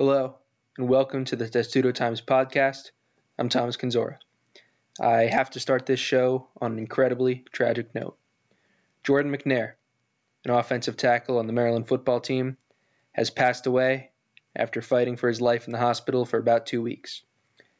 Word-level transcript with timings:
Hello, 0.00 0.36
and 0.76 0.88
welcome 0.88 1.24
to 1.24 1.34
the 1.34 1.48
Testudo 1.48 1.90
Times 1.90 2.20
podcast. 2.20 2.92
I'm 3.36 3.48
Thomas 3.48 3.76
Kendziora. 3.76 4.18
I 5.00 5.22
have 5.22 5.50
to 5.50 5.58
start 5.58 5.86
this 5.86 5.98
show 5.98 6.46
on 6.60 6.70
an 6.70 6.78
incredibly 6.78 7.44
tragic 7.50 7.92
note. 7.96 8.16
Jordan 9.02 9.36
McNair, 9.36 9.72
an 10.44 10.52
offensive 10.52 10.96
tackle 10.96 11.40
on 11.40 11.48
the 11.48 11.52
Maryland 11.52 11.88
football 11.88 12.20
team, 12.20 12.56
has 13.10 13.28
passed 13.30 13.66
away 13.66 14.12
after 14.54 14.80
fighting 14.82 15.16
for 15.16 15.26
his 15.26 15.40
life 15.40 15.66
in 15.66 15.72
the 15.72 15.80
hospital 15.80 16.24
for 16.24 16.38
about 16.38 16.66
two 16.66 16.80
weeks. 16.80 17.22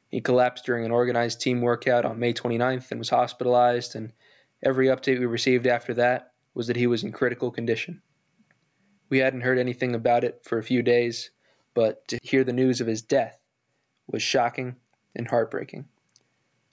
He 0.08 0.20
collapsed 0.20 0.64
during 0.66 0.84
an 0.84 0.90
organized 0.90 1.40
team 1.40 1.60
workout 1.60 2.04
on 2.04 2.18
May 2.18 2.34
29th 2.34 2.90
and 2.90 2.98
was 2.98 3.10
hospitalized, 3.10 3.94
and 3.94 4.12
every 4.60 4.88
update 4.88 5.20
we 5.20 5.26
received 5.26 5.68
after 5.68 5.94
that 5.94 6.32
was 6.52 6.66
that 6.66 6.74
he 6.74 6.88
was 6.88 7.04
in 7.04 7.12
critical 7.12 7.52
condition. 7.52 8.02
We 9.08 9.18
hadn't 9.18 9.42
heard 9.42 9.60
anything 9.60 9.94
about 9.94 10.24
it 10.24 10.40
for 10.42 10.58
a 10.58 10.64
few 10.64 10.82
days 10.82 11.30
but 11.78 12.08
to 12.08 12.18
hear 12.24 12.42
the 12.42 12.52
news 12.52 12.80
of 12.80 12.88
his 12.88 13.02
death 13.02 13.38
was 14.08 14.20
shocking 14.20 14.74
and 15.14 15.28
heartbreaking. 15.28 15.84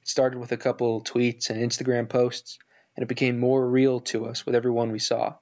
It 0.02 0.08
started 0.08 0.40
with 0.40 0.52
a 0.52 0.58
couple 0.58 1.04
tweets 1.04 1.52
and 1.52 1.62
Instagram 1.62 2.10
posts, 2.10 2.58
and 2.96 3.04
it 3.04 3.08
became 3.08 3.38
more 3.38 3.70
real 3.70 4.00
to 4.00 4.26
us 4.26 4.48
with 4.48 4.56
everyone 4.56 4.92
we 4.92 4.98
saw. 4.98 5.36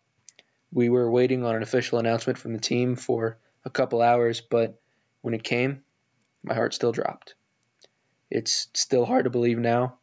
We 0.74 0.90
were 0.90 1.10
waiting 1.10 1.46
on 1.46 1.56
an 1.56 1.64
official 1.64 1.98
announcement 1.98 2.38
from 2.40 2.52
the 2.52 2.60
team 2.60 2.98
for 2.98 3.38
a 3.64 3.70
couple 3.70 4.02
hours, 4.02 4.42
but 4.42 4.82
when 5.22 5.34
it 5.34 5.46
came, 5.46 5.86
my 6.44 6.56
heart 6.56 6.74
still 6.74 6.92
dropped. 6.92 7.36
It's 8.30 8.68
still 8.74 9.06
hard 9.06 9.24
to 9.24 9.30
believe 9.30 9.60
now, 9.60 9.98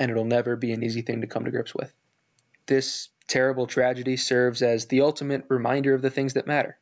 and 0.00 0.10
it'll 0.10 0.24
never 0.24 0.56
be 0.56 0.72
an 0.72 0.82
easy 0.82 1.02
thing 1.02 1.20
to 1.20 1.28
come 1.28 1.44
to 1.44 1.52
grips 1.52 1.72
with. 1.72 1.94
This 2.66 3.10
terrible 3.28 3.68
tragedy 3.68 4.16
serves 4.16 4.60
as 4.60 4.86
the 4.86 5.02
ultimate 5.02 5.44
reminder 5.48 5.94
of 5.94 6.02
the 6.02 6.10
things 6.10 6.34
that 6.34 6.48
matter 6.48 6.80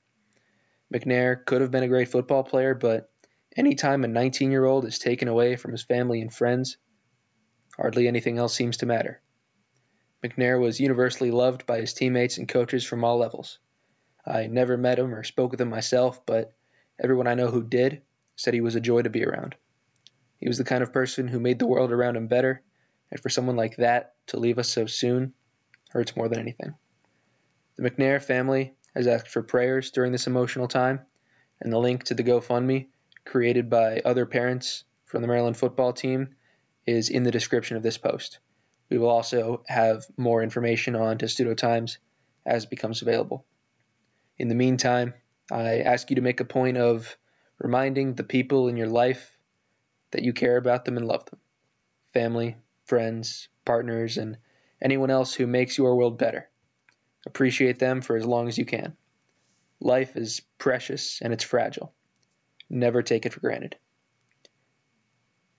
McNair 0.92 1.45
could 1.45 1.60
have 1.60 1.70
been 1.70 1.82
a 1.82 1.88
great 1.88 2.08
football 2.08 2.45
player, 2.45 2.74
but 2.74 3.10
anytime 3.56 4.04
a 4.04 4.08
19 4.08 4.50
year 4.50 4.64
old 4.64 4.84
is 4.84 4.98
taken 4.98 5.28
away 5.28 5.56
from 5.56 5.72
his 5.72 5.82
family 5.82 6.20
and 6.20 6.32
friends, 6.32 6.76
hardly 7.76 8.06
anything 8.06 8.38
else 8.38 8.54
seems 8.54 8.78
to 8.78 8.87
matter. 8.87 9.20
McNair 10.24 10.60
was 10.60 10.80
universally 10.80 11.30
loved 11.30 11.66
by 11.66 11.80
his 11.80 11.93
teammates 11.93 12.38
and 12.38 12.48
coaches 12.48 12.84
from 12.84 13.04
all 13.04 13.18
levels. 13.18 13.59
I 14.24 14.46
never 14.46 14.76
met 14.76 14.98
him 14.98 15.15
or 15.15 15.23
spoke 15.23 15.51
with 15.51 15.60
him 15.60 15.70
myself, 15.70 16.24
but 16.26 16.52
everyone 17.02 17.26
I 17.26 17.34
know 17.34 17.50
who 17.50 17.62
did 17.62 18.02
said 18.37 18.54
he 18.54 18.60
was 18.60 18.74
a 18.74 18.80
joy 18.80 19.02
to 19.02 19.10
be 19.10 19.24
around. 19.24 19.54
He 20.38 20.48
was 20.48 20.59
the 20.59 20.65
kind 20.65 20.82
of 20.82 20.93
person 20.93 21.28
who 21.28 21.40
made 21.40 21.59
the 21.59 21.66
world 21.66 21.93
around 21.93 22.16
him 22.16 22.28
better, 22.28 22.62
and 23.10 23.21
for 23.21 23.28
someone 23.28 23.56
like 23.56 23.76
that 23.76 24.15
to 24.28 24.38
leave 24.38 24.59
us 24.59 24.68
so 24.68 24.87
soon 24.87 25.32
hurts 25.90 26.16
more 26.16 26.28
than 26.28 26.40
anything. 26.40 26.74
The 27.76 27.88
McNair 27.88 28.23
family 28.23 28.74
has 28.97 29.07
asked 29.07 29.29
for 29.29 29.43
prayers 29.43 29.91
during 29.91 30.11
this 30.11 30.27
emotional 30.27 30.69
time, 30.69 31.01
and 31.61 31.73
the 31.73 31.79
link 31.79 32.05
to 32.05 32.15
the 32.15 32.25
GoFundMe, 32.25 32.87
created 33.25 33.69
by 33.69 34.01
other 34.05 34.25
parents 34.25 34.85
from 35.05 35.23
the 35.23 35.29
Maryland 35.29 35.57
football 35.57 35.93
team, 35.93 36.35
is 36.87 37.11
in 37.11 37.23
the 37.23 37.30
description 37.30 37.77
of 37.77 37.83
this 37.83 37.99
post. 37.99 38.39
We 38.89 38.99
will 38.99 39.11
also 39.11 39.63
have 39.67 40.07
more 40.17 40.43
information 40.43 40.97
on 40.97 41.19
Testudo 41.19 41.55
Times 41.55 41.99
as 42.47 42.65
it 42.65 42.71
becomes 42.71 43.02
available. 43.02 43.45
In 44.39 44.49
the 44.49 44.55
meantime, 44.55 45.15
I 45.51 45.80
ask 45.80 46.09
you 46.11 46.17
to 46.17 46.23
make 46.23 46.41
a 46.41 46.45
point 46.45 46.79
of 46.79 47.17
reminding 47.59 48.15
the 48.15 48.24
people 48.24 48.69
in 48.69 48.77
your 48.77 48.89
life 48.89 49.37
that 50.13 50.23
you 50.23 50.33
care 50.33 50.57
about 50.57 50.85
them 50.85 50.97
and 50.97 51.07
love 51.07 51.24
them 51.27 51.41
family, 52.13 52.57
friends, 52.87 53.49
partners, 53.67 54.17
and 54.17 54.39
anyone 54.80 55.11
else 55.11 55.35
who 55.35 55.47
makes 55.47 55.77
your 55.77 55.97
world 55.97 56.17
better. 56.17 56.49
Appreciate 57.27 57.79
them 57.79 58.01
for 58.01 58.16
as 58.16 58.24
long 58.24 58.49
as 58.49 58.57
you 58.57 58.65
can. 58.65 58.96
Life 59.80 60.16
is 60.16 60.41
precious 60.59 61.21
and 61.21 61.33
it's 61.33 61.45
fragile. 61.45 61.93
Never 62.71 63.02
take 63.02 63.27
it 63.27 63.33
for 63.33 63.41
granted. 63.41 63.77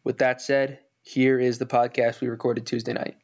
With 0.03 0.19
that 0.19 0.41
said, 0.41 0.79
here 1.03 1.39
is 1.39 1.59
the 1.59 1.65
podcast 1.65 2.21
we 2.21 2.29
recorded 2.29 2.65
Tuesday 2.65 2.93
night. 2.93 3.17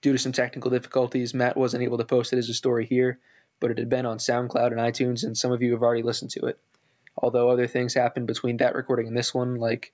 Due 0.00 0.12
to 0.12 0.18
some 0.18 0.32
technical 0.32 0.70
difficulties, 0.70 1.34
Matt 1.34 1.56
wasn't 1.56 1.84
able 1.84 1.98
to 1.98 2.04
post 2.04 2.32
it 2.32 2.38
as 2.38 2.48
a 2.48 2.54
story 2.54 2.86
here, 2.86 3.20
but 3.60 3.70
it 3.70 3.78
had 3.78 3.88
been 3.88 4.06
on 4.06 4.18
SoundCloud 4.18 4.72
and 4.72 4.80
iTunes, 4.80 5.22
and 5.22 5.36
some 5.36 5.52
of 5.52 5.62
you 5.62 5.72
have 5.72 5.82
already 5.82 6.02
listened 6.02 6.32
to 6.32 6.46
it. 6.46 6.58
Although 7.16 7.50
other 7.50 7.66
things 7.66 7.94
happened 7.94 8.26
between 8.26 8.56
that 8.56 8.74
recording 8.74 9.06
and 9.06 9.16
this 9.16 9.32
one, 9.32 9.56
like 9.56 9.92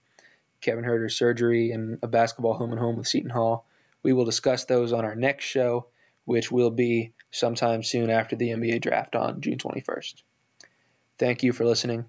Kevin 0.61 0.84
Huerter's 0.84 1.16
surgery 1.16 1.72
and 1.72 1.99
a 2.03 2.06
basketball 2.06 2.55
home 2.55 2.71
and 2.71 2.81
home 2.81 2.97
with 2.97 3.06
Seton 3.06 3.31
Hall, 3.31 3.66
we 4.03 4.12
will 4.12 4.25
discuss 4.25 4.65
those 4.65 4.93
on 4.93 5.05
our 5.05 5.15
next 5.15 5.44
show, 5.44 5.88
which 6.28 6.53
will 6.53 6.71
be 6.71 7.15
sometime 7.31 7.83
soon 7.83 8.11
after 8.11 8.37
the 8.37 8.50
NBA 8.50 8.83
draft 8.83 9.16
on 9.16 9.41
June 9.41 9.56
21st. 9.56 10.22
Thank 11.19 11.43
you 11.43 11.55
for 11.55 11.65
listening. 11.65 12.05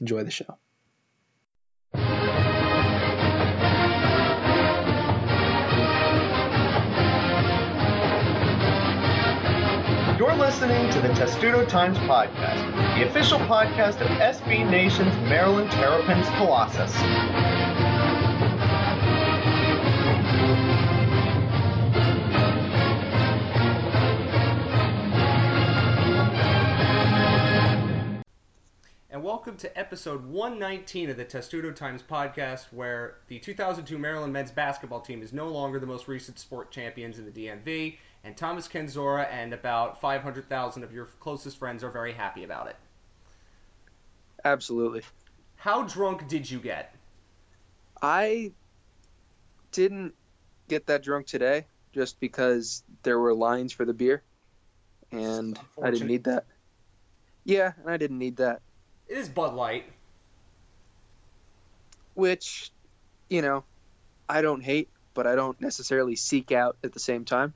Enjoy 0.00 0.22
the 0.22 0.30
show. 0.30 0.58
You're 10.18 10.36
listening 10.36 10.90
to 10.90 11.00
the 11.00 11.14
Testudo 11.14 11.64
Times 11.64 11.96
Podcast, 12.00 12.98
the 12.98 13.08
official 13.08 13.38
podcast 13.38 14.02
of 14.02 14.08
SB 14.08 14.70
Nation's 14.70 15.14
Maryland 15.26 15.70
Terrapins 15.70 16.28
Colossus. 16.36 16.92
Welcome 29.28 29.58
to 29.58 29.78
episode 29.78 30.24
119 30.24 31.10
of 31.10 31.18
the 31.18 31.24
Testudo 31.26 31.70
Times 31.70 32.02
podcast, 32.02 32.72
where 32.72 33.18
the 33.28 33.38
2002 33.38 33.98
Maryland 33.98 34.32
men's 34.32 34.50
basketball 34.50 35.02
team 35.02 35.20
is 35.20 35.34
no 35.34 35.48
longer 35.48 35.78
the 35.78 35.86
most 35.86 36.08
recent 36.08 36.38
sport 36.38 36.70
champions 36.70 37.18
in 37.18 37.26
the 37.26 37.30
DMV, 37.30 37.98
and 38.24 38.34
Thomas 38.34 38.66
Kendziora 38.66 39.28
and 39.30 39.52
about 39.52 40.00
500,000 40.00 40.82
of 40.82 40.94
your 40.94 41.04
closest 41.20 41.58
friends 41.58 41.84
are 41.84 41.90
very 41.90 42.14
happy 42.14 42.42
about 42.42 42.68
it. 42.68 42.76
Absolutely. 44.46 45.02
How 45.56 45.82
drunk 45.82 46.26
did 46.26 46.50
you 46.50 46.58
get? 46.58 46.94
I 48.00 48.52
didn't 49.72 50.14
get 50.68 50.86
that 50.86 51.02
drunk 51.02 51.26
today 51.26 51.66
just 51.92 52.18
because 52.18 52.82
there 53.02 53.18
were 53.18 53.34
lines 53.34 53.74
for 53.74 53.84
the 53.84 53.92
beer, 53.92 54.22
and 55.12 55.58
I 55.82 55.90
didn't 55.90 56.08
need 56.08 56.24
that. 56.24 56.46
Yeah, 57.44 57.72
and 57.78 57.90
I 57.90 57.98
didn't 57.98 58.20
need 58.20 58.38
that. 58.38 58.62
It 59.08 59.18
is 59.18 59.28
Bud 59.28 59.54
Light. 59.54 59.84
Which, 62.14 62.70
you 63.30 63.42
know, 63.42 63.64
I 64.28 64.42
don't 64.42 64.62
hate, 64.62 64.88
but 65.14 65.26
I 65.26 65.34
don't 65.34 65.60
necessarily 65.60 66.16
seek 66.16 66.52
out 66.52 66.76
at 66.84 66.92
the 66.92 67.00
same 67.00 67.24
time. 67.24 67.54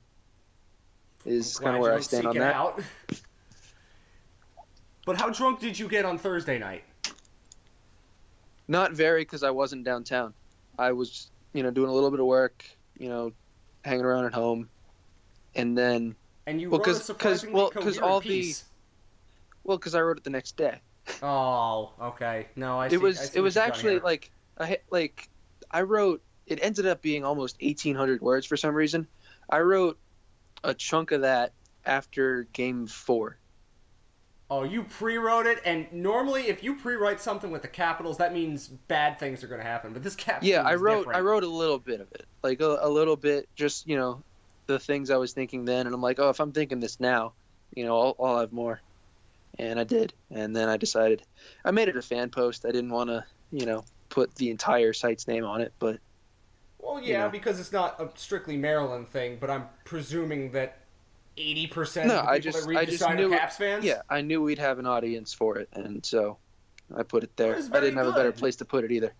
Is 1.25 1.59
kind 1.59 1.75
of 1.75 1.81
where 1.81 1.93
I 1.93 1.99
stand 1.99 2.27
on 2.27 2.37
that. 2.37 2.55
Out. 2.55 2.81
But 5.05 5.19
how 5.19 5.29
drunk 5.29 5.59
did 5.59 5.77
you 5.77 5.87
get 5.87 6.05
on 6.05 6.17
Thursday 6.17 6.57
night? 6.57 6.83
Not 8.67 8.93
very, 8.93 9.21
because 9.21 9.43
I 9.43 9.51
wasn't 9.51 9.83
downtown. 9.83 10.33
I 10.79 10.93
was, 10.93 11.29
you 11.53 11.61
know, 11.61 11.71
doing 11.71 11.89
a 11.89 11.93
little 11.93 12.09
bit 12.09 12.19
of 12.19 12.25
work, 12.25 12.65
you 12.97 13.09
know, 13.09 13.33
hanging 13.83 14.05
around 14.05 14.25
at 14.25 14.33
home, 14.33 14.69
and 15.55 15.77
then. 15.77 16.15
And 16.47 16.59
you 16.59 16.69
well, 16.69 16.79
wrote 16.79 16.85
cause, 16.85 17.03
surprisingly 17.03 17.53
well, 17.53 17.71
because 17.73 17.99
all 17.99 18.21
piece. 18.21 18.61
the. 18.61 18.65
Well, 19.65 19.77
because 19.77 19.95
I 19.95 20.01
wrote 20.01 20.17
it 20.17 20.23
the 20.23 20.29
next 20.29 20.57
day. 20.57 20.79
Oh, 21.21 21.93
okay. 22.01 22.47
No, 22.55 22.79
I. 22.79 22.87
See, 22.87 22.95
it 22.95 23.01
was 23.01 23.35
it 23.35 23.41
was 23.41 23.57
actually 23.57 23.99
like 23.99 24.31
I 24.57 24.79
like 24.89 25.29
I 25.69 25.81
wrote. 25.81 26.21
It 26.45 26.59
ended 26.61 26.85
up 26.85 27.01
being 27.01 27.23
almost 27.23 27.57
eighteen 27.59 27.95
hundred 27.95 28.21
words 28.21 28.45
for 28.45 28.57
some 28.57 28.75
reason. 28.75 29.07
I 29.49 29.59
wrote 29.59 29.97
a 30.63 30.73
chunk 30.73 31.11
of 31.11 31.21
that 31.21 31.53
after 31.85 32.43
game 32.53 32.87
four. 32.87 33.37
Oh, 34.49 34.63
you 34.63 34.83
pre-wrote 34.83 35.47
it, 35.47 35.61
and 35.65 35.91
normally, 35.91 36.47
if 36.47 36.63
you 36.63 36.75
pre-write 36.75 37.19
something 37.19 37.49
with 37.49 37.63
the 37.63 37.67
capitals, 37.67 38.17
that 38.17 38.33
means 38.33 38.67
bad 38.67 39.17
things 39.17 39.43
are 39.43 39.47
going 39.47 39.61
to 39.61 39.65
happen. 39.65 39.93
But 39.93 40.03
this 40.03 40.15
cap. 40.15 40.43
Yeah, 40.43 40.61
I 40.61 40.75
wrote. 40.75 40.99
Different. 40.99 41.17
I 41.17 41.21
wrote 41.21 41.43
a 41.43 41.47
little 41.47 41.79
bit 41.79 42.01
of 42.01 42.11
it, 42.11 42.25
like 42.43 42.61
a, 42.61 42.77
a 42.81 42.89
little 42.89 43.15
bit, 43.15 43.49
just 43.55 43.87
you 43.87 43.95
know, 43.95 44.21
the 44.67 44.79
things 44.79 45.09
I 45.09 45.17
was 45.17 45.33
thinking 45.33 45.65
then, 45.65 45.87
and 45.87 45.95
I'm 45.95 46.01
like, 46.01 46.19
oh, 46.19 46.29
if 46.29 46.39
I'm 46.39 46.51
thinking 46.51 46.79
this 46.79 46.99
now, 46.99 47.33
you 47.73 47.85
know, 47.85 47.99
I'll, 47.99 48.15
I'll 48.19 48.39
have 48.39 48.53
more 48.53 48.81
and 49.59 49.79
I 49.79 49.83
did. 49.83 50.13
And 50.31 50.55
then 50.55 50.69
I 50.69 50.77
decided 50.77 51.23
I 51.65 51.71
made 51.71 51.87
it 51.87 51.97
a 51.97 52.01
fan 52.01 52.29
post. 52.29 52.65
I 52.65 52.71
didn't 52.71 52.91
want 52.91 53.09
to, 53.09 53.25
you 53.51 53.65
know, 53.65 53.83
put 54.09 54.35
the 54.35 54.49
entire 54.49 54.93
site's 54.93 55.27
name 55.27 55.45
on 55.45 55.61
it, 55.61 55.73
but 55.79 55.99
well, 56.79 57.01
yeah, 57.01 57.07
you 57.07 57.17
know. 57.19 57.29
because 57.29 57.59
it's 57.59 57.71
not 57.71 57.99
a 57.99 58.09
strictly 58.15 58.57
Maryland 58.57 59.07
thing. 59.07 59.37
But 59.39 59.49
I'm 59.49 59.65
presuming 59.85 60.51
that 60.51 60.79
eighty 61.37 61.67
percent 61.67 62.07
no, 62.07 62.19
of 62.19 62.25
the 62.25 62.31
people 62.31 62.33
I 62.33 62.39
just, 62.39 62.61
that 62.61 62.67
read 62.67 62.77
I 62.77 62.85
just 62.85 63.09
knew, 63.11 63.29
Caps 63.29 63.57
fans. 63.57 63.85
Yeah, 63.85 64.01
I 64.09 64.21
knew 64.21 64.41
we'd 64.41 64.59
have 64.59 64.79
an 64.79 64.85
audience 64.85 65.33
for 65.33 65.57
it, 65.57 65.69
and 65.73 66.05
so 66.05 66.37
I 66.95 67.03
put 67.03 67.23
it 67.23 67.35
there. 67.37 67.55
I 67.55 67.79
didn't 67.79 67.97
have 67.97 68.07
a 68.07 68.11
better 68.11 68.31
place 68.31 68.55
to 68.57 68.65
put 68.65 68.83
it 68.83 68.91
either. 68.91 69.13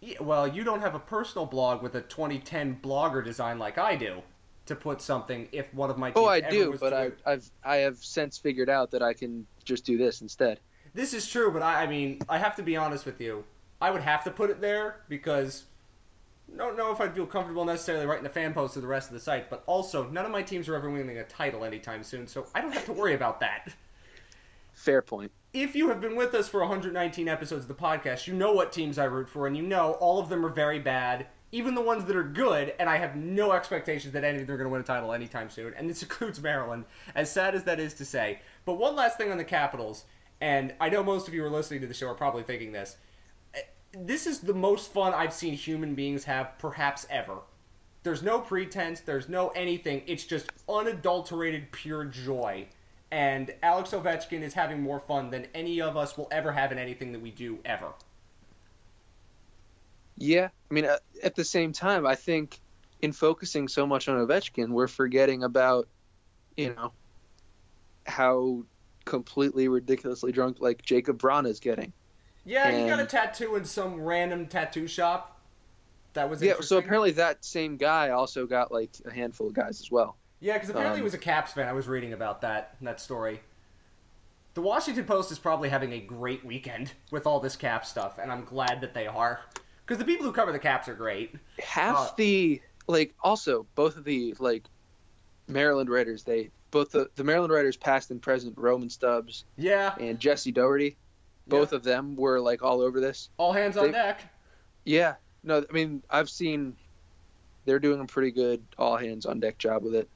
Yeah, 0.00 0.22
well, 0.22 0.48
you 0.48 0.64
don't 0.64 0.80
have 0.80 0.94
a 0.94 1.00
personal 1.00 1.44
blog 1.44 1.82
with 1.82 1.94
a 1.94 2.00
2010 2.00 2.78
blogger 2.82 3.22
design 3.22 3.58
like 3.58 3.76
I 3.76 3.96
do 3.96 4.22
to 4.68 4.76
put 4.76 5.02
something 5.02 5.48
if 5.52 5.72
one 5.74 5.90
of 5.90 5.98
my 5.98 6.12
oh 6.14 6.26
I 6.26 6.40
do, 6.40 6.76
but 6.80 6.92
I, 6.92 7.10
I've 7.26 7.50
I 7.64 7.76
have 7.76 7.98
since 7.98 8.38
figured 8.38 8.70
out 8.70 8.90
that 8.92 9.02
I 9.02 9.12
can 9.12 9.46
just 9.64 9.84
do 9.84 9.98
this 9.98 10.22
instead. 10.22 10.60
This 10.94 11.12
is 11.12 11.28
true, 11.28 11.50
but 11.52 11.62
I, 11.62 11.82
I 11.82 11.86
mean, 11.86 12.20
I 12.28 12.38
have 12.38 12.56
to 12.56 12.62
be 12.62 12.76
honest 12.76 13.04
with 13.04 13.20
you. 13.20 13.44
I 13.80 13.90
would 13.90 14.02
have 14.02 14.24
to 14.24 14.30
put 14.30 14.50
it 14.50 14.60
there 14.60 15.02
because 15.08 15.64
I 16.52 16.56
don't 16.56 16.76
know 16.76 16.90
if 16.90 17.00
I'd 17.00 17.14
feel 17.14 17.26
comfortable 17.26 17.64
necessarily 17.64 18.06
writing 18.06 18.26
a 18.26 18.30
fan 18.30 18.54
post 18.54 18.74
to 18.74 18.80
the 18.80 18.86
rest 18.86 19.08
of 19.08 19.14
the 19.14 19.20
site, 19.20 19.50
but 19.50 19.62
also 19.66 20.08
none 20.08 20.24
of 20.24 20.30
my 20.30 20.42
teams 20.42 20.68
are 20.68 20.74
ever 20.74 20.90
winning 20.90 21.18
a 21.18 21.24
title 21.24 21.64
anytime 21.64 22.02
soon, 22.02 22.26
so 22.26 22.46
I 22.54 22.60
don't 22.60 22.72
have 22.72 22.86
to 22.86 22.92
worry 22.92 23.14
about 23.14 23.40
that. 23.40 23.72
Fair 24.72 25.02
point. 25.02 25.30
If 25.52 25.74
you 25.74 25.88
have 25.88 26.00
been 26.00 26.16
with 26.16 26.34
us 26.34 26.48
for 26.48 26.60
119 26.60 27.28
episodes 27.28 27.64
of 27.64 27.68
the 27.68 27.74
podcast, 27.74 28.26
you 28.26 28.34
know 28.34 28.52
what 28.52 28.72
teams 28.72 28.98
I 28.98 29.04
root 29.04 29.28
for, 29.28 29.46
and 29.46 29.56
you 29.56 29.62
know 29.62 29.92
all 29.94 30.18
of 30.18 30.28
them 30.28 30.44
are 30.44 30.50
very 30.50 30.78
bad, 30.78 31.26
even 31.50 31.74
the 31.74 31.80
ones 31.80 32.04
that 32.04 32.16
are 32.16 32.24
good, 32.24 32.74
and 32.78 32.88
I 32.88 32.98
have 32.98 33.16
no 33.16 33.52
expectations 33.52 34.12
that 34.12 34.24
any 34.24 34.40
of 34.40 34.46
them 34.46 34.54
are 34.54 34.58
going 34.58 34.68
to 34.68 34.72
win 34.72 34.80
a 34.80 34.84
title 34.84 35.12
anytime 35.12 35.48
soon, 35.48 35.72
and 35.74 35.88
this 35.88 36.02
includes 36.04 36.42
Maryland, 36.42 36.84
as 37.14 37.30
sad 37.30 37.54
as 37.54 37.64
that 37.64 37.80
is 37.80 37.94
to 37.94 38.04
say. 38.04 38.40
But 38.64 38.74
one 38.74 38.96
last 38.96 39.16
thing 39.16 39.30
on 39.30 39.38
the 39.38 39.44
Capitals, 39.44 40.04
and 40.40 40.74
I 40.80 40.88
know 40.88 41.02
most 41.02 41.26
of 41.26 41.34
you 41.34 41.40
who 41.40 41.46
are 41.46 41.50
listening 41.50 41.80
to 41.80 41.86
the 41.86 41.94
show 41.94 42.08
are 42.08 42.14
probably 42.14 42.42
thinking 42.42 42.72
this. 42.72 42.96
Eh, 43.54 43.60
this 43.92 44.26
is 44.26 44.40
the 44.40 44.54
most 44.54 44.92
fun 44.92 45.14
I've 45.14 45.32
seen 45.32 45.54
human 45.54 45.94
beings 45.94 46.24
have 46.24 46.58
perhaps 46.58 47.06
ever. 47.10 47.38
There's 48.02 48.22
no 48.22 48.40
pretense, 48.40 49.00
there's 49.00 49.28
no 49.28 49.48
anything. 49.48 50.02
It's 50.06 50.24
just 50.24 50.50
unadulterated 50.68 51.72
pure 51.72 52.04
joy. 52.04 52.66
And 53.10 53.54
Alex 53.62 53.90
Ovechkin 53.90 54.42
is 54.42 54.54
having 54.54 54.82
more 54.82 55.00
fun 55.00 55.30
than 55.30 55.46
any 55.54 55.80
of 55.80 55.96
us 55.96 56.16
will 56.16 56.28
ever 56.30 56.52
have 56.52 56.72
in 56.72 56.78
anything 56.78 57.12
that 57.12 57.22
we 57.22 57.30
do 57.30 57.58
ever. 57.64 57.92
Yeah, 60.18 60.48
I 60.70 60.74
mean, 60.74 60.84
uh, 60.84 60.98
at 61.22 61.34
the 61.36 61.44
same 61.44 61.72
time, 61.72 62.06
I 62.06 62.16
think 62.16 62.60
in 63.00 63.12
focusing 63.12 63.68
so 63.68 63.86
much 63.86 64.08
on 64.08 64.18
Ovechkin, 64.26 64.70
we're 64.70 64.88
forgetting 64.88 65.44
about, 65.44 65.88
you 66.56 66.74
know, 66.74 66.92
how 68.06 68.64
completely 69.04 69.68
ridiculously 69.68 70.32
drunk 70.32 70.58
like 70.60 70.82
Jacob 70.82 71.18
Braun 71.18 71.46
is 71.46 71.60
getting. 71.60 71.92
Yeah, 72.44 72.70
he 72.70 72.88
got 72.88 72.98
a 72.98 73.04
tattoo 73.04 73.56
in 73.56 73.64
some 73.64 74.00
random 74.00 74.46
tattoo 74.46 74.86
shop. 74.86 75.40
That 76.14 76.28
was 76.28 76.42
Yeah, 76.42 76.54
so 76.60 76.78
apparently 76.78 77.12
that 77.12 77.44
same 77.44 77.76
guy 77.76 78.10
also 78.10 78.46
got 78.46 78.72
like 78.72 78.90
a 79.04 79.12
handful 79.12 79.48
of 79.48 79.54
guys 79.54 79.80
as 79.80 79.90
well. 79.90 80.16
Yeah, 80.40 80.54
because 80.54 80.70
apparently 80.70 80.94
Um, 80.94 81.00
he 81.00 81.04
was 81.04 81.14
a 81.14 81.18
Caps 81.18 81.52
fan. 81.52 81.68
I 81.68 81.72
was 81.72 81.86
reading 81.86 82.12
about 82.12 82.40
that 82.40 82.76
that 82.80 83.00
story. 83.00 83.40
The 84.54 84.62
Washington 84.62 85.04
Post 85.04 85.30
is 85.30 85.38
probably 85.38 85.68
having 85.68 85.92
a 85.92 86.00
great 86.00 86.44
weekend 86.44 86.92
with 87.12 87.26
all 87.26 87.38
this 87.38 87.54
cap 87.54 87.84
stuff, 87.86 88.18
and 88.18 88.32
I'm 88.32 88.44
glad 88.44 88.80
that 88.80 88.94
they 88.94 89.06
are. 89.06 89.40
Because 89.88 89.98
the 89.98 90.04
people 90.04 90.26
who 90.26 90.32
cover 90.32 90.52
the 90.52 90.58
Caps 90.58 90.86
are 90.86 90.94
great. 90.94 91.34
Half 91.58 91.96
Uh, 91.96 92.10
the 92.18 92.60
like 92.88 93.14
also 93.24 93.64
both 93.74 93.96
of 93.96 94.04
the 94.04 94.34
like 94.38 94.64
Maryland 95.46 95.88
Raiders, 95.88 96.24
they 96.24 96.50
both 96.70 96.90
the, 96.90 97.08
the 97.16 97.24
Maryland 97.24 97.50
Raiders 97.54 97.78
past 97.78 98.10
and 98.10 98.20
present 98.20 98.52
Roman 98.58 98.90
Stubbs 98.90 99.46
Yeah, 99.56 99.94
and 99.98 100.20
Jesse 100.20 100.52
Dougherty, 100.52 100.98
both 101.46 101.72
of 101.72 101.82
them 101.84 102.16
were 102.16 102.38
like 102.38 102.62
all 102.62 102.82
over 102.82 103.00
this. 103.00 103.30
all 103.38 103.54
hands 103.54 103.78
on 103.78 103.86
They- 103.86 103.92
deck. 103.92 104.30
Yeah. 104.84 105.14
No, 105.42 105.64
I 105.68 105.72
mean 105.72 106.02
I've 106.10 106.28
seen 106.28 106.76
they're 107.64 107.78
doing 107.78 108.00
a 108.00 108.04
pretty 108.04 108.30
good 108.30 108.62
all 108.76 108.96
hands 108.98 109.24
on 109.24 109.40
deck 109.40 109.56
job 109.56 109.82
with 109.84 109.94
it. 109.94 110.08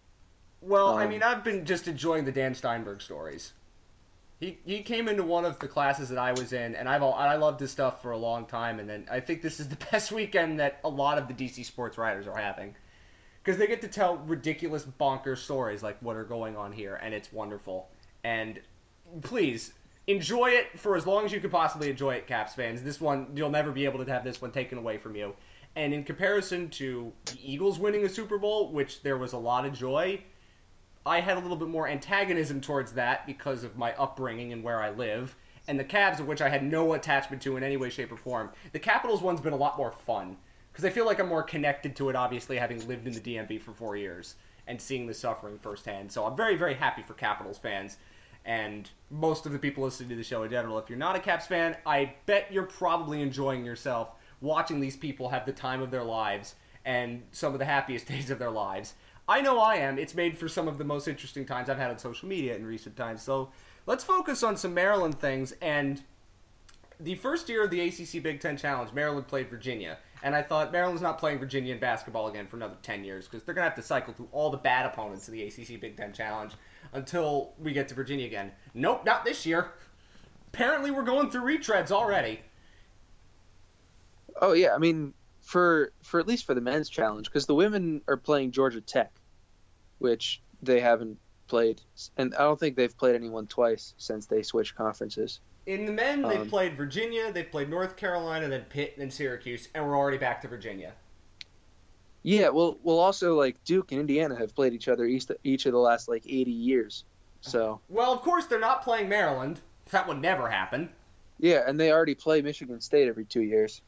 Well, 0.60 0.88
I 0.96 1.04
Um, 1.04 1.10
mean, 1.10 1.22
I've 1.22 1.42
been 1.42 1.64
just 1.64 1.88
enjoying 1.88 2.24
the 2.26 2.30
Dan 2.32 2.54
Steinberg 2.54 3.00
stories. 3.02 3.52
He 4.42 4.58
he 4.64 4.82
came 4.82 5.06
into 5.06 5.22
one 5.22 5.44
of 5.44 5.60
the 5.60 5.68
classes 5.68 6.08
that 6.08 6.18
I 6.18 6.32
was 6.32 6.52
in, 6.52 6.74
and 6.74 6.88
I've 6.88 7.00
all, 7.00 7.14
I 7.14 7.36
loved 7.36 7.60
his 7.60 7.70
stuff 7.70 8.02
for 8.02 8.10
a 8.10 8.18
long 8.18 8.44
time. 8.44 8.80
And 8.80 8.90
then 8.90 9.06
I 9.08 9.20
think 9.20 9.40
this 9.40 9.60
is 9.60 9.68
the 9.68 9.76
best 9.92 10.10
weekend 10.10 10.58
that 10.58 10.80
a 10.82 10.88
lot 10.88 11.16
of 11.16 11.28
the 11.28 11.34
DC 11.34 11.64
sports 11.64 11.96
writers 11.96 12.26
are 12.26 12.36
having, 12.36 12.74
because 13.40 13.56
they 13.56 13.68
get 13.68 13.80
to 13.82 13.88
tell 13.88 14.16
ridiculous 14.16 14.84
bonkers 15.00 15.38
stories 15.38 15.84
like 15.84 15.96
what 16.00 16.16
are 16.16 16.24
going 16.24 16.56
on 16.56 16.72
here, 16.72 16.96
and 16.96 17.14
it's 17.14 17.32
wonderful. 17.32 17.88
And 18.24 18.60
please 19.20 19.74
enjoy 20.08 20.50
it 20.50 20.76
for 20.76 20.96
as 20.96 21.06
long 21.06 21.24
as 21.24 21.30
you 21.30 21.38
could 21.38 21.52
possibly 21.52 21.88
enjoy 21.88 22.14
it, 22.14 22.26
Caps 22.26 22.54
fans. 22.54 22.82
This 22.82 23.00
one 23.00 23.28
you'll 23.36 23.48
never 23.48 23.70
be 23.70 23.84
able 23.84 24.04
to 24.04 24.10
have 24.10 24.24
this 24.24 24.42
one 24.42 24.50
taken 24.50 24.76
away 24.76 24.98
from 24.98 25.14
you. 25.14 25.36
And 25.76 25.94
in 25.94 26.02
comparison 26.02 26.68
to 26.70 27.12
the 27.26 27.38
Eagles 27.40 27.78
winning 27.78 28.04
a 28.04 28.08
Super 28.08 28.38
Bowl, 28.38 28.72
which 28.72 29.02
there 29.02 29.18
was 29.18 29.34
a 29.34 29.38
lot 29.38 29.64
of 29.64 29.72
joy, 29.72 30.20
I 31.04 31.20
had 31.20 31.36
a 31.36 31.40
little 31.40 31.56
bit 31.56 31.68
more 31.68 31.88
antagonism 31.88 32.60
towards 32.60 32.92
that 32.92 33.26
because 33.26 33.64
of 33.64 33.76
my 33.76 33.92
upbringing 33.94 34.52
and 34.52 34.62
where 34.62 34.80
I 34.80 34.90
live, 34.90 35.36
and 35.66 35.78
the 35.78 35.84
Cavs, 35.84 36.20
of 36.20 36.26
which 36.26 36.40
I 36.40 36.48
had 36.48 36.62
no 36.62 36.92
attachment 36.92 37.42
to 37.42 37.56
in 37.56 37.62
any 37.62 37.76
way, 37.76 37.90
shape, 37.90 38.12
or 38.12 38.16
form. 38.16 38.50
The 38.72 38.78
Capitals 38.78 39.22
one's 39.22 39.40
been 39.40 39.52
a 39.52 39.56
lot 39.56 39.76
more 39.76 39.92
fun 39.92 40.36
because 40.72 40.84
I 40.84 40.90
feel 40.90 41.06
like 41.06 41.20
I'm 41.20 41.28
more 41.28 41.42
connected 41.42 41.96
to 41.96 42.08
it, 42.08 42.16
obviously, 42.16 42.56
having 42.56 42.86
lived 42.86 43.06
in 43.06 43.12
the 43.12 43.20
DMV 43.20 43.60
for 43.60 43.72
four 43.72 43.96
years 43.96 44.36
and 44.66 44.80
seeing 44.80 45.06
the 45.06 45.14
suffering 45.14 45.58
firsthand. 45.58 46.10
So 46.10 46.24
I'm 46.24 46.36
very, 46.36 46.56
very 46.56 46.74
happy 46.74 47.02
for 47.02 47.14
Capitals 47.14 47.58
fans 47.58 47.96
and 48.44 48.90
most 49.10 49.46
of 49.46 49.52
the 49.52 49.58
people 49.58 49.84
listening 49.84 50.08
to 50.10 50.16
the 50.16 50.24
show 50.24 50.42
in 50.42 50.50
general. 50.50 50.78
If 50.78 50.88
you're 50.88 50.98
not 50.98 51.16
a 51.16 51.20
Caps 51.20 51.46
fan, 51.46 51.76
I 51.86 52.14
bet 52.26 52.50
you're 52.50 52.64
probably 52.64 53.22
enjoying 53.22 53.64
yourself 53.64 54.10
watching 54.40 54.80
these 54.80 54.96
people 54.96 55.28
have 55.28 55.46
the 55.46 55.52
time 55.52 55.80
of 55.82 55.90
their 55.90 56.02
lives 56.02 56.56
and 56.84 57.22
some 57.30 57.52
of 57.52 57.60
the 57.60 57.64
happiest 57.64 58.06
days 58.08 58.30
of 58.30 58.38
their 58.38 58.50
lives. 58.50 58.94
I 59.32 59.40
know 59.40 59.58
I 59.60 59.76
am. 59.76 59.98
It's 59.98 60.14
made 60.14 60.36
for 60.36 60.46
some 60.46 60.68
of 60.68 60.76
the 60.76 60.84
most 60.84 61.08
interesting 61.08 61.46
times 61.46 61.70
I've 61.70 61.78
had 61.78 61.90
on 61.90 61.98
social 61.98 62.28
media 62.28 62.54
in 62.54 62.66
recent 62.66 62.96
times. 62.98 63.22
So 63.22 63.50
let's 63.86 64.04
focus 64.04 64.42
on 64.42 64.58
some 64.58 64.74
Maryland 64.74 65.18
things. 65.18 65.54
And 65.62 66.02
the 67.00 67.14
first 67.14 67.48
year 67.48 67.64
of 67.64 67.70
the 67.70 67.80
ACC 67.80 68.22
Big 68.22 68.40
Ten 68.40 68.58
Challenge, 68.58 68.92
Maryland 68.92 69.26
played 69.26 69.48
Virginia. 69.48 69.96
And 70.22 70.34
I 70.34 70.42
thought 70.42 70.70
Maryland's 70.70 71.00
not 71.00 71.18
playing 71.18 71.38
Virginia 71.38 71.72
in 71.72 71.80
basketball 71.80 72.28
again 72.28 72.46
for 72.46 72.56
another 72.56 72.76
10 72.82 73.04
years 73.04 73.26
because 73.26 73.42
they're 73.42 73.54
going 73.54 73.64
to 73.64 73.70
have 73.70 73.76
to 73.76 73.82
cycle 73.82 74.12
through 74.12 74.28
all 74.32 74.50
the 74.50 74.58
bad 74.58 74.84
opponents 74.84 75.26
of 75.28 75.32
the 75.32 75.44
ACC 75.44 75.80
Big 75.80 75.96
Ten 75.96 76.12
Challenge 76.12 76.52
until 76.92 77.54
we 77.58 77.72
get 77.72 77.88
to 77.88 77.94
Virginia 77.94 78.26
again. 78.26 78.52
Nope, 78.74 79.02
not 79.06 79.24
this 79.24 79.46
year. 79.46 79.72
Apparently, 80.48 80.90
we're 80.90 81.04
going 81.04 81.30
through 81.30 81.44
retreads 81.44 81.90
already. 81.90 82.42
Oh 84.42 84.52
yeah, 84.52 84.74
I 84.74 84.78
mean 84.78 85.14
for 85.40 85.92
for 86.02 86.20
at 86.20 86.26
least 86.26 86.44
for 86.44 86.54
the 86.54 86.60
men's 86.60 86.90
challenge 86.90 87.26
because 87.26 87.46
the 87.46 87.54
women 87.54 88.02
are 88.06 88.18
playing 88.18 88.52
Georgia 88.52 88.82
Tech, 88.82 89.10
which 90.02 90.42
they 90.62 90.80
haven't 90.80 91.18
played, 91.46 91.80
and 92.16 92.34
I 92.34 92.38
don't 92.38 92.58
think 92.58 92.76
they've 92.76 92.96
played 92.96 93.14
anyone 93.14 93.46
twice 93.46 93.94
since 93.98 94.26
they 94.26 94.42
switched 94.42 94.74
conferences. 94.74 95.40
In 95.66 95.86
the 95.86 95.92
men, 95.92 96.22
they've 96.22 96.40
Um, 96.40 96.48
played 96.48 96.76
Virginia, 96.76 97.30
they've 97.32 97.50
played 97.50 97.70
North 97.70 97.96
Carolina, 97.96 98.48
then 98.48 98.64
Pitt, 98.68 98.92
and 98.94 99.02
then 99.02 99.10
Syracuse, 99.10 99.68
and 99.74 99.86
we're 99.86 99.96
already 99.96 100.18
back 100.18 100.40
to 100.42 100.48
Virginia. 100.48 100.94
Yeah, 102.24 102.48
well, 102.50 102.78
well, 102.82 102.98
also 102.98 103.36
like 103.38 103.62
Duke 103.64 103.92
and 103.92 104.00
Indiana 104.00 104.36
have 104.36 104.54
played 104.54 104.72
each 104.74 104.88
other 104.88 105.04
each 105.04 105.26
each 105.44 105.66
of 105.66 105.72
the 105.72 105.78
last 105.78 106.08
like 106.08 106.24
eighty 106.26 106.52
years. 106.52 107.04
So 107.40 107.80
Well, 107.88 108.12
of 108.12 108.22
course, 108.22 108.46
they're 108.46 108.60
not 108.60 108.82
playing 108.82 109.08
Maryland. 109.08 109.60
That 109.90 110.06
would 110.08 110.20
never 110.20 110.48
happen. 110.48 110.90
yeah, 111.38 111.62
and 111.66 111.78
they 111.78 111.90
already 111.92 112.14
play 112.14 112.40
Michigan 112.42 112.80
State 112.80 113.08
every 113.08 113.24
two 113.24 113.42
years. 113.42 113.82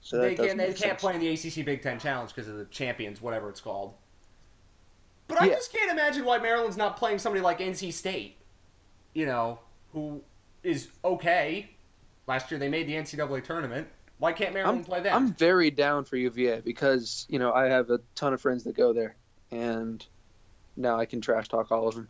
So 0.00 0.18
they 0.18 0.34
can't, 0.34 0.58
they 0.58 0.66
can't 0.66 0.78
sense. 0.78 1.00
play 1.00 1.14
in 1.14 1.20
the 1.20 1.28
ACC 1.32 1.64
Big 1.64 1.82
Ten 1.82 1.98
Challenge 1.98 2.32
because 2.34 2.48
of 2.48 2.56
the 2.56 2.64
champions, 2.66 3.20
whatever 3.20 3.48
it's 3.48 3.60
called. 3.60 3.94
But 5.28 5.40
I 5.42 5.46
Yeah. 5.46 5.54
just 5.54 5.72
can't 5.72 5.90
imagine 5.90 6.24
why 6.24 6.38
Maryland's 6.38 6.76
not 6.76 6.96
playing 6.96 7.18
somebody 7.18 7.42
like 7.42 7.60
NC 7.60 7.92
State, 7.92 8.36
you 9.12 9.26
know, 9.26 9.60
who 9.92 10.22
is 10.62 10.88
okay. 11.04 11.70
Last 12.26 12.50
year 12.50 12.58
they 12.58 12.68
made 12.68 12.86
the 12.88 12.94
NCAA 12.94 13.40
tournament. 13.44 13.88
Why 14.18 14.32
can't 14.32 14.52
Maryland 14.52 14.78
I'm, 14.80 14.84
play 14.84 15.00
them? 15.00 15.14
I'm 15.14 15.32
very 15.34 15.70
down 15.70 16.04
for 16.04 16.16
UVA 16.16 16.60
because 16.60 17.26
you 17.28 17.38
know 17.38 17.52
I 17.52 17.66
have 17.66 17.90
a 17.90 18.00
ton 18.14 18.32
of 18.34 18.40
friends 18.40 18.64
that 18.64 18.74
go 18.74 18.92
there, 18.92 19.14
and 19.52 20.04
now 20.76 20.98
I 20.98 21.04
can 21.06 21.20
trash 21.20 21.48
talk 21.48 21.70
all 21.70 21.86
of 21.86 21.94
them, 21.94 22.08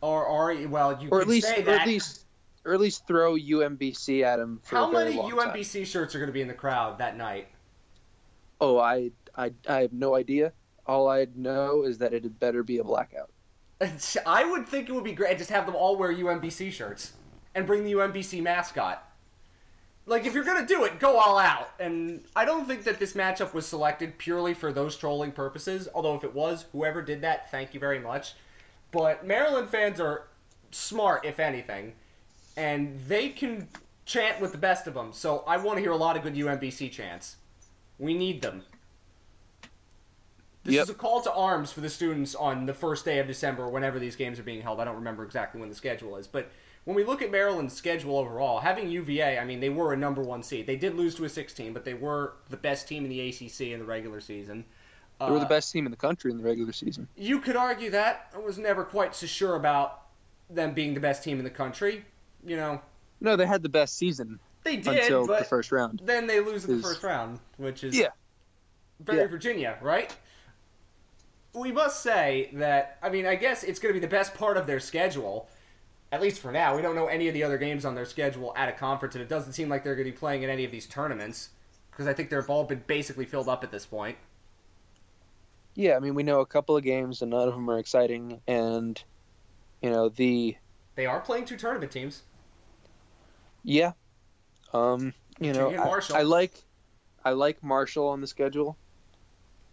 or, 0.00 0.24
or 0.24 0.54
well, 0.68 1.02
you 1.02 1.08
or 1.10 1.20
at 1.20 1.26
least, 1.26 1.48
say 1.48 1.64
or 1.64 1.70
at 1.70 1.86
least, 1.88 2.24
or 2.64 2.72
at 2.74 2.80
least 2.80 3.06
throw 3.06 3.34
UMBC 3.34 4.22
at 4.22 4.36
them 4.36 4.60
for 4.62 4.76
How 4.76 4.88
a 4.90 4.92
many 4.92 5.16
long 5.16 5.30
time. 5.30 5.54
UMBC 5.54 5.86
shirts 5.86 6.14
are 6.14 6.18
going 6.18 6.28
to 6.28 6.32
be 6.32 6.40
in 6.42 6.48
the 6.48 6.54
crowd 6.54 6.98
that 6.98 7.16
night? 7.16 7.48
Oh, 8.60 8.78
I, 8.78 9.10
I, 9.36 9.52
I 9.68 9.80
have 9.80 9.92
no 9.92 10.14
idea. 10.14 10.52
All 10.90 11.08
I 11.08 11.28
know 11.36 11.84
is 11.84 11.98
that 11.98 12.12
it 12.12 12.24
had 12.24 12.40
better 12.40 12.64
be 12.64 12.78
a 12.78 12.82
blackout. 12.82 13.30
I 14.26 14.44
would 14.44 14.66
think 14.66 14.88
it 14.88 14.92
would 14.92 15.04
be 15.04 15.12
great 15.12 15.38
just 15.38 15.50
have 15.50 15.64
them 15.64 15.76
all 15.76 15.94
wear 15.94 16.12
UMBC 16.12 16.72
shirts 16.72 17.12
and 17.54 17.64
bring 17.64 17.84
the 17.84 17.92
UMBC 17.92 18.42
mascot. 18.42 19.08
Like 20.06 20.26
if 20.26 20.34
you're 20.34 20.42
gonna 20.42 20.66
do 20.66 20.82
it, 20.82 20.98
go 20.98 21.16
all 21.16 21.38
out. 21.38 21.70
And 21.78 22.24
I 22.34 22.44
don't 22.44 22.66
think 22.66 22.82
that 22.82 22.98
this 22.98 23.12
matchup 23.12 23.54
was 23.54 23.66
selected 23.66 24.18
purely 24.18 24.52
for 24.52 24.72
those 24.72 24.96
trolling 24.96 25.30
purposes. 25.30 25.88
Although 25.94 26.16
if 26.16 26.24
it 26.24 26.34
was, 26.34 26.64
whoever 26.72 27.02
did 27.02 27.20
that, 27.20 27.52
thank 27.52 27.72
you 27.72 27.78
very 27.78 28.00
much. 28.00 28.34
But 28.90 29.24
Maryland 29.24 29.70
fans 29.70 30.00
are 30.00 30.26
smart, 30.72 31.24
if 31.24 31.38
anything, 31.38 31.92
and 32.56 32.98
they 33.06 33.28
can 33.28 33.68
chant 34.06 34.40
with 34.40 34.50
the 34.50 34.58
best 34.58 34.88
of 34.88 34.94
them. 34.94 35.12
So 35.12 35.44
I 35.46 35.56
want 35.56 35.76
to 35.76 35.82
hear 35.82 35.92
a 35.92 35.96
lot 35.96 36.16
of 36.16 36.24
good 36.24 36.34
UMBC 36.34 36.90
chants. 36.90 37.36
We 38.00 38.12
need 38.12 38.42
them. 38.42 38.64
This 40.70 40.76
Yep. 40.76 40.82
is 40.84 40.90
a 40.90 40.94
call 40.94 41.20
to 41.22 41.32
arms 41.32 41.72
for 41.72 41.80
the 41.80 41.90
students 41.90 42.36
on 42.36 42.64
the 42.64 42.72
first 42.74 43.04
day 43.04 43.18
of 43.18 43.26
December, 43.26 43.68
whenever 43.68 43.98
these 43.98 44.14
games 44.14 44.38
are 44.38 44.44
being 44.44 44.62
held. 44.62 44.78
I 44.78 44.84
don't 44.84 44.94
remember 44.94 45.24
exactly 45.24 45.60
when 45.60 45.68
the 45.68 45.74
schedule 45.74 46.16
is, 46.16 46.28
but 46.28 46.48
when 46.84 46.94
we 46.94 47.02
look 47.02 47.22
at 47.22 47.30
Maryland's 47.32 47.74
schedule 47.74 48.16
overall, 48.16 48.60
having 48.60 48.88
UVA, 48.88 49.36
I 49.40 49.44
mean, 49.44 49.58
they 49.58 49.68
were 49.68 49.92
a 49.92 49.96
number 49.96 50.22
one 50.22 50.44
seed. 50.44 50.68
They 50.68 50.76
did 50.76 50.94
lose 50.94 51.16
to 51.16 51.24
a 51.24 51.28
16, 51.28 51.72
but 51.72 51.84
they 51.84 51.94
were 51.94 52.34
the 52.50 52.56
best 52.56 52.86
team 52.86 53.02
in 53.04 53.10
the 53.10 53.20
ACC 53.20 53.72
in 53.72 53.80
the 53.80 53.84
regular 53.84 54.20
season. 54.20 54.64
They 55.18 55.26
were 55.28 55.40
the 55.40 55.44
Uh, 55.44 55.48
best 55.48 55.72
team 55.72 55.86
in 55.86 55.90
the 55.90 55.96
country 55.96 56.30
in 56.30 56.38
the 56.38 56.44
regular 56.44 56.72
season. 56.72 57.08
You 57.16 57.40
could 57.40 57.56
argue 57.56 57.90
that. 57.90 58.30
I 58.32 58.38
was 58.38 58.56
never 58.56 58.84
quite 58.84 59.16
so 59.16 59.26
sure 59.26 59.56
about 59.56 60.02
them 60.48 60.72
being 60.72 60.94
the 60.94 61.00
best 61.00 61.24
team 61.24 61.38
in 61.38 61.44
the 61.44 61.50
country. 61.50 62.04
You 62.46 62.56
know, 62.56 62.80
No, 63.20 63.34
they 63.34 63.44
had 63.46 63.62
the 63.64 63.68
best 63.68 63.98
season 63.98 64.38
They 64.62 64.76
did, 64.76 64.98
until 64.98 65.26
the 65.26 65.44
first 65.44 65.72
round. 65.72 66.00
then 66.04 66.28
they 66.28 66.38
lose 66.40 66.64
in 66.64 66.76
the 66.76 66.82
first 66.82 67.02
round, 67.02 67.40
which 67.58 67.82
is 67.84 67.94
Yeah. 67.98 68.08
very 69.00 69.18
Yeah. 69.20 69.26
Virginia, 69.26 69.78
right? 69.82 70.16
We 71.52 71.72
must 71.72 72.02
say 72.02 72.50
that 72.54 72.98
I 73.02 73.10
mean, 73.10 73.26
I 73.26 73.34
guess 73.34 73.64
it's 73.64 73.78
going 73.80 73.92
to 73.94 74.00
be 74.00 74.04
the 74.04 74.10
best 74.10 74.34
part 74.34 74.56
of 74.56 74.66
their 74.66 74.80
schedule, 74.80 75.48
at 76.12 76.20
least 76.20 76.40
for 76.40 76.52
now. 76.52 76.76
We 76.76 76.82
don't 76.82 76.94
know 76.94 77.06
any 77.06 77.28
of 77.28 77.34
the 77.34 77.42
other 77.42 77.58
games 77.58 77.84
on 77.84 77.94
their 77.94 78.04
schedule 78.04 78.52
at 78.56 78.68
a 78.68 78.72
conference, 78.72 79.14
and 79.14 79.22
it 79.22 79.28
doesn't 79.28 79.52
seem 79.52 79.68
like 79.68 79.82
they're 79.84 79.96
going 79.96 80.06
to 80.06 80.12
be 80.12 80.16
playing 80.16 80.42
in 80.42 80.50
any 80.50 80.64
of 80.64 80.70
these 80.70 80.86
tournaments 80.86 81.50
because 81.90 82.06
I 82.06 82.12
think 82.14 82.30
they've 82.30 82.48
all 82.48 82.64
been 82.64 82.82
basically 82.86 83.24
filled 83.26 83.48
up 83.48 83.64
at 83.64 83.70
this 83.70 83.84
point. 83.86 84.16
Yeah, 85.74 85.96
I 85.96 86.00
mean, 86.00 86.14
we 86.14 86.22
know 86.22 86.40
a 86.40 86.46
couple 86.46 86.76
of 86.76 86.82
games, 86.84 87.22
and 87.22 87.30
none 87.30 87.48
of 87.48 87.54
them 87.54 87.68
are 87.70 87.78
exciting. 87.78 88.40
And 88.46 89.02
you 89.82 89.90
know, 89.90 90.08
the 90.08 90.56
They 90.94 91.06
are 91.06 91.20
playing 91.20 91.46
two 91.46 91.56
tournament 91.56 91.92
teams. 91.92 92.22
yeah, 93.64 93.92
um, 94.72 95.14
you 95.40 95.52
know, 95.52 95.70
I, 95.70 96.18
I 96.18 96.22
like, 96.22 96.52
I 97.24 97.32
like 97.32 97.62
Marshall 97.62 98.08
on 98.08 98.20
the 98.20 98.26
schedule. 98.26 98.76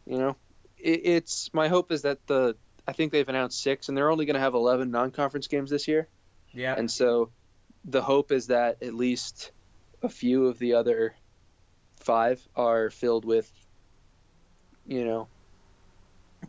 You 0.06 0.18
know, 0.20 0.38
it's 0.80 1.54
my 1.54 1.68
hope 1.68 1.92
is 1.92 2.04
that 2.04 2.26
the 2.28 2.56
I 2.88 2.94
think 2.94 3.12
they've 3.12 3.28
announced 3.28 3.62
six, 3.62 3.90
and 3.90 3.98
they're 3.98 4.10
only 4.10 4.26
going 4.26 4.36
to 4.36 4.40
have 4.40 4.54
eleven 4.54 4.92
non-conference 4.92 5.48
games 5.48 5.70
this 5.70 5.88
year. 5.88 6.08
Yeah, 6.54 6.76
And 6.76 6.90
so 6.90 7.30
the 7.86 8.02
hope 8.02 8.32
is 8.32 8.48
that 8.48 8.82
at 8.82 8.94
least 8.94 9.52
a 10.02 10.10
few 10.10 10.48
of 10.48 10.58
the 10.60 10.74
other 10.74 11.16
five 12.00 12.42
are 12.56 12.90
filled 12.90 13.26
with, 13.26 13.52
you 14.86 15.06
know, 15.06 15.28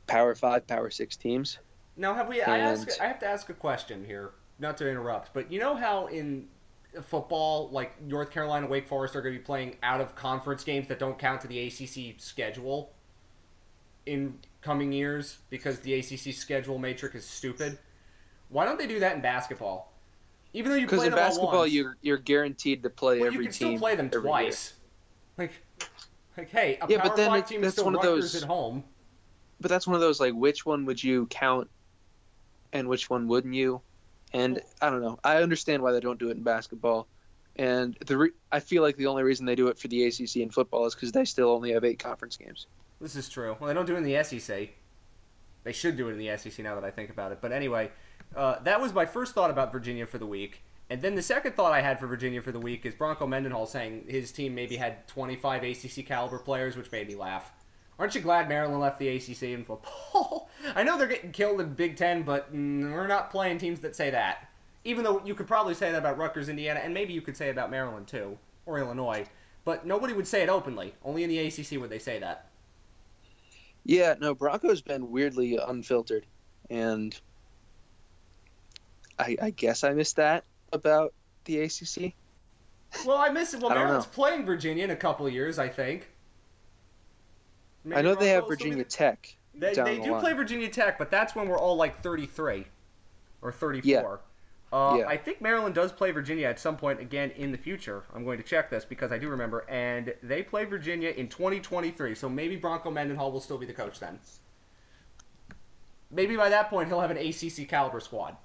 Power 0.06 0.34
Five, 0.34 0.66
Power 0.66 0.90
Six 0.90 1.16
teams. 1.16 1.58
Now, 1.96 2.14
have 2.14 2.28
we? 2.28 2.40
I 2.42 2.58
ask. 2.58 3.00
I 3.00 3.06
have 3.06 3.18
to 3.20 3.26
ask 3.26 3.48
a 3.48 3.54
question 3.54 4.04
here, 4.04 4.30
not 4.58 4.76
to 4.78 4.88
interrupt, 4.88 5.34
but 5.34 5.50
you 5.50 5.58
know 5.58 5.74
how 5.74 6.06
in 6.06 6.46
football, 7.02 7.68
like 7.70 8.00
North 8.00 8.30
Carolina, 8.30 8.66
Wake 8.66 8.86
Forest 8.86 9.16
are 9.16 9.20
going 9.20 9.34
to 9.34 9.40
be 9.40 9.44
playing 9.44 9.76
out 9.82 10.00
of 10.00 10.14
conference 10.14 10.62
games 10.62 10.86
that 10.88 10.98
don't 10.98 11.18
count 11.18 11.40
to 11.40 11.48
the 11.48 11.66
ACC 11.66 12.20
schedule 12.20 12.92
in 14.08 14.38
coming 14.60 14.90
years 14.92 15.38
because 15.50 15.78
the 15.80 15.94
ACC 15.94 16.34
schedule 16.34 16.78
matrix 16.78 17.14
is 17.14 17.24
stupid. 17.24 17.78
Why 18.48 18.64
don't 18.64 18.78
they 18.78 18.86
do 18.86 18.98
that 19.00 19.14
in 19.16 19.22
basketball? 19.22 19.92
Even 20.54 20.72
though 20.72 20.78
you 20.78 20.86
Because 20.86 21.00
play 21.00 21.06
in 21.08 21.14
basketball, 21.14 21.52
once, 21.60 21.72
you're 21.72 21.96
you're 22.00 22.16
guaranteed 22.16 22.82
to 22.82 22.90
play 22.90 23.18
well, 23.18 23.26
every 23.28 23.44
you 23.44 23.50
can 23.50 23.52
team. 23.52 23.68
still 23.76 23.78
play 23.78 23.94
them 23.94 24.06
every 24.06 24.18
year. 24.20 24.22
twice. 24.22 24.74
Like, 25.36 25.52
like, 26.36 26.48
hey, 26.50 26.78
a 26.80 26.86
Yeah, 26.88 26.96
but 26.98 27.08
Power 27.08 27.16
then 27.16 27.28
Five 27.30 27.38
it- 27.44 27.46
team 27.46 27.64
is 27.64 27.72
still 27.74 27.84
one 27.84 27.94
of 27.94 28.02
those- 28.02 28.34
at 28.34 28.44
home. 28.48 28.82
But 29.60 29.68
that's 29.70 29.86
one 29.86 29.94
of 29.94 30.00
those 30.00 30.20
like, 30.20 30.34
which 30.34 30.64
one 30.64 30.84
would 30.86 31.02
you 31.02 31.26
count, 31.26 31.68
and 32.72 32.88
which 32.88 33.10
one 33.10 33.28
wouldn't 33.28 33.54
you? 33.54 33.82
And 34.32 34.60
I 34.80 34.88
don't 34.90 35.02
know. 35.02 35.18
I 35.24 35.42
understand 35.42 35.82
why 35.82 35.92
they 35.92 36.00
don't 36.00 36.18
do 36.18 36.28
it 36.28 36.36
in 36.36 36.42
basketball, 36.42 37.06
and 37.56 37.96
the 38.06 38.16
re- 38.16 38.30
I 38.52 38.60
feel 38.60 38.82
like 38.82 38.96
the 38.96 39.06
only 39.06 39.22
reason 39.24 39.46
they 39.46 39.54
do 39.54 39.68
it 39.68 39.78
for 39.78 39.88
the 39.88 40.04
ACC 40.04 40.36
in 40.42 40.50
football 40.50 40.86
is 40.86 40.94
because 40.94 41.12
they 41.12 41.24
still 41.24 41.50
only 41.50 41.72
have 41.72 41.84
eight 41.84 41.98
conference 41.98 42.36
games. 42.36 42.66
This 43.00 43.16
is 43.16 43.28
true. 43.28 43.56
Well, 43.58 43.68
they 43.68 43.74
don't 43.74 43.86
do 43.86 43.94
it 43.94 43.98
in 43.98 44.04
the 44.04 44.22
SEC. 44.22 44.70
They 45.64 45.72
should 45.72 45.96
do 45.96 46.08
it 46.08 46.12
in 46.12 46.18
the 46.18 46.36
SEC 46.36 46.58
now 46.64 46.74
that 46.74 46.84
I 46.84 46.90
think 46.90 47.10
about 47.10 47.32
it. 47.32 47.38
But 47.40 47.52
anyway, 47.52 47.90
uh, 48.34 48.58
that 48.60 48.80
was 48.80 48.92
my 48.92 49.06
first 49.06 49.34
thought 49.34 49.50
about 49.50 49.72
Virginia 49.72 50.06
for 50.06 50.18
the 50.18 50.26
week. 50.26 50.62
And 50.90 51.02
then 51.02 51.14
the 51.14 51.22
second 51.22 51.54
thought 51.54 51.72
I 51.72 51.82
had 51.82 52.00
for 52.00 52.06
Virginia 52.06 52.40
for 52.40 52.52
the 52.52 52.60
week 52.60 52.86
is 52.86 52.94
Bronco 52.94 53.26
Mendenhall 53.26 53.66
saying 53.66 54.04
his 54.08 54.32
team 54.32 54.54
maybe 54.54 54.76
had 54.76 55.06
25 55.08 55.62
ACC 55.62 56.06
caliber 56.06 56.38
players, 56.38 56.76
which 56.76 56.90
made 56.90 57.08
me 57.08 57.14
laugh. 57.14 57.52
Aren't 57.98 58.14
you 58.14 58.20
glad 58.20 58.48
Maryland 58.48 58.80
left 58.80 58.98
the 58.98 59.08
ACC 59.08 59.42
in 59.42 59.64
football? 59.64 60.48
I 60.74 60.84
know 60.84 60.96
they're 60.96 61.08
getting 61.08 61.32
killed 61.32 61.60
in 61.60 61.74
Big 61.74 61.96
Ten, 61.96 62.22
but 62.22 62.52
mm, 62.54 62.92
we're 62.92 63.08
not 63.08 63.30
playing 63.30 63.58
teams 63.58 63.80
that 63.80 63.96
say 63.96 64.10
that. 64.10 64.48
Even 64.84 65.04
though 65.04 65.20
you 65.24 65.34
could 65.34 65.48
probably 65.48 65.74
say 65.74 65.90
that 65.90 65.98
about 65.98 66.16
Rutgers, 66.16 66.48
Indiana, 66.48 66.80
and 66.82 66.94
maybe 66.94 67.12
you 67.12 67.20
could 67.20 67.36
say 67.36 67.50
about 67.50 67.70
Maryland 67.70 68.06
too, 68.06 68.38
or 68.64 68.78
Illinois. 68.78 69.26
But 69.64 69.84
nobody 69.84 70.14
would 70.14 70.26
say 70.26 70.42
it 70.42 70.48
openly. 70.48 70.94
Only 71.04 71.24
in 71.24 71.28
the 71.28 71.38
ACC 71.40 71.78
would 71.80 71.90
they 71.90 71.98
say 71.98 72.20
that. 72.20 72.47
Yeah, 73.88 74.16
no, 74.20 74.34
Broncos 74.34 74.82
been 74.82 75.10
weirdly 75.10 75.56
unfiltered, 75.56 76.26
and 76.68 77.18
I, 79.18 79.34
I 79.40 79.48
guess 79.48 79.82
I 79.82 79.94
missed 79.94 80.16
that 80.16 80.44
about 80.74 81.14
the 81.46 81.62
ACC. 81.62 82.12
Well, 83.06 83.16
I 83.16 83.30
miss 83.30 83.54
it. 83.54 83.62
Well, 83.62 83.70
Maryland's 83.70 84.04
know. 84.04 84.12
playing 84.12 84.44
Virginia 84.44 84.84
in 84.84 84.90
a 84.90 84.96
couple 84.96 85.26
of 85.26 85.32
years, 85.32 85.58
I 85.58 85.68
think. 85.68 86.06
Maybe 87.82 87.98
I 87.98 88.02
know 88.02 88.14
they 88.14 88.28
have 88.28 88.46
Virginia 88.46 88.84
Tech. 88.84 89.34
They, 89.54 89.72
they 89.72 89.96
the 89.96 90.04
do 90.04 90.18
play 90.20 90.34
Virginia 90.34 90.68
Tech, 90.68 90.98
but 90.98 91.10
that's 91.10 91.34
when 91.34 91.48
we're 91.48 91.58
all 91.58 91.76
like 91.76 92.02
33 92.02 92.66
or 93.40 93.52
34. 93.52 93.90
Yeah. 93.90 94.16
Uh, 94.72 94.96
Yeah. 94.98 95.08
I 95.08 95.16
think 95.16 95.40
Maryland 95.40 95.74
does 95.74 95.92
play 95.92 96.10
Virginia 96.10 96.46
at 96.46 96.58
some 96.58 96.76
point 96.76 97.00
again 97.00 97.30
in 97.32 97.52
the 97.52 97.58
future. 97.58 98.04
I'm 98.14 98.24
going 98.24 98.38
to 98.38 98.44
check 98.44 98.68
this 98.70 98.84
because 98.84 99.12
I 99.12 99.18
do 99.18 99.28
remember. 99.28 99.64
And 99.68 100.14
they 100.22 100.42
play 100.42 100.64
Virginia 100.64 101.10
in 101.10 101.28
2023, 101.28 102.14
so 102.14 102.28
maybe 102.28 102.56
Bronco 102.56 102.90
Mendenhall 102.90 103.32
will 103.32 103.40
still 103.40 103.58
be 103.58 103.66
the 103.66 103.72
coach 103.72 103.98
then. 103.98 104.18
Maybe 106.10 106.36
by 106.36 106.48
that 106.50 106.70
point 106.70 106.88
he'll 106.88 107.00
have 107.00 107.10
an 107.10 107.18
ACC 107.18 107.68
caliber 107.68 108.00
squad. 108.00 108.36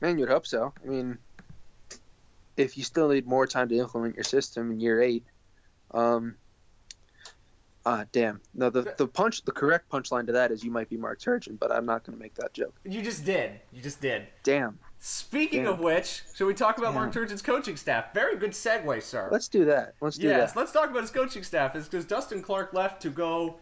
Man, 0.00 0.18
you'd 0.18 0.28
hope 0.28 0.46
so. 0.46 0.72
I 0.84 0.88
mean, 0.88 1.18
if 2.56 2.76
you 2.76 2.84
still 2.84 3.08
need 3.08 3.26
more 3.26 3.46
time 3.46 3.68
to 3.68 3.76
implement 3.76 4.14
your 4.14 4.24
system 4.24 4.70
in 4.72 4.80
year 4.80 5.02
eight, 5.02 5.24
um, 5.92 6.36
ah, 7.86 8.04
damn. 8.12 8.40
No, 8.54 8.70
the 8.70 8.94
the 8.96 9.06
punch, 9.06 9.42
the 9.44 9.52
correct 9.52 9.88
punchline 9.90 10.26
to 10.26 10.32
that 10.32 10.50
is 10.50 10.64
you 10.64 10.70
might 10.70 10.88
be 10.88 10.96
Mark 10.96 11.20
Turgeon, 11.20 11.58
but 11.58 11.72
I'm 11.72 11.86
not 11.86 12.04
going 12.04 12.16
to 12.16 12.22
make 12.22 12.34
that 12.34 12.52
joke. 12.54 12.74
You 12.84 13.02
just 13.02 13.24
did. 13.24 13.60
You 13.72 13.82
just 13.82 14.00
did. 14.00 14.26
Damn. 14.42 14.78
Speaking 15.00 15.64
Damn. 15.64 15.74
of 15.74 15.80
which, 15.80 16.22
should 16.34 16.46
we 16.46 16.54
talk 16.54 16.78
about 16.78 16.92
Mark 16.92 17.12
Damn. 17.12 17.24
Turgeon's 17.24 17.42
coaching 17.42 17.76
staff? 17.76 18.12
Very 18.12 18.36
good 18.36 18.50
segue, 18.50 19.02
sir. 19.02 19.28
Let's 19.30 19.48
do 19.48 19.64
that. 19.66 19.94
Let's 20.00 20.18
do 20.18 20.26
yes, 20.26 20.34
that. 20.34 20.40
Yes, 20.40 20.56
let's 20.56 20.72
talk 20.72 20.90
about 20.90 21.02
his 21.02 21.10
coaching 21.10 21.44
staff. 21.44 21.76
Is 21.76 21.84
because 21.84 22.04
Dustin 22.04 22.42
Clark 22.42 22.72
left 22.72 23.00
to 23.02 23.10
go 23.10 23.58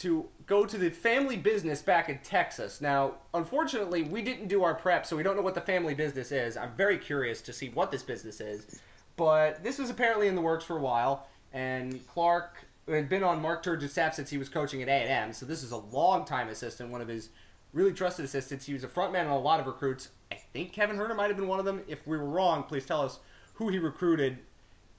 to 0.00 0.26
go 0.46 0.64
to 0.64 0.78
the 0.78 0.88
family 0.88 1.36
business 1.36 1.82
back 1.82 2.08
in 2.08 2.18
Texas. 2.24 2.80
Now, 2.80 3.16
unfortunately, 3.34 4.04
we 4.04 4.22
didn't 4.22 4.48
do 4.48 4.62
our 4.62 4.74
prep, 4.74 5.04
so 5.04 5.14
we 5.14 5.22
don't 5.22 5.36
know 5.36 5.42
what 5.42 5.54
the 5.54 5.60
family 5.60 5.92
business 5.94 6.32
is. 6.32 6.56
I'm 6.56 6.72
very 6.74 6.96
curious 6.96 7.42
to 7.42 7.52
see 7.52 7.68
what 7.68 7.90
this 7.90 8.02
business 8.02 8.40
is, 8.40 8.80
but 9.16 9.62
this 9.62 9.78
was 9.78 9.90
apparently 9.90 10.28
in 10.28 10.34
the 10.34 10.40
works 10.40 10.64
for 10.64 10.78
a 10.78 10.80
while, 10.80 11.28
and 11.52 12.06
Clark 12.08 12.64
had 12.92 13.08
been 13.08 13.22
on 13.22 13.40
Mark 13.40 13.64
Turgeon's 13.64 13.92
staff 13.92 14.14
since 14.14 14.30
he 14.30 14.38
was 14.38 14.48
coaching 14.48 14.82
at 14.82 14.88
A&M, 14.88 15.32
so 15.32 15.46
this 15.46 15.62
is 15.62 15.72
a 15.72 15.76
long-time 15.76 16.48
assistant, 16.48 16.90
one 16.90 17.00
of 17.00 17.08
his 17.08 17.30
really 17.72 17.92
trusted 17.92 18.24
assistants. 18.24 18.66
He 18.66 18.72
was 18.72 18.84
a 18.84 18.88
front 18.88 19.12
man 19.12 19.26
on 19.26 19.32
a 19.32 19.38
lot 19.38 19.60
of 19.60 19.66
recruits. 19.66 20.08
I 20.32 20.36
think 20.52 20.72
Kevin 20.72 20.96
Huerter 20.96 21.16
might 21.16 21.28
have 21.28 21.36
been 21.36 21.48
one 21.48 21.58
of 21.58 21.64
them. 21.64 21.82
If 21.86 22.06
we 22.06 22.16
were 22.16 22.24
wrong, 22.24 22.64
please 22.64 22.86
tell 22.86 23.02
us 23.02 23.20
who 23.54 23.68
he 23.68 23.78
recruited 23.78 24.38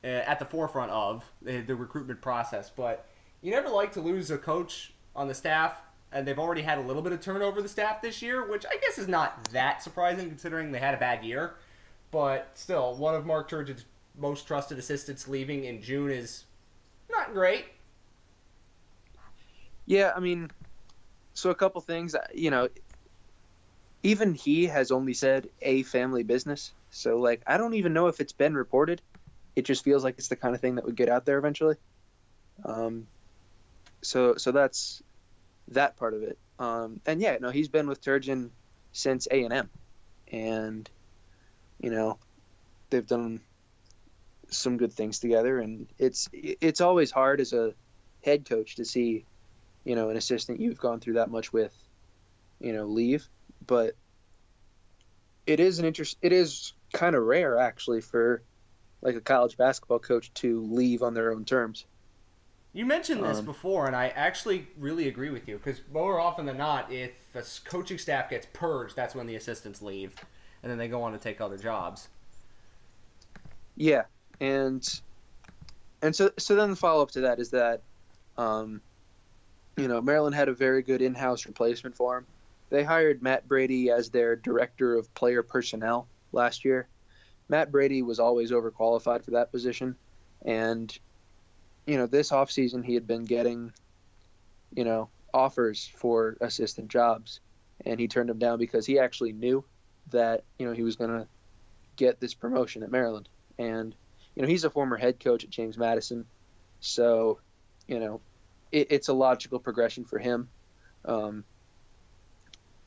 uh, 0.03 0.07
at 0.07 0.39
the 0.39 0.45
forefront 0.45 0.91
of 0.91 1.24
the, 1.41 1.62
the 1.62 1.75
recruitment 1.75 2.21
process. 2.21 2.69
But 2.69 3.07
you 3.41 3.51
never 3.51 3.69
like 3.69 3.91
to 3.93 4.01
lose 4.01 4.31
a 4.31 4.38
coach 4.38 4.93
on 5.15 5.27
the 5.27 5.33
staff, 5.33 5.75
and 6.12 6.27
they've 6.27 6.39
already 6.39 6.62
had 6.62 6.77
a 6.77 6.81
little 6.81 7.01
bit 7.01 7.12
of 7.12 7.21
turnover 7.21 7.62
the 7.62 7.69
staff 7.69 8.01
this 8.01 8.21
year, 8.21 8.50
which 8.50 8.65
I 8.65 8.77
guess 8.81 8.98
is 8.98 9.07
not 9.07 9.45
that 9.45 9.81
surprising 9.83 10.29
considering 10.29 10.71
they 10.71 10.79
had 10.79 10.93
a 10.93 10.98
bad 10.98 11.24
year. 11.24 11.55
But 12.12 12.51
still, 12.55 12.95
one 12.95 13.15
of 13.15 13.25
Mark 13.25 13.50
Turgeon's 13.50 13.86
most 14.17 14.45
trusted 14.45 14.77
assistants 14.77 15.27
leaving 15.27 15.63
in 15.63 15.81
June 15.81 16.12
is 16.12 16.45
not 17.10 17.33
great. 17.33 17.65
Yeah, 19.91 20.13
I 20.15 20.21
mean, 20.21 20.50
so 21.33 21.51
a 21.51 21.55
couple 21.55 21.81
things. 21.81 22.15
uh, 22.15 22.27
You 22.33 22.51
know, 22.51 22.69
even 24.03 24.33
he 24.33 24.65
has 24.65 24.91
only 24.91 25.13
said 25.13 25.50
a 25.62 25.83
family 25.83 26.24
business. 26.24 26.74
So, 26.89 27.17
like, 27.19 27.43
I 27.48 27.57
don't 27.57 27.75
even 27.75 27.93
know 27.93 28.07
if 28.07 28.19
it's 28.19 28.33
been 28.33 28.55
reported. 28.55 29.01
It 29.55 29.65
just 29.65 29.83
feels 29.83 30.03
like 30.03 30.15
it's 30.17 30.29
the 30.29 30.36
kind 30.38 30.55
of 30.55 30.62
thing 30.62 30.75
that 30.75 30.86
would 30.86 30.95
get 30.98 31.10
out 31.10 31.25
there 31.25 31.38
eventually. 31.38 31.75
Um, 32.65 33.07
so, 34.03 34.36
so 34.38 34.51
that's 34.51 35.01
that 35.69 35.98
part 35.98 36.15
of 36.15 36.24
it. 36.24 36.39
Um, 36.60 37.01
and 37.05 37.21
yeah, 37.21 37.38
no, 37.41 37.51
he's 37.51 37.69
been 37.69 37.88
with 37.88 38.01
Turgeon 38.03 38.51
since 38.93 39.27
A 39.31 39.43
and 39.45 39.53
M, 39.53 39.71
and 40.31 40.89
you 41.79 41.91
know, 41.91 42.19
they've 42.91 43.07
done 43.07 43.41
some 44.50 44.77
good 44.77 44.93
things 44.93 45.19
together. 45.19 45.60
And 45.60 45.88
it's 45.98 46.27
it's 46.33 46.81
always 46.81 47.12
hard 47.12 47.41
as 47.41 47.53
a 47.53 47.74
head 48.24 48.45
coach 48.48 48.75
to 48.75 48.86
see 48.86 49.25
you 49.83 49.95
know, 49.95 50.09
an 50.09 50.17
assistant 50.17 50.59
you've 50.59 50.79
gone 50.79 51.00
through 51.00 51.13
that 51.13 51.29
much 51.29 51.51
with, 51.51 51.73
you 52.59 52.73
know, 52.73 52.85
leave. 52.85 53.27
But 53.65 53.95
it 55.45 55.59
is 55.59 55.79
an 55.79 55.85
interest. 55.85 56.17
It 56.21 56.31
is 56.31 56.73
kind 56.93 57.15
of 57.15 57.23
rare, 57.23 57.57
actually, 57.57 58.01
for 58.01 58.43
like 59.01 59.15
a 59.15 59.21
college 59.21 59.57
basketball 59.57 60.00
coach 60.00 60.33
to 60.35 60.61
leave 60.61 61.01
on 61.01 61.13
their 61.13 61.31
own 61.31 61.45
terms. 61.45 61.85
You 62.73 62.85
mentioned 62.85 63.23
this 63.23 63.39
Um, 63.39 63.45
before, 63.45 63.88
and 63.88 63.95
I 63.95 64.09
actually 64.09 64.67
really 64.77 65.09
agree 65.09 65.29
with 65.29 65.47
you 65.47 65.57
because 65.57 65.81
more 65.91 66.21
often 66.21 66.45
than 66.45 66.57
not, 66.57 66.89
if 66.89 67.11
a 67.35 67.43
coaching 67.67 67.97
staff 67.97 68.29
gets 68.29 68.47
purged, 68.53 68.95
that's 68.95 69.13
when 69.13 69.27
the 69.27 69.35
assistants 69.35 69.81
leave, 69.81 70.15
and 70.63 70.71
then 70.71 70.77
they 70.77 70.88
go 70.88 71.01
on 71.03 71.11
to 71.11 71.17
take 71.17 71.41
other 71.41 71.57
jobs. 71.57 72.07
Yeah, 73.75 74.03
and 74.39 74.88
and 76.01 76.15
so 76.15 76.31
so 76.38 76.55
then 76.55 76.69
the 76.69 76.75
follow 76.77 77.01
up 77.01 77.11
to 77.11 77.21
that 77.21 77.39
is 77.39 77.50
that, 77.50 77.81
um, 78.38 78.81
you 79.77 79.87
know, 79.87 80.01
Maryland 80.01 80.35
had 80.35 80.49
a 80.49 80.53
very 80.53 80.81
good 80.81 81.01
in 81.01 81.15
house 81.15 81.45
replacement 81.45 81.95
for 81.95 82.17
him. 82.17 82.25
They 82.69 82.83
hired 82.83 83.21
Matt 83.21 83.47
Brady 83.47 83.89
as 83.89 84.09
their 84.09 84.35
director 84.35 84.95
of 84.95 85.13
player 85.13 85.43
personnel 85.43 86.07
last 86.31 86.63
year, 86.63 86.87
Matt 87.51 87.69
Brady 87.69 88.01
was 88.01 88.19
always 88.19 88.51
overqualified 88.51 89.25
for 89.25 89.31
that 89.31 89.51
position, 89.51 89.97
and 90.45 90.97
you 91.85 91.97
know 91.97 92.07
this 92.07 92.31
offseason 92.31 92.83
he 92.83 92.93
had 92.93 93.05
been 93.05 93.25
getting, 93.25 93.73
you 94.73 94.85
know, 94.85 95.09
offers 95.33 95.91
for 95.97 96.37
assistant 96.39 96.87
jobs, 96.87 97.41
and 97.85 97.99
he 97.99 98.07
turned 98.07 98.29
them 98.29 98.39
down 98.39 98.57
because 98.57 98.85
he 98.85 98.99
actually 98.99 99.33
knew 99.33 99.65
that 100.11 100.45
you 100.57 100.65
know 100.65 100.71
he 100.71 100.83
was 100.83 100.95
going 100.95 101.09
to 101.09 101.27
get 101.97 102.21
this 102.21 102.33
promotion 102.33 102.83
at 102.83 102.91
Maryland, 102.91 103.27
and 103.59 103.93
you 104.33 104.41
know 104.41 104.47
he's 104.47 104.63
a 104.63 104.69
former 104.69 104.95
head 104.95 105.19
coach 105.19 105.43
at 105.43 105.49
James 105.49 105.77
Madison, 105.77 106.25
so 106.79 107.41
you 107.85 107.99
know 107.99 108.21
it, 108.71 108.87
it's 108.89 109.07
a 109.07 109.13
logical 109.13 109.59
progression 109.59 110.03
for 110.05 110.19
him. 110.19 110.49
Um, 111.05 111.43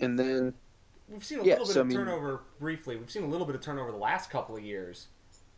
and 0.00 0.18
then 0.18 0.54
we've 1.08 1.24
seen 1.24 1.40
a 1.40 1.44
Yeah, 1.44 1.52
little 1.54 1.66
bit 1.66 1.74
so, 1.74 1.80
of 1.80 1.86
I 1.86 1.88
mean- 1.88 1.98
turnover 1.98 2.40
briefly. 2.58 2.96
We've 2.96 3.10
seen 3.10 3.24
a 3.24 3.28
little 3.28 3.46
bit 3.46 3.54
of 3.56 3.62
turnover 3.62 3.90
the 3.92 3.96
last 3.98 4.30
couple 4.30 4.56
of 4.56 4.62
years 4.64 5.08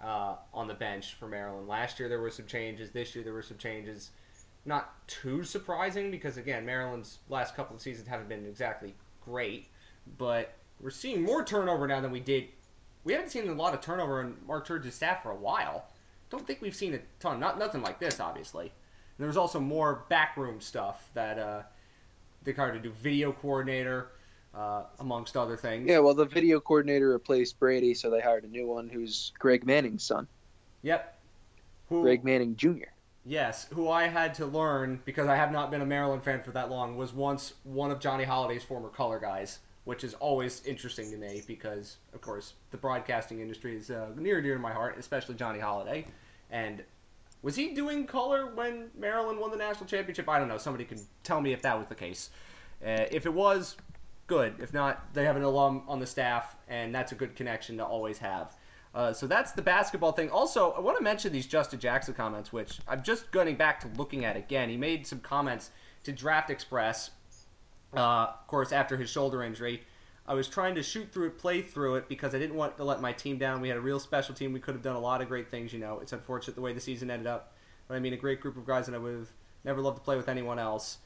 uh, 0.02 0.36
on 0.52 0.68
the 0.68 0.74
bench 0.74 1.14
for 1.14 1.26
Maryland. 1.28 1.68
Last 1.68 1.98
year 1.98 2.08
there 2.08 2.20
were 2.20 2.30
some 2.30 2.46
changes. 2.46 2.90
This 2.90 3.14
year 3.14 3.24
there 3.24 3.32
were 3.32 3.42
some 3.42 3.58
changes. 3.58 4.10
Not 4.64 5.06
too 5.06 5.44
surprising 5.44 6.10
because 6.10 6.36
again 6.38 6.66
Maryland's 6.66 7.18
last 7.28 7.54
couple 7.54 7.76
of 7.76 7.82
seasons 7.82 8.08
haven't 8.08 8.28
been 8.28 8.44
exactly 8.46 8.94
great, 9.24 9.68
but 10.18 10.54
we're 10.80 10.90
seeing 10.90 11.22
more 11.22 11.44
turnover 11.44 11.86
now 11.86 12.00
than 12.00 12.10
we 12.10 12.20
did. 12.20 12.48
We 13.04 13.12
haven't 13.12 13.30
seen 13.30 13.48
a 13.48 13.52
lot 13.52 13.72
of 13.74 13.80
turnover 13.80 14.20
in 14.20 14.34
Mark 14.46 14.66
Turge's 14.66 14.94
staff 14.96 15.22
for 15.22 15.30
a 15.30 15.36
while. 15.36 15.86
Don't 16.28 16.44
think 16.44 16.60
we've 16.60 16.74
seen 16.74 16.94
a 16.94 16.98
ton. 17.20 17.38
Not 17.38 17.56
nothing 17.56 17.80
like 17.82 18.00
this, 18.00 18.18
obviously. 18.18 18.72
And 19.16 19.22
there 19.24 19.28
was 19.28 19.36
also 19.36 19.58
more 19.60 20.04
backroom 20.08 20.60
stuff 20.60 21.08
that 21.14 21.38
uh, 21.38 21.62
they 22.44 22.52
hired 22.52 22.74
to 22.74 22.80
do 22.80 22.90
video 22.90 23.32
coordinator, 23.32 24.08
uh, 24.54 24.84
amongst 25.00 25.36
other 25.36 25.56
things. 25.56 25.86
yeah, 25.86 25.98
well 25.98 26.14
the 26.14 26.24
video 26.24 26.58
coordinator 26.60 27.10
replaced 27.10 27.58
Brady, 27.58 27.92
so 27.92 28.08
they 28.08 28.20
hired 28.20 28.44
a 28.44 28.48
new 28.48 28.66
one 28.66 28.88
who's 28.88 29.32
Greg 29.38 29.66
Manning's 29.66 30.02
son, 30.02 30.26
Yep. 30.82 31.18
Who, 31.88 32.02
Greg 32.02 32.24
Manning 32.24 32.56
Jr. 32.56 32.86
Yes, 33.24 33.66
who 33.72 33.88
I 33.90 34.06
had 34.08 34.34
to 34.34 34.46
learn 34.46 35.00
because 35.04 35.28
I 35.28 35.36
have 35.36 35.52
not 35.52 35.70
been 35.70 35.82
a 35.82 35.86
Maryland 35.86 36.22
fan 36.22 36.42
for 36.42 36.52
that 36.52 36.70
long 36.70 36.96
was 36.96 37.12
once 37.12 37.54
one 37.64 37.90
of 37.90 38.00
Johnny 38.00 38.24
Holliday's 38.24 38.62
former 38.62 38.88
color 38.88 39.18
guys, 39.18 39.58
which 39.84 40.04
is 40.04 40.14
always 40.14 40.64
interesting 40.64 41.10
to 41.10 41.16
me 41.16 41.42
because, 41.46 41.96
of 42.14 42.20
course, 42.20 42.54
the 42.70 42.76
broadcasting 42.76 43.40
industry 43.40 43.76
is 43.76 43.90
uh, 43.90 44.08
near 44.16 44.36
and 44.36 44.44
dear 44.44 44.54
to 44.54 44.60
my 44.60 44.72
heart, 44.72 44.96
especially 44.98 45.34
Johnny 45.34 45.58
Holliday. 45.58 46.06
And 46.50 46.82
was 47.42 47.56
he 47.56 47.74
doing 47.74 48.06
color 48.06 48.46
when 48.54 48.90
Maryland 48.98 49.38
won 49.38 49.50
the 49.50 49.56
national 49.56 49.86
championship? 49.86 50.28
I 50.28 50.38
don't 50.38 50.48
know. 50.48 50.58
Somebody 50.58 50.84
can 50.84 50.98
tell 51.22 51.40
me 51.40 51.52
if 51.52 51.62
that 51.62 51.78
was 51.78 51.86
the 51.88 51.94
case. 51.94 52.30
Uh, 52.84 53.04
if 53.10 53.26
it 53.26 53.32
was, 53.32 53.76
good. 54.26 54.54
If 54.58 54.74
not, 54.74 55.14
they 55.14 55.24
have 55.24 55.36
an 55.36 55.42
alum 55.42 55.82
on 55.88 56.00
the 56.00 56.06
staff, 56.06 56.56
and 56.68 56.94
that's 56.94 57.12
a 57.12 57.14
good 57.14 57.36
connection 57.36 57.76
to 57.78 57.84
always 57.84 58.18
have. 58.18 58.56
Uh, 58.94 59.12
so 59.12 59.26
that's 59.26 59.52
the 59.52 59.62
basketball 59.62 60.12
thing. 60.12 60.30
Also, 60.30 60.72
I 60.72 60.80
want 60.80 60.96
to 60.96 61.04
mention 61.04 61.32
these 61.32 61.46
Justin 61.46 61.78
Jackson 61.78 62.14
comments, 62.14 62.52
which 62.52 62.80
I'm 62.88 63.02
just 63.02 63.30
going 63.30 63.54
back 63.56 63.80
to 63.80 63.88
looking 63.96 64.24
at 64.24 64.36
again. 64.36 64.70
He 64.70 64.76
made 64.76 65.06
some 65.06 65.20
comments 65.20 65.70
to 66.04 66.12
Draft 66.12 66.50
Express, 66.50 67.10
uh, 67.94 68.00
of 68.00 68.46
course, 68.46 68.72
after 68.72 68.96
his 68.96 69.10
shoulder 69.10 69.42
injury. 69.42 69.82
I 70.28 70.34
was 70.34 70.48
trying 70.48 70.74
to 70.74 70.82
shoot 70.82 71.12
through 71.12 71.28
it, 71.28 71.38
play 71.38 71.62
through 71.62 71.96
it, 71.96 72.08
because 72.08 72.34
I 72.34 72.38
didn't 72.38 72.56
want 72.56 72.76
to 72.78 72.84
let 72.84 73.00
my 73.00 73.12
team 73.12 73.38
down. 73.38 73.60
We 73.60 73.68
had 73.68 73.78
a 73.78 73.80
real 73.80 74.00
special 74.00 74.34
team. 74.34 74.52
We 74.52 74.60
could 74.60 74.74
have 74.74 74.82
done 74.82 74.96
a 74.96 75.00
lot 75.00 75.22
of 75.22 75.28
great 75.28 75.50
things, 75.50 75.72
you 75.72 75.78
know. 75.78 76.00
It's 76.00 76.12
unfortunate 76.12 76.54
the 76.54 76.60
way 76.60 76.72
the 76.72 76.80
season 76.80 77.10
ended 77.10 77.26
up. 77.26 77.54
But 77.86 77.94
I 77.94 78.00
mean, 78.00 78.12
a 78.12 78.16
great 78.16 78.40
group 78.40 78.56
of 78.56 78.66
guys, 78.66 78.88
and 78.88 78.96
I 78.96 78.98
would 78.98 79.14
have 79.14 79.28
never 79.64 79.80
loved 79.80 79.98
to 79.98 80.02
play 80.02 80.16
with 80.16 80.28
anyone 80.28 80.58
else. 80.58 80.98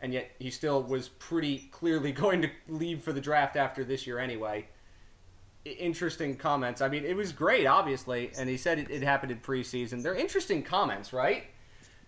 And 0.00 0.12
yet, 0.12 0.30
he 0.38 0.50
still 0.50 0.82
was 0.82 1.08
pretty 1.08 1.68
clearly 1.72 2.12
going 2.24 2.42
to 2.42 2.50
leave 2.68 3.02
for 3.02 3.12
the 3.12 3.20
draft 3.20 3.56
after 3.56 3.84
this 3.84 4.06
year 4.06 4.18
anyway 4.18 4.68
interesting 5.64 6.36
comments. 6.36 6.80
I 6.80 6.88
mean, 6.88 7.04
it 7.04 7.16
was 7.16 7.32
great, 7.32 7.66
obviously, 7.66 8.30
and 8.38 8.48
he 8.48 8.56
said 8.56 8.78
it, 8.78 8.90
it 8.90 9.02
happened 9.02 9.32
in 9.32 9.38
preseason. 9.38 10.02
They're 10.02 10.14
interesting 10.14 10.62
comments, 10.62 11.12
right? 11.12 11.44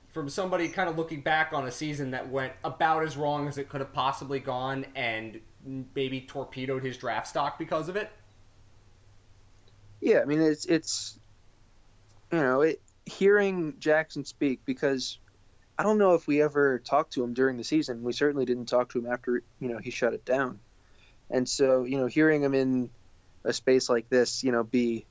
From 0.09 0.29
somebody 0.29 0.69
kind 0.69 0.89
of 0.89 0.97
looking 0.97 1.21
back 1.21 1.53
on 1.53 1.67
a 1.67 1.71
season 1.71 2.11
that 2.13 2.29
went 2.29 2.53
about 2.65 3.03
as 3.03 3.17
wrong 3.17 3.49
as 3.49 3.59
it 3.59 3.69
could 3.69 3.81
have 3.81 3.93
possibly 3.93 4.41
gone 4.41 4.87
and 4.95 5.41
maybe 5.65 6.23
torpedoed 6.23 6.83
his 6.83 6.97
draft 6.97 7.29
stock 7.29 7.59
because 7.59 7.89
of 7.89 7.97
it. 7.97 8.11
Yeah, 10.01 10.21
I 10.21 10.25
mean 10.25 10.41
it's 10.41 10.65
it's 10.65 11.19
you 12.33 12.39
know 12.39 12.63
it, 12.63 12.81
hearing 13.05 13.75
Jackson 13.79 14.25
speak 14.25 14.61
because 14.65 15.19
I 15.79 15.83
don't 15.83 15.99
know 15.99 16.15
if 16.15 16.27
we 16.27 16.43
ever 16.43 16.79
talked 16.79 17.15
to 17.15 17.25
him 17.25 17.35
during 17.35 17.57
the 17.57 17.65
season. 17.65 18.03
We 18.03 18.13
certainly 18.13 18.45
didn't 18.45 18.67
talk 18.67 18.91
to 18.91 18.99
him 18.99 19.07
after 19.07 19.43
you 19.59 19.69
know 19.69 19.79
he 19.79 19.91
shut 19.91 20.15
it 20.15 20.25
down, 20.25 20.61
and 21.31 21.49
so 21.49 21.85
you 21.85 21.99
know 21.99 22.07
hearing 22.07 22.43
him 22.43 22.55
in 22.55 22.91
a 23.45 23.53
space 23.53 23.89
like 23.89 24.09
this, 24.09 24.45
you 24.45 24.53
know, 24.53 24.63
be 24.63 25.07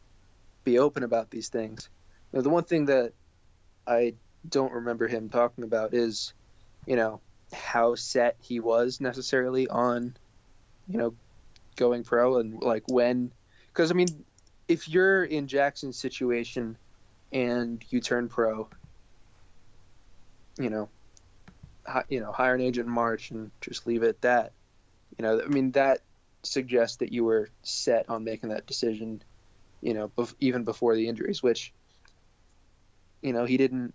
be 0.64 0.80
open 0.80 1.04
about 1.04 1.30
these 1.30 1.50
things. 1.50 1.90
You 2.32 2.38
know, 2.38 2.44
the 2.44 2.50
one 2.50 2.64
thing 2.64 2.86
that 2.86 3.14
I 3.88 4.14
don't 4.48 4.74
remember 4.74 5.08
him 5.08 5.30
talking 5.30 5.64
about 5.64 5.94
is 5.94 6.34
you 6.86 6.96
know 6.96 7.22
how 7.52 7.96
set 7.96 8.38
he 8.42 8.60
was 8.60 9.02
necessarily 9.02 9.68
on 9.68 10.16
you 10.90 10.98
know 10.98 11.16
going 11.76 12.04
pro 12.04 12.40
and 12.40 12.62
like 12.62 12.84
when 12.88 13.32
because 13.68 13.92
I 13.92 13.94
mean 13.94 14.26
if 14.68 14.88
you're 14.88 15.24
in 15.24 15.48
Jackson's 15.48 16.00
situation 16.00 16.78
and 17.32 17.84
you 17.90 18.02
turn 18.02 18.30
pro, 18.30 18.70
you 20.60 20.70
know, 20.70 20.90
hi, 21.86 22.04
you 22.10 22.20
know, 22.20 22.32
hire 22.32 22.56
an 22.56 22.62
agent 22.62 22.88
in 22.88 22.94
March 22.94 23.32
and 23.32 23.52
just 23.62 23.88
leave 23.88 24.04
it 24.04 24.10
at 24.10 24.22
that. 24.22 24.54
You 25.18 25.24
know, 25.24 25.42
I 25.42 25.48
mean 25.48 25.72
that 25.72 26.02
suggests 26.44 26.98
that 26.98 27.12
you 27.12 27.24
were 27.24 27.50
set 27.64 28.10
on 28.10 28.24
making 28.24 28.50
that 28.50 28.68
decision, 28.68 29.24
you 29.82 29.94
know, 29.94 30.10
bef- 30.10 30.36
even 30.40 30.64
before 30.64 30.96
the 30.96 31.08
injuries, 31.08 31.42
which, 31.42 31.74
you 33.22 33.34
know, 33.34 33.46
he 33.46 33.58
didn't 33.58 33.94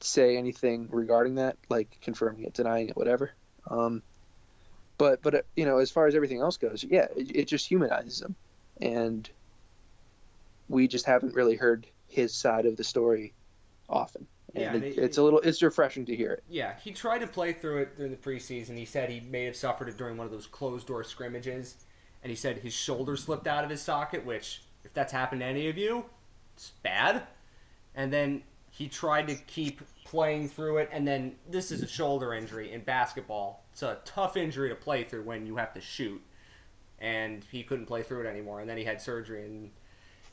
say 0.00 0.36
anything 0.36 0.88
regarding 0.90 1.36
that, 1.36 1.56
like 1.68 1.98
confirming 2.02 2.44
it, 2.44 2.54
denying 2.54 2.90
it, 2.90 2.96
whatever. 2.96 3.32
Um, 3.68 4.02
but 4.98 5.22
but 5.22 5.34
uh, 5.34 5.42
you 5.56 5.64
know, 5.64 5.78
as 5.78 5.90
far 5.90 6.06
as 6.06 6.14
everything 6.14 6.40
else 6.40 6.56
goes, 6.56 6.84
yeah, 6.84 7.06
it, 7.16 7.34
it 7.34 7.44
just 7.48 7.66
humanizes 7.66 8.22
him, 8.22 8.34
and 8.80 9.28
we 10.68 10.88
just 10.88 11.06
haven't 11.06 11.34
really 11.34 11.56
heard 11.56 11.86
his 12.08 12.34
side 12.34 12.66
of 12.66 12.76
the 12.76 12.84
story 12.84 13.32
often. 13.88 14.26
And 14.54 14.62
Yeah, 14.64 14.74
it, 14.74 14.80
they- 14.96 15.02
it's 15.02 15.18
a 15.18 15.22
little 15.22 15.40
it's 15.40 15.62
refreshing 15.62 16.06
to 16.06 16.16
hear 16.16 16.32
it. 16.32 16.42
Yeah, 16.48 16.74
he 16.82 16.92
tried 16.92 17.18
to 17.18 17.26
play 17.26 17.52
through 17.52 17.78
it 17.82 17.96
during 17.96 18.10
the 18.10 18.16
preseason. 18.18 18.76
He 18.76 18.84
said 18.84 19.10
he 19.10 19.20
may 19.20 19.44
have 19.44 19.56
suffered 19.56 19.88
it 19.88 19.96
during 19.96 20.16
one 20.16 20.26
of 20.26 20.32
those 20.32 20.46
closed 20.46 20.86
door 20.86 21.04
scrimmages, 21.04 21.76
and 22.22 22.30
he 22.30 22.36
said 22.36 22.58
his 22.58 22.72
shoulder 22.72 23.16
slipped 23.16 23.46
out 23.46 23.64
of 23.64 23.70
his 23.70 23.82
socket, 23.82 24.24
which, 24.24 24.62
if 24.84 24.92
that's 24.94 25.12
happened 25.12 25.40
to 25.42 25.46
any 25.46 25.68
of 25.68 25.76
you, 25.76 26.04
it's 26.56 26.72
bad. 26.82 27.22
And 27.94 28.12
then 28.12 28.42
he 28.70 28.88
tried 28.88 29.26
to 29.28 29.34
keep 29.34 29.80
playing 30.06 30.48
through 30.48 30.78
it, 30.78 30.88
and 30.92 31.06
then 31.06 31.34
this 31.50 31.72
is 31.72 31.82
a 31.82 31.88
shoulder 31.88 32.32
injury 32.32 32.72
in 32.72 32.80
basketball. 32.82 33.64
It's 33.72 33.82
a 33.82 33.98
tough 34.04 34.36
injury 34.36 34.68
to 34.68 34.76
play 34.76 35.02
through 35.02 35.24
when 35.24 35.46
you 35.46 35.56
have 35.56 35.74
to 35.74 35.80
shoot, 35.80 36.22
and 37.00 37.44
he 37.50 37.64
couldn't 37.64 37.86
play 37.86 38.02
through 38.02 38.24
it 38.24 38.26
anymore. 38.26 38.60
And 38.60 38.70
then 38.70 38.78
he 38.78 38.84
had 38.84 39.00
surgery, 39.00 39.44
and 39.44 39.70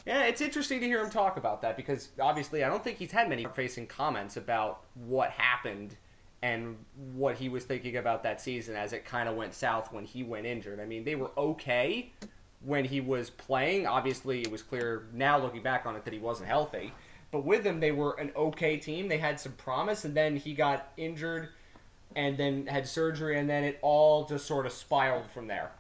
yeah, 0.06 0.26
it's 0.26 0.42
interesting 0.42 0.80
to 0.82 0.86
hear 0.86 1.04
him 1.04 1.10
talk 1.10 1.38
about 1.38 1.62
that 1.62 1.76
because 1.76 2.10
obviously 2.20 2.64
I 2.64 2.70
don't 2.70 2.84
think 2.84 2.98
he's 2.98 3.12
had 3.12 3.30
many 3.30 3.46
facing 3.56 3.88
comments 3.88 4.38
about 4.38 4.82
what 4.94 5.32
happened 5.32 5.96
and 6.42 6.76
what 7.16 7.38
he 7.38 7.48
was 7.48 7.64
thinking 7.64 7.96
about 7.96 8.22
that 8.24 8.42
season 8.42 8.76
as 8.76 8.92
it 8.92 9.06
kind 9.06 9.30
of 9.30 9.36
went 9.36 9.54
south 9.54 9.94
when 9.94 10.04
he 10.04 10.24
went 10.24 10.46
injured. 10.46 10.80
I 10.80 10.86
mean, 10.86 11.06
they 11.06 11.16
were 11.16 11.32
okay 11.38 12.12
when 12.60 12.84
he 12.84 13.00
was 13.00 13.30
playing. 13.30 13.88
Obviously, 13.88 14.42
it 14.42 14.52
was 14.52 14.62
clear 14.62 15.08
now 15.14 15.40
looking 15.40 15.64
back 15.64 15.86
on 15.86 15.96
it 15.96 16.04
that 16.04 16.14
he 16.14 16.20
wasn't 16.20 16.50
healthy. 16.50 16.92
But 17.34 17.44
with 17.44 17.66
him, 17.66 17.82
they 17.82 17.92
were 17.92 18.14
an 18.20 18.32
okay 18.36 18.78
team. 18.78 19.10
They 19.10 19.18
had 19.18 19.40
some 19.40 19.52
promise, 19.54 20.06
and 20.06 20.16
then 20.16 20.38
he 20.38 20.54
got 20.54 20.94
injured 20.96 21.50
and 22.16 22.38
then 22.38 22.68
had 22.68 22.88
surgery, 22.88 23.40
and 23.40 23.50
then 23.50 23.66
it 23.66 23.80
all 23.82 24.26
just 24.26 24.46
sort 24.46 24.66
of 24.66 24.72
spiraled 24.72 25.30
from 25.32 25.48
there 25.48 25.72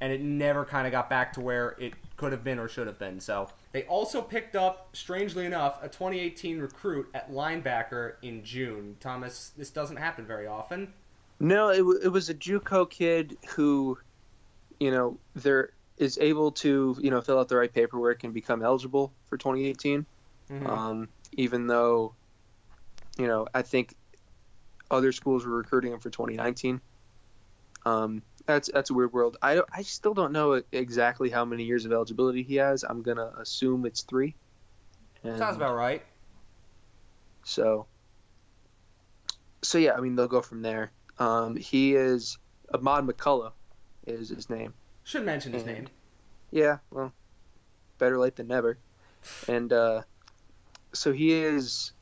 and 0.00 0.12
it 0.12 0.20
never 0.20 0.64
kind 0.64 0.86
of 0.86 0.92
got 0.92 1.10
back 1.10 1.32
to 1.32 1.40
where 1.40 1.74
it 1.78 1.94
could 2.16 2.32
have 2.32 2.44
been 2.44 2.58
or 2.58 2.68
should 2.68 2.86
have 2.86 2.98
been. 2.98 3.20
So 3.20 3.48
they 3.72 3.84
also 3.84 4.22
picked 4.22 4.56
up, 4.56 4.90
strangely 4.92 5.44
enough, 5.44 5.82
a 5.82 5.88
2018 5.88 6.60
recruit 6.60 7.08
at 7.14 7.32
linebacker 7.32 8.14
in 8.22 8.44
June. 8.44 8.96
Thomas, 9.00 9.52
this 9.56 9.70
doesn't 9.70 9.96
happen 9.96 10.24
very 10.24 10.46
often. 10.46 10.92
No, 11.40 11.70
it, 11.70 11.78
w- 11.78 12.00
it 12.02 12.08
was 12.08 12.28
a 12.28 12.34
JUCO 12.34 12.90
kid 12.90 13.36
who, 13.50 13.98
you 14.80 14.90
know, 14.90 15.18
there 15.34 15.70
is 15.96 16.16
able 16.18 16.52
to 16.52 16.96
you 17.00 17.10
know 17.10 17.20
fill 17.20 17.40
out 17.40 17.48
the 17.48 17.56
right 17.56 17.72
paperwork 17.72 18.22
and 18.22 18.32
become 18.32 18.62
eligible 18.62 19.12
for 19.26 19.36
2018. 19.36 20.06
Um, 20.50 21.08
even 21.32 21.66
though, 21.66 22.14
you 23.18 23.26
know, 23.26 23.46
I 23.54 23.62
think 23.62 23.94
other 24.90 25.12
schools 25.12 25.44
were 25.44 25.56
recruiting 25.56 25.92
him 25.92 26.00
for 26.00 26.10
2019. 26.10 26.80
Um, 27.84 28.22
that's 28.46 28.70
that's 28.72 28.90
a 28.90 28.94
weird 28.94 29.12
world. 29.12 29.36
I 29.42 29.62
I 29.72 29.82
still 29.82 30.14
don't 30.14 30.32
know 30.32 30.62
exactly 30.72 31.30
how 31.30 31.44
many 31.44 31.64
years 31.64 31.84
of 31.84 31.92
eligibility 31.92 32.42
he 32.42 32.56
has. 32.56 32.82
I'm 32.82 33.02
gonna 33.02 33.32
assume 33.38 33.84
it's 33.86 34.02
three. 34.02 34.34
And 35.22 35.38
Sounds 35.38 35.56
about 35.56 35.74
right. 35.76 36.02
So, 37.44 37.86
so 39.62 39.78
yeah, 39.78 39.92
I 39.94 40.00
mean 40.00 40.16
they'll 40.16 40.28
go 40.28 40.42
from 40.42 40.62
there. 40.62 40.92
Um, 41.18 41.56
he 41.56 41.94
is 41.94 42.38
Ahmad 42.72 43.04
McCullough, 43.06 43.52
is 44.06 44.28
his 44.28 44.48
name. 44.48 44.74
Should 45.04 45.24
mention 45.24 45.52
his 45.52 45.62
Mhm. 45.62 45.66
name. 45.66 45.86
Yeah, 46.50 46.78
well, 46.90 47.12
better 47.98 48.18
late 48.18 48.36
than 48.36 48.48
never. 48.48 48.78
And 49.48 49.72
uh, 49.72 50.02
so 50.92 51.12
he 51.12 51.32
is, 51.32 51.92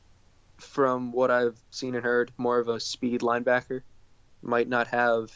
from 0.57 1.11
what 1.11 1.31
I've 1.31 1.57
seen 1.71 1.95
and 1.95 2.03
heard, 2.03 2.31
more 2.37 2.59
of 2.59 2.67
a 2.67 2.79
speed 2.79 3.21
linebacker. 3.21 3.81
Might 4.41 4.67
not 4.67 4.87
have 4.87 5.31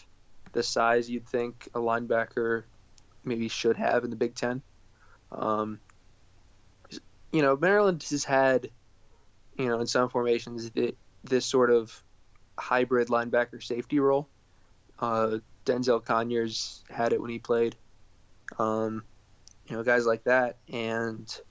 the 0.53 0.63
size 0.63 1.09
you'd 1.09 1.27
think 1.27 1.67
a 1.73 1.79
linebacker 1.79 2.63
maybe 3.23 3.47
should 3.47 3.77
have 3.77 4.03
in 4.03 4.09
the 4.09 4.15
Big 4.15 4.35
Ten. 4.35 4.61
Um, 5.31 5.79
you 7.31 7.41
know, 7.41 7.55
Maryland 7.55 8.03
has 8.09 8.23
had, 8.23 8.69
you 9.57 9.67
know, 9.67 9.79
in 9.79 9.87
some 9.87 10.09
formations, 10.09 10.71
this 11.23 11.45
sort 11.45 11.71
of 11.71 12.03
hybrid 12.57 13.07
linebacker 13.07 13.63
safety 13.63 13.99
role. 13.99 14.27
Uh, 14.99 15.37
Denzel 15.65 16.03
Conyers 16.03 16.83
had 16.89 17.13
it 17.13 17.21
when 17.21 17.29
he 17.29 17.39
played. 17.39 17.75
Um, 18.59 19.03
you 19.67 19.75
know, 19.75 19.83
guys 19.83 20.05
like 20.05 20.25
that, 20.25 20.57
and 20.71 21.41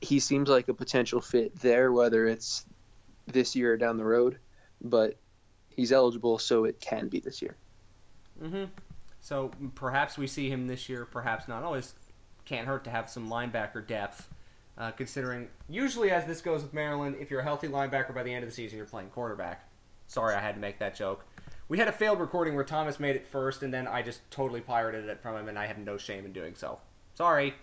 he 0.00 0.18
seems 0.20 0.48
like 0.48 0.68
a 0.68 0.74
potential 0.74 1.20
fit 1.20 1.54
there, 1.60 1.92
whether 1.92 2.26
it's 2.26 2.64
this 3.26 3.54
year 3.54 3.74
or 3.74 3.76
down 3.76 3.96
the 3.96 4.04
road. 4.04 4.38
But 4.82 5.16
he's 5.68 5.92
eligible, 5.92 6.38
so 6.38 6.64
it 6.64 6.80
can 6.80 7.08
be 7.08 7.20
this 7.20 7.42
year. 7.42 7.56
Mm-hmm. 8.42 8.64
So 9.20 9.50
perhaps 9.74 10.16
we 10.16 10.26
see 10.26 10.48
him 10.48 10.66
this 10.66 10.88
year, 10.88 11.04
perhaps 11.04 11.48
not. 11.48 11.62
Always 11.62 11.94
can't 12.44 12.66
hurt 12.66 12.84
to 12.84 12.90
have 12.90 13.10
some 13.10 13.28
linebacker 13.28 13.86
depth. 13.86 14.28
Uh, 14.78 14.90
considering 14.92 15.46
usually 15.68 16.10
as 16.10 16.24
this 16.24 16.40
goes 16.40 16.62
with 16.62 16.72
Maryland, 16.72 17.16
if 17.20 17.30
you're 17.30 17.40
a 17.40 17.44
healthy 17.44 17.68
linebacker 17.68 18.14
by 18.14 18.22
the 18.22 18.32
end 18.32 18.42
of 18.42 18.48
the 18.48 18.54
season, 18.54 18.78
you're 18.78 18.86
playing 18.86 19.10
quarterback. 19.10 19.68
Sorry, 20.06 20.34
I 20.34 20.40
had 20.40 20.54
to 20.54 20.60
make 20.60 20.78
that 20.78 20.96
joke. 20.96 21.24
We 21.68 21.76
had 21.76 21.86
a 21.86 21.92
failed 21.92 22.18
recording 22.18 22.54
where 22.54 22.64
Thomas 22.64 22.98
made 22.98 23.14
it 23.14 23.26
first, 23.26 23.62
and 23.62 23.72
then 23.72 23.86
I 23.86 24.00
just 24.02 24.28
totally 24.30 24.60
pirated 24.60 25.04
it 25.08 25.20
from 25.20 25.36
him, 25.36 25.48
and 25.48 25.58
I 25.58 25.66
have 25.66 25.78
no 25.78 25.98
shame 25.98 26.24
in 26.24 26.32
doing 26.32 26.54
so. 26.54 26.78
Sorry. 27.14 27.54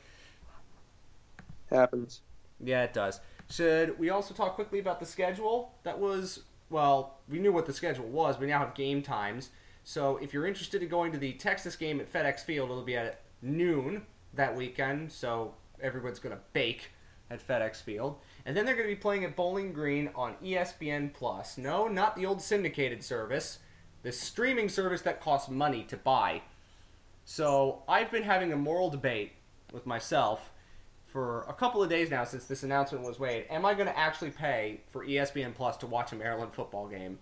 Happens. 1.72 2.22
Yeah, 2.64 2.84
it 2.84 2.94
does. 2.94 3.20
Should 3.50 3.98
we 3.98 4.10
also 4.10 4.34
talk 4.34 4.56
quickly 4.56 4.80
about 4.80 5.00
the 5.00 5.06
schedule? 5.06 5.74
That 5.84 6.00
was, 6.00 6.42
well, 6.70 7.20
we 7.30 7.40
knew 7.40 7.52
what 7.52 7.66
the 7.66 7.74
schedule 7.74 8.08
was. 8.08 8.40
We 8.40 8.48
now 8.48 8.60
have 8.60 8.76
game 8.76 9.02
times. 9.02 9.50
So 9.84 10.18
if 10.18 10.34
you're 10.34 10.46
interested 10.46 10.84
in 10.84 10.90
going 10.90 11.12
to 11.14 11.18
the 11.18 11.34
Texas 11.34 11.76
game 11.76 12.00
at 12.02 12.12
FedEx 12.12 12.42
Field, 12.42 12.70
it'll 12.70 12.84
be 12.84 12.98
at 12.98 13.22
noon 13.42 14.02
that 14.34 14.56
weekend. 14.56 15.12
So 15.12 15.54
everyone's 15.82 16.20
going 16.20 16.36
to 16.36 16.42
bake 16.52 16.92
at 17.30 17.46
FedEx 17.46 17.82
Field. 17.82 18.18
And 18.46 18.56
then 18.56 18.66
they're 18.66 18.76
going 18.76 18.90
to 18.90 18.96
be 18.96 19.00
playing 19.00 19.24
at 19.24 19.36
Bowling 19.36 19.72
Green 19.72 20.10
on 20.16 20.36
ESPN 20.44 21.14
Plus. 21.14 21.58
No, 21.58 21.88
not 21.88 22.16
the 22.16 22.26
old 22.26 22.42
syndicated 22.42 23.04
service, 23.04 23.60
the 24.04 24.12
streaming 24.12 24.70
service 24.70 25.02
that 25.04 25.22
costs 25.22 25.50
money 25.50 25.84
to 25.84 25.98
buy. 25.98 26.42
So 27.26 27.84
I've 27.88 28.12
been 28.12 28.24
having 28.24 28.54
a 28.54 28.58
moral 28.58 28.90
debate 28.90 29.34
with 29.72 29.86
myself 29.86 30.52
for 31.08 31.44
a 31.48 31.54
couple 31.54 31.82
of 31.82 31.90
days 31.90 32.10
now 32.10 32.24
since 32.24 32.46
this 32.46 32.64
announcement 32.64 33.04
was 33.04 33.20
made. 33.20 33.46
Am 33.50 33.66
I 33.66 33.74
going 33.74 33.88
to 33.88 33.98
actually 33.98 34.32
pay 34.32 34.82
for 34.92 35.06
ESPN 35.06 35.56
Plus 35.56 35.78
to 35.78 35.88
watch 35.88 36.12
a 36.12 36.16
Maryland 36.16 36.54
football 36.54 36.88
game? 36.88 37.20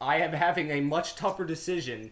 I 0.00 0.16
am 0.16 0.32
having 0.32 0.70
a 0.70 0.80
much 0.80 1.16
tougher 1.16 1.44
decision 1.44 2.10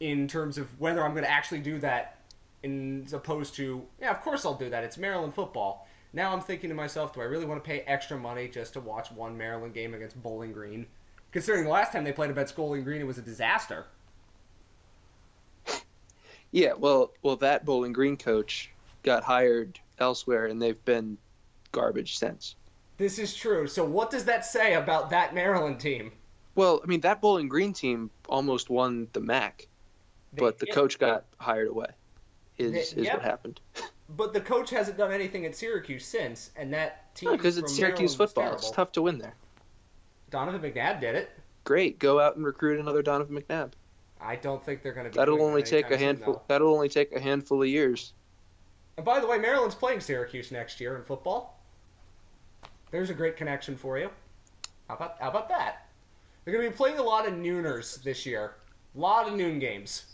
in 0.00 0.26
terms 0.26 0.58
of 0.58 0.80
whether 0.80 1.04
I'm 1.04 1.12
going 1.12 1.24
to 1.24 1.30
actually 1.30 1.60
do 1.60 1.78
that, 1.78 2.18
in, 2.62 3.04
as 3.04 3.12
opposed 3.12 3.54
to, 3.56 3.84
yeah, 4.00 4.10
of 4.10 4.20
course 4.22 4.44
I'll 4.44 4.54
do 4.54 4.70
that. 4.70 4.84
It's 4.84 4.98
Maryland 4.98 5.34
football. 5.34 5.86
Now 6.12 6.32
I'm 6.32 6.40
thinking 6.40 6.70
to 6.70 6.74
myself, 6.74 7.12
do 7.12 7.20
I 7.20 7.24
really 7.24 7.44
want 7.44 7.62
to 7.62 7.68
pay 7.68 7.80
extra 7.80 8.16
money 8.16 8.48
just 8.48 8.72
to 8.74 8.80
watch 8.80 9.10
one 9.10 9.36
Maryland 9.36 9.74
game 9.74 9.94
against 9.94 10.20
Bowling 10.22 10.52
Green? 10.52 10.86
Considering 11.32 11.64
the 11.64 11.70
last 11.70 11.92
time 11.92 12.04
they 12.04 12.12
played 12.12 12.30
against 12.30 12.54
Bowling 12.54 12.84
Green, 12.84 13.00
it 13.00 13.06
was 13.06 13.18
a 13.18 13.22
disaster. 13.22 13.86
Yeah, 16.52 16.74
well, 16.74 17.12
well, 17.22 17.34
that 17.36 17.64
Bowling 17.64 17.92
Green 17.92 18.16
coach 18.16 18.70
got 19.02 19.24
hired 19.24 19.80
elsewhere, 19.98 20.46
and 20.46 20.60
they've 20.60 20.84
been 20.84 21.18
garbage 21.72 22.18
since. 22.18 22.56
This 22.96 23.18
is 23.18 23.34
true. 23.34 23.66
So, 23.66 23.84
what 23.84 24.10
does 24.10 24.24
that 24.24 24.44
say 24.44 24.74
about 24.74 25.10
that 25.10 25.34
Maryland 25.34 25.80
team? 25.80 26.12
Well, 26.54 26.80
I 26.82 26.86
mean, 26.86 27.00
that 27.00 27.20
Bowling 27.20 27.48
Green 27.48 27.72
team 27.72 28.10
almost 28.28 28.70
won 28.70 29.08
the 29.12 29.20
MAC, 29.20 29.66
but 30.36 30.58
the 30.58 30.66
coach 30.66 30.98
got 30.98 31.24
hired 31.38 31.68
away. 31.68 31.88
Is 32.56 32.72
they, 32.72 32.78
is 32.80 33.06
yep. 33.06 33.14
what 33.14 33.22
happened. 33.22 33.60
But 34.16 34.34
the 34.34 34.40
coach 34.40 34.68
hasn't 34.68 34.98
done 34.98 35.12
anything 35.12 35.46
at 35.46 35.56
Syracuse 35.56 36.04
since, 36.04 36.50
and 36.56 36.70
that 36.74 37.14
team 37.14 37.32
because 37.32 37.56
it's 37.56 37.74
Syracuse 37.74 38.14
football. 38.14 38.52
It's 38.52 38.70
tough 38.70 38.92
to 38.92 39.02
win 39.02 39.16
there. 39.16 39.34
Donovan 40.30 40.60
McNabb 40.60 41.00
did 41.00 41.14
it. 41.14 41.30
Great, 41.64 41.98
go 41.98 42.20
out 42.20 42.36
and 42.36 42.44
recruit 42.44 42.78
another 42.78 43.00
Donovan 43.00 43.40
McNabb. 43.40 43.72
I 44.20 44.36
don't 44.36 44.62
think 44.62 44.82
they're 44.82 44.92
going 44.92 45.04
to. 45.04 45.10
be 45.10 45.16
That'll 45.16 45.42
only 45.42 45.62
take 45.62 45.90
a 45.90 45.96
handful. 45.96 46.34
Soon, 46.34 46.42
that'll 46.48 46.72
only 46.74 46.90
take 46.90 47.16
a 47.16 47.20
handful 47.20 47.62
of 47.62 47.68
years. 47.68 48.12
And 48.96 49.04
by 49.04 49.20
the 49.20 49.26
way, 49.26 49.38
Maryland's 49.38 49.74
playing 49.74 50.00
Syracuse 50.00 50.52
next 50.52 50.80
year 50.80 50.96
in 50.96 51.02
football. 51.02 51.60
There's 52.90 53.10
a 53.10 53.14
great 53.14 53.36
connection 53.36 53.76
for 53.76 53.98
you. 53.98 54.10
How 54.88 54.94
about 54.94 55.16
how 55.20 55.30
about 55.30 55.48
that? 55.48 55.88
They're 56.44 56.54
going 56.54 56.64
to 56.64 56.70
be 56.70 56.76
playing 56.76 56.98
a 56.98 57.02
lot 57.02 57.26
of 57.26 57.34
nooners 57.34 58.02
this 58.02 58.26
year. 58.26 58.54
A 58.94 59.00
lot 59.00 59.26
of 59.26 59.34
noon 59.34 59.58
games. 59.58 60.04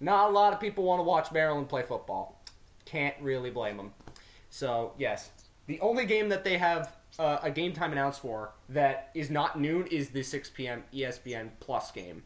Not 0.00 0.28
a 0.28 0.32
lot 0.32 0.52
of 0.52 0.60
people 0.60 0.84
want 0.84 0.98
to 0.98 1.04
watch 1.04 1.32
Maryland 1.32 1.68
play 1.68 1.82
football. 1.82 2.42
Can't 2.84 3.14
really 3.20 3.50
blame 3.50 3.76
them. 3.76 3.92
So, 4.50 4.92
yes. 4.98 5.30
The 5.66 5.80
only 5.80 6.04
game 6.04 6.28
that 6.28 6.44
they 6.44 6.58
have 6.58 6.96
uh, 7.18 7.38
a 7.42 7.50
game 7.50 7.72
time 7.72 7.92
announced 7.92 8.20
for 8.20 8.52
that 8.68 9.10
is 9.14 9.30
not 9.30 9.58
noon 9.58 9.86
is 9.86 10.10
the 10.10 10.22
6 10.22 10.50
p.m. 10.50 10.84
ESPN 10.92 11.50
Plus 11.60 11.90
game. 11.92 12.22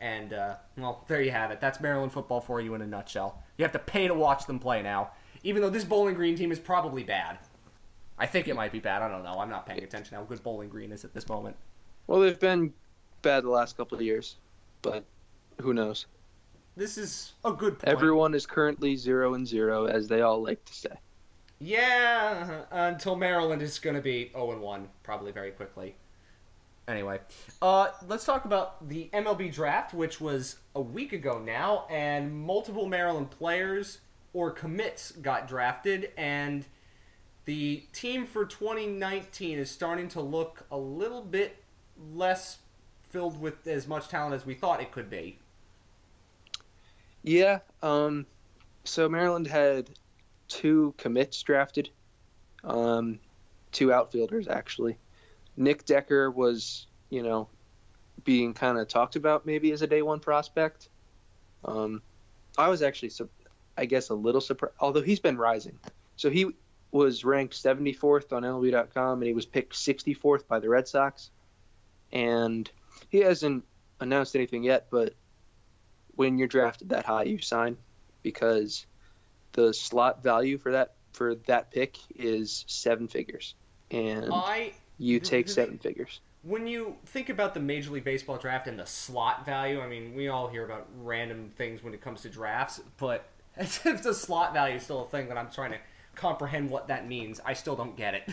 And, 0.00 0.34
uh, 0.34 0.56
well, 0.76 1.04
there 1.08 1.22
you 1.22 1.30
have 1.30 1.50
it. 1.50 1.60
That's 1.60 1.80
Maryland 1.80 2.12
football 2.12 2.40
for 2.40 2.60
you 2.60 2.74
in 2.74 2.82
a 2.82 2.86
nutshell. 2.86 3.42
You 3.56 3.64
have 3.64 3.72
to 3.72 3.78
pay 3.78 4.08
to 4.08 4.14
watch 4.14 4.46
them 4.46 4.58
play 4.58 4.82
now, 4.82 5.10
even 5.42 5.62
though 5.62 5.70
this 5.70 5.84
Bowling 5.84 6.14
Green 6.14 6.36
team 6.36 6.52
is 6.52 6.58
probably 6.58 7.02
bad. 7.02 7.38
I 8.18 8.26
think 8.26 8.48
it 8.48 8.56
might 8.56 8.72
be 8.72 8.80
bad. 8.80 9.02
I 9.02 9.08
don't 9.08 9.24
know. 9.24 9.38
I'm 9.38 9.50
not 9.50 9.66
paying 9.66 9.82
attention 9.82 10.16
how 10.16 10.24
good 10.24 10.42
Bowling 10.42 10.68
Green 10.68 10.92
is 10.92 11.04
at 11.04 11.12
this 11.12 11.28
moment. 11.28 11.56
Well, 12.06 12.20
they've 12.20 12.38
been 12.38 12.72
bad 13.22 13.44
the 13.44 13.50
last 13.50 13.76
couple 13.76 13.96
of 13.96 14.02
years, 14.02 14.36
but 14.82 15.04
who 15.60 15.74
knows? 15.74 16.06
This 16.76 16.98
is 16.98 17.32
a 17.44 17.52
good 17.52 17.78
point. 17.78 17.88
Everyone 17.88 18.34
is 18.34 18.46
currently 18.46 18.96
zero 18.96 19.34
and 19.34 19.46
zero, 19.46 19.86
as 19.86 20.08
they 20.08 20.20
all 20.20 20.42
like 20.42 20.64
to 20.66 20.74
say. 20.74 20.90
Yeah, 21.58 22.62
uh, 22.70 22.76
until 22.76 23.16
Maryland 23.16 23.62
is 23.62 23.78
going 23.78 23.96
to 23.96 24.02
be 24.02 24.30
0 24.32 24.52
and 24.52 24.60
1 24.60 24.88
probably 25.02 25.32
very 25.32 25.50
quickly. 25.52 25.96
Anyway, 26.88 27.18
uh, 27.62 27.88
let's 28.06 28.24
talk 28.24 28.44
about 28.44 28.88
the 28.88 29.10
MLB 29.12 29.52
draft, 29.52 29.92
which 29.92 30.20
was 30.20 30.56
a 30.76 30.80
week 30.80 31.12
ago 31.12 31.42
now, 31.44 31.84
and 31.90 32.32
multiple 32.32 32.86
Maryland 32.86 33.28
players 33.30 33.98
or 34.32 34.52
commits 34.52 35.10
got 35.10 35.48
drafted, 35.48 36.10
and 36.16 36.64
the 37.44 37.84
team 37.92 38.24
for 38.24 38.44
2019 38.44 39.58
is 39.58 39.68
starting 39.68 40.08
to 40.08 40.20
look 40.20 40.64
a 40.70 40.76
little 40.76 41.22
bit 41.22 41.62
less 42.12 42.58
filled 43.08 43.40
with 43.40 43.66
as 43.66 43.88
much 43.88 44.08
talent 44.08 44.34
as 44.34 44.46
we 44.46 44.54
thought 44.54 44.80
it 44.80 44.92
could 44.92 45.10
be. 45.10 45.38
Yeah. 47.22 47.60
Um, 47.82 48.26
so 48.84 49.08
Maryland 49.08 49.48
had 49.48 49.90
two 50.48 50.94
commits 50.98 51.42
drafted, 51.42 51.90
um, 52.62 53.18
two 53.72 53.92
outfielders 53.92 54.46
actually. 54.48 54.98
Nick 55.56 55.84
Decker 55.84 56.30
was, 56.30 56.86
you 57.10 57.22
know, 57.22 57.48
being 58.24 58.54
kind 58.54 58.78
of 58.78 58.88
talked 58.88 59.16
about 59.16 59.46
maybe 59.46 59.72
as 59.72 59.82
a 59.82 59.86
day 59.86 60.02
one 60.02 60.20
prospect. 60.20 60.88
Um, 61.64 62.02
I 62.58 62.68
was 62.68 62.82
actually, 62.82 63.12
I 63.76 63.86
guess, 63.86 64.10
a 64.10 64.14
little 64.14 64.40
surprised, 64.40 64.74
although 64.80 65.02
he's 65.02 65.20
been 65.20 65.36
rising. 65.36 65.78
So 66.16 66.30
he 66.30 66.52
was 66.90 67.24
ranked 67.24 67.54
74th 67.54 68.32
on 68.32 68.42
MLB.com 68.42 69.20
and 69.20 69.26
he 69.26 69.34
was 69.34 69.46
picked 69.46 69.74
64th 69.74 70.46
by 70.46 70.60
the 70.60 70.68
Red 70.68 70.88
Sox 70.88 71.30
and 72.12 72.70
he 73.08 73.18
hasn't 73.18 73.64
announced 74.00 74.34
anything 74.36 74.62
yet. 74.62 74.86
But 74.90 75.14
when 76.14 76.38
you're 76.38 76.48
drafted 76.48 76.90
that 76.90 77.04
high, 77.04 77.24
you 77.24 77.38
sign 77.38 77.76
because 78.22 78.86
the 79.52 79.72
slot 79.72 80.22
value 80.22 80.58
for 80.58 80.72
that 80.72 80.94
for 81.12 81.36
that 81.46 81.70
pick 81.70 81.96
is 82.14 82.64
seven 82.66 83.08
figures, 83.08 83.54
and 83.90 84.30
I, 84.30 84.72
you 84.98 85.20
take 85.20 85.48
seven 85.48 85.78
figures. 85.78 86.20
When 86.42 86.66
you 86.66 86.96
think 87.06 87.28
about 87.28 87.54
the 87.54 87.60
Major 87.60 87.90
League 87.90 88.04
Baseball 88.04 88.38
draft 88.38 88.68
and 88.68 88.78
the 88.78 88.86
slot 88.86 89.44
value, 89.44 89.80
I 89.80 89.88
mean, 89.88 90.14
we 90.14 90.28
all 90.28 90.46
hear 90.46 90.64
about 90.64 90.86
random 91.02 91.50
things 91.56 91.82
when 91.82 91.92
it 91.92 92.00
comes 92.00 92.22
to 92.22 92.28
drafts, 92.28 92.80
but 92.98 93.28
if 93.56 94.02
the 94.02 94.14
slot 94.14 94.52
value 94.52 94.76
is 94.76 94.82
still 94.82 95.04
a 95.04 95.08
thing 95.08 95.28
that 95.28 95.36
I'm 95.36 95.50
trying 95.50 95.72
to 95.72 95.78
comprehend 96.14 96.70
what 96.70 96.88
that 96.88 97.08
means, 97.08 97.40
I 97.44 97.52
still 97.52 97.76
don't 97.76 97.96
get 97.96 98.14
it. 98.14 98.28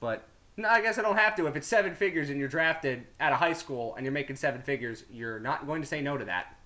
But 0.00 0.24
no, 0.56 0.68
I 0.68 0.82
guess 0.82 0.98
I 0.98 1.02
don't 1.02 1.16
have 1.16 1.34
to. 1.36 1.46
If 1.46 1.56
it's 1.56 1.66
seven 1.66 1.94
figures 1.94 2.28
and 2.28 2.38
you're 2.38 2.48
drafted 2.48 3.06
at 3.20 3.32
a 3.32 3.36
high 3.36 3.52
school 3.52 3.94
and 3.94 4.04
you're 4.04 4.12
making 4.12 4.36
seven 4.36 4.60
figures, 4.60 5.04
you're 5.10 5.40
not 5.40 5.66
going 5.66 5.80
to 5.80 5.86
say 5.86 6.00
no 6.00 6.18
to 6.18 6.24
that. 6.24 6.56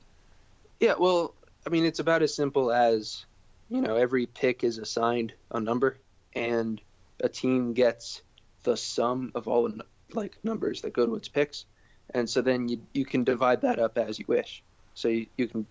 Yeah, 0.81 0.95
well, 0.99 1.35
I 1.67 1.71
mean, 1.71 1.85
it's 1.85 1.99
about 1.99 2.23
as 2.23 2.35
simple 2.35 2.73
as, 2.73 3.25
you 3.69 3.81
know, 3.81 3.97
every 3.97 4.27
pick 4.27 4.65
is 4.65 4.79
assigned 4.79 5.33
a 5.51 5.61
number, 5.61 5.99
and 6.35 6.81
a 7.21 7.29
team 7.29 7.73
gets 7.73 8.23
the 8.66 8.76
sum 8.76 9.31
of 9.35 9.46
all 9.48 9.68
the 9.68 9.85
like 10.12 10.37
numbers 10.42 10.83
that 10.83 10.92
go 10.92 11.07
to 11.07 11.14
its 11.14 11.29
picks, 11.29 11.64
and 12.12 12.29
so 12.29 12.42
then 12.42 12.68
you 12.68 12.81
you 12.92 13.07
can 13.07 13.24
divide 13.24 13.62
that 13.62 13.79
up 13.79 13.96
as 13.96 14.18
you 14.18 14.24
wish. 14.29 14.62
So 14.94 15.09
you, 15.09 15.26
you 15.38 15.46
can 15.46 15.66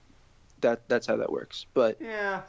that 0.62 0.88
that's 0.88 1.05
how 1.05 1.17
that 1.17 1.31
works. 1.31 1.65
But 1.73 1.97
yeah, 1.99 2.41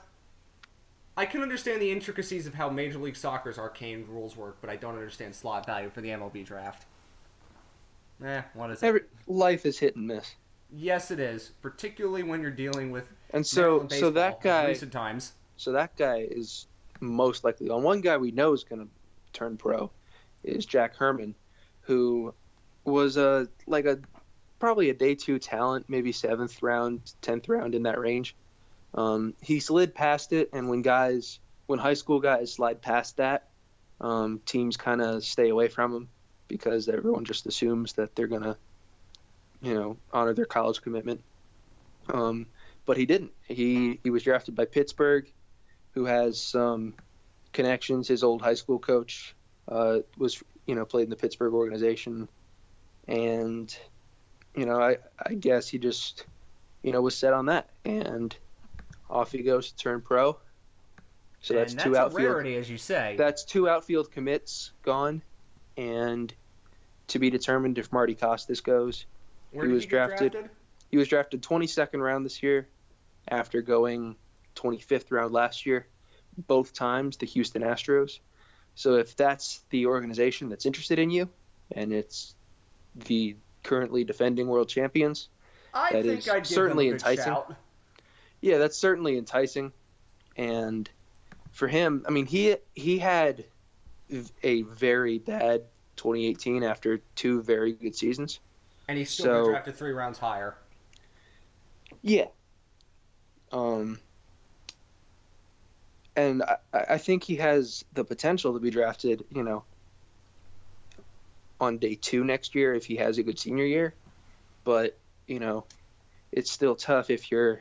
I 1.16 1.26
can 1.26 1.42
understand 1.42 1.82
the 1.82 1.90
intricacies 1.90 2.46
of 2.46 2.54
how 2.54 2.70
Major 2.70 2.98
League 2.98 3.16
Soccer's 3.16 3.59
arcane 3.59 4.06
rules 4.09 4.37
work, 4.37 4.59
but 4.61 4.70
I 4.70 4.76
don't 4.76 4.94
understand 4.94 5.35
slot 5.35 5.66
value 5.66 5.90
for 5.90 6.00
the 6.00 6.11
MLB 6.11 6.46
draft. 6.46 6.87
Eh, 8.24 8.42
what 8.54 8.70
is 8.70 8.82
it? 8.82 9.11
Life 9.26 9.66
is 9.66 9.78
hit 9.78 9.96
and 9.96 10.06
miss. 10.06 10.37
Yes, 10.72 11.11
it 11.11 11.20
is, 11.20 11.52
particularly 11.61 12.22
when 12.22 12.40
you're 12.40 12.50
dealing 12.50 12.90
with 12.90 13.09
And 13.30 13.46
so, 13.46 13.87
so 13.88 14.11
that 14.11 14.40
guy, 14.40 14.68
recent 14.68 14.92
times. 14.92 15.32
so 15.56 15.72
that 15.72 15.96
guy 15.96 16.26
is 16.30 16.66
most 17.00 17.44
likely 17.44 17.68
on. 17.68 17.82
One 17.82 18.00
guy 18.00 18.16
we 18.16 18.30
know 18.30 18.52
is 18.52 18.64
going 18.64 18.87
to 18.87 18.88
turn 19.32 19.56
pro 19.56 19.90
is 20.46 20.64
Jack 20.66 20.96
Herman, 20.96 21.35
who 21.82 22.35
was 22.85 23.16
a 23.16 23.48
like 23.66 23.85
a 23.85 23.98
probably 24.59 24.90
a 24.90 24.94
day 24.94 25.14
two 25.14 25.38
talent, 25.38 25.87
maybe 25.88 26.12
seventh 26.12 26.62
round, 26.62 27.00
tenth 27.20 27.48
round 27.48 27.74
in 27.74 27.82
that 27.85 27.98
range. 27.98 28.35
Um, 28.94 29.35
he 29.42 29.61
slid 29.61 29.94
past 29.94 30.32
it, 30.32 30.50
and 30.52 30.68
when 30.68 30.82
guys, 30.82 31.38
when 31.66 31.78
high 31.78 31.94
school 31.94 32.20
guys 32.20 32.52
slide 32.52 32.80
past 32.80 33.18
that, 33.18 33.48
um, 34.00 34.40
teams 34.46 34.76
kind 34.76 35.02
of 35.02 35.24
stay 35.24 35.50
away 35.50 35.68
from 35.68 35.92
them 35.92 36.09
because 36.48 36.88
everyone 36.88 37.24
just 37.24 37.46
assumes 37.46 37.94
that 37.94 38.14
they're 38.14 38.26
gonna, 38.26 38.56
you 39.61 39.74
know, 39.74 39.96
honor 40.12 40.32
their 40.32 40.46
college 40.46 40.80
commitment. 40.80 41.22
Um, 42.09 42.46
but 42.87 42.96
he 42.96 43.04
didn't. 43.04 43.32
He 43.48 44.00
he 44.02 44.11
was 44.11 44.22
drafted 44.22 44.54
by 44.54 44.64
Pittsburgh, 44.64 45.30
who 45.92 46.06
has 46.06 46.40
some 46.40 46.94
connections. 47.52 48.09
His 48.09 48.22
old 48.22 48.40
high 48.40 48.54
school 48.54 48.78
coach 48.78 49.36
uh, 49.68 49.98
was, 50.16 50.42
you 50.66 50.74
know, 50.74 50.85
played 50.85 51.05
in 51.05 51.11
the 51.11 51.16
Pittsburgh 51.16 51.52
organization, 51.55 52.29
and 53.09 53.76
you 54.55 54.66
know, 54.66 54.81
I 54.81 54.98
I 55.24 55.35
guess 55.35 55.68
he 55.68 55.79
just, 55.79 56.26
you 56.83 56.92
know, 56.92 57.00
was 57.02 57.16
set 57.16 57.33
on 57.33 57.46
that, 57.46 57.70
and 57.85 58.35
off 59.09 59.33
he 59.33 59.42
goes 59.42 59.70
to 59.70 59.76
turn 59.76 60.00
pro. 60.00 60.38
So 61.40 61.55
that's 61.55 61.74
two 61.74 61.90
that's 61.90 61.96
a 61.96 62.00
outfield. 62.02 62.29
rarity, 62.33 62.57
as 62.57 62.68
you 62.70 62.79
say. 62.79 63.14
That's 63.18 63.44
two 63.44 63.68
outfield 63.68 64.11
commits 64.11 64.72
gone, 64.83 65.22
and 65.76 66.33
to 67.09 67.18
be 67.18 67.31
determined 67.31 67.79
if 67.79 67.92
Marty 67.92 68.14
Costes 68.14 68.61
goes. 68.61 69.07
Where 69.52 69.66
he 69.66 69.72
was 69.72 69.85
get 69.85 69.90
drafted- 70.09 70.50
He 70.90 70.96
was 70.96 71.09
drafted 71.09 71.42
22nd 71.42 72.00
round 72.02 72.24
this 72.24 72.42
year, 72.42 72.68
after 73.29 73.62
going 73.62 74.16
25th 74.55 75.11
round 75.11 75.33
last 75.33 75.66
year, 75.66 75.87
both 76.46 76.72
times 76.72 77.16
the 77.16 77.26
Houston 77.26 77.62
Astros. 77.62 78.20
So 78.77 78.95
if 78.97 79.17
that's 79.17 79.62
the 79.71 79.87
organization 79.87 80.49
that's 80.51 80.67
interested 80.67 80.99
in 80.99 81.11
you, 81.11 81.29
and 81.73 81.93
it's 81.93 82.35
the 82.95 83.35
currently 83.65 84.05
defending 84.05 84.47
world 84.47 84.69
champions, 84.69 85.29
I 85.75 85.93
that 85.93 86.05
think 86.05 86.19
is 86.21 86.29
I'd 86.29 86.39
give 86.45 86.47
certainly 86.47 86.89
a 86.89 86.93
enticing. 86.93 87.25
shout. 87.25 87.55
yeah, 88.41 88.59
that's 88.59 88.77
certainly 88.77 89.17
enticing. 89.19 89.73
And 90.37 90.89
for 91.53 91.67
him, 91.69 92.05
I 92.07 92.11
mean, 92.11 92.27
he 92.27 92.57
he 92.75 92.99
had 92.99 93.45
a 94.43 94.62
very 94.62 95.19
bad 95.19 95.62
2018 95.97 96.62
after 96.62 96.99
two 97.17 97.43
very 97.43 97.73
good 97.73 97.97
seasons. 97.97 98.39
And 98.89 98.99
he 98.99 99.05
still 99.05 99.47
So- 99.47 99.51
drafted 99.51 99.75
three 99.77 99.93
rounds 99.93 100.19
higher. 100.19 100.55
Yeah. 102.03 102.27
Um. 103.53 103.99
And 106.16 106.42
I, 106.42 106.57
I 106.72 106.98
think 106.98 107.22
he 107.24 107.37
has 107.37 107.85
the 107.92 108.05
potential 108.05 108.55
to 108.55 108.59
be 108.59 108.70
drafted, 108.70 109.24
you 109.31 109.42
know, 109.42 109.64
on 111.61 111.79
day 111.79 111.94
two 111.94 112.24
next 112.24 112.55
year 112.55 112.74
if 112.74 112.87
he 112.87 112.96
has 112.96 113.18
a 113.18 113.22
good 113.22 113.38
senior 113.38 113.64
year. 113.64 113.94
But, 114.64 114.96
you 115.26 115.38
know, 115.38 115.64
it's 116.33 116.50
still 116.50 116.74
tough 116.74 117.11
if 117.11 117.31
you're 117.31 117.61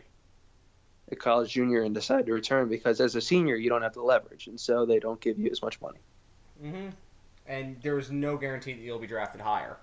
a 1.12 1.16
college 1.16 1.52
junior 1.52 1.82
and 1.82 1.94
decide 1.94 2.26
to 2.26 2.34
return 2.34 2.68
because 2.70 3.00
as 3.00 3.16
a 3.16 3.22
senior, 3.22 3.56
you 3.56 3.70
don't 3.70 3.84
have 3.84 3.94
the 3.94 4.02
leverage. 4.02 4.48
And 4.48 4.60
so 4.60 4.86
they 4.86 5.00
don't 5.00 5.20
give 5.20 5.38
you 5.38 5.52
as 5.52 5.62
much 5.62 5.80
money. 5.82 6.00
Mm-hmm. 6.64 6.88
And 7.48 7.78
there's 7.84 8.10
no 8.10 8.38
guarantee 8.38 8.74
that 8.74 8.82
you'll 8.82 8.98
be 9.00 9.06
drafted 9.08 9.42
higher. 9.42 9.78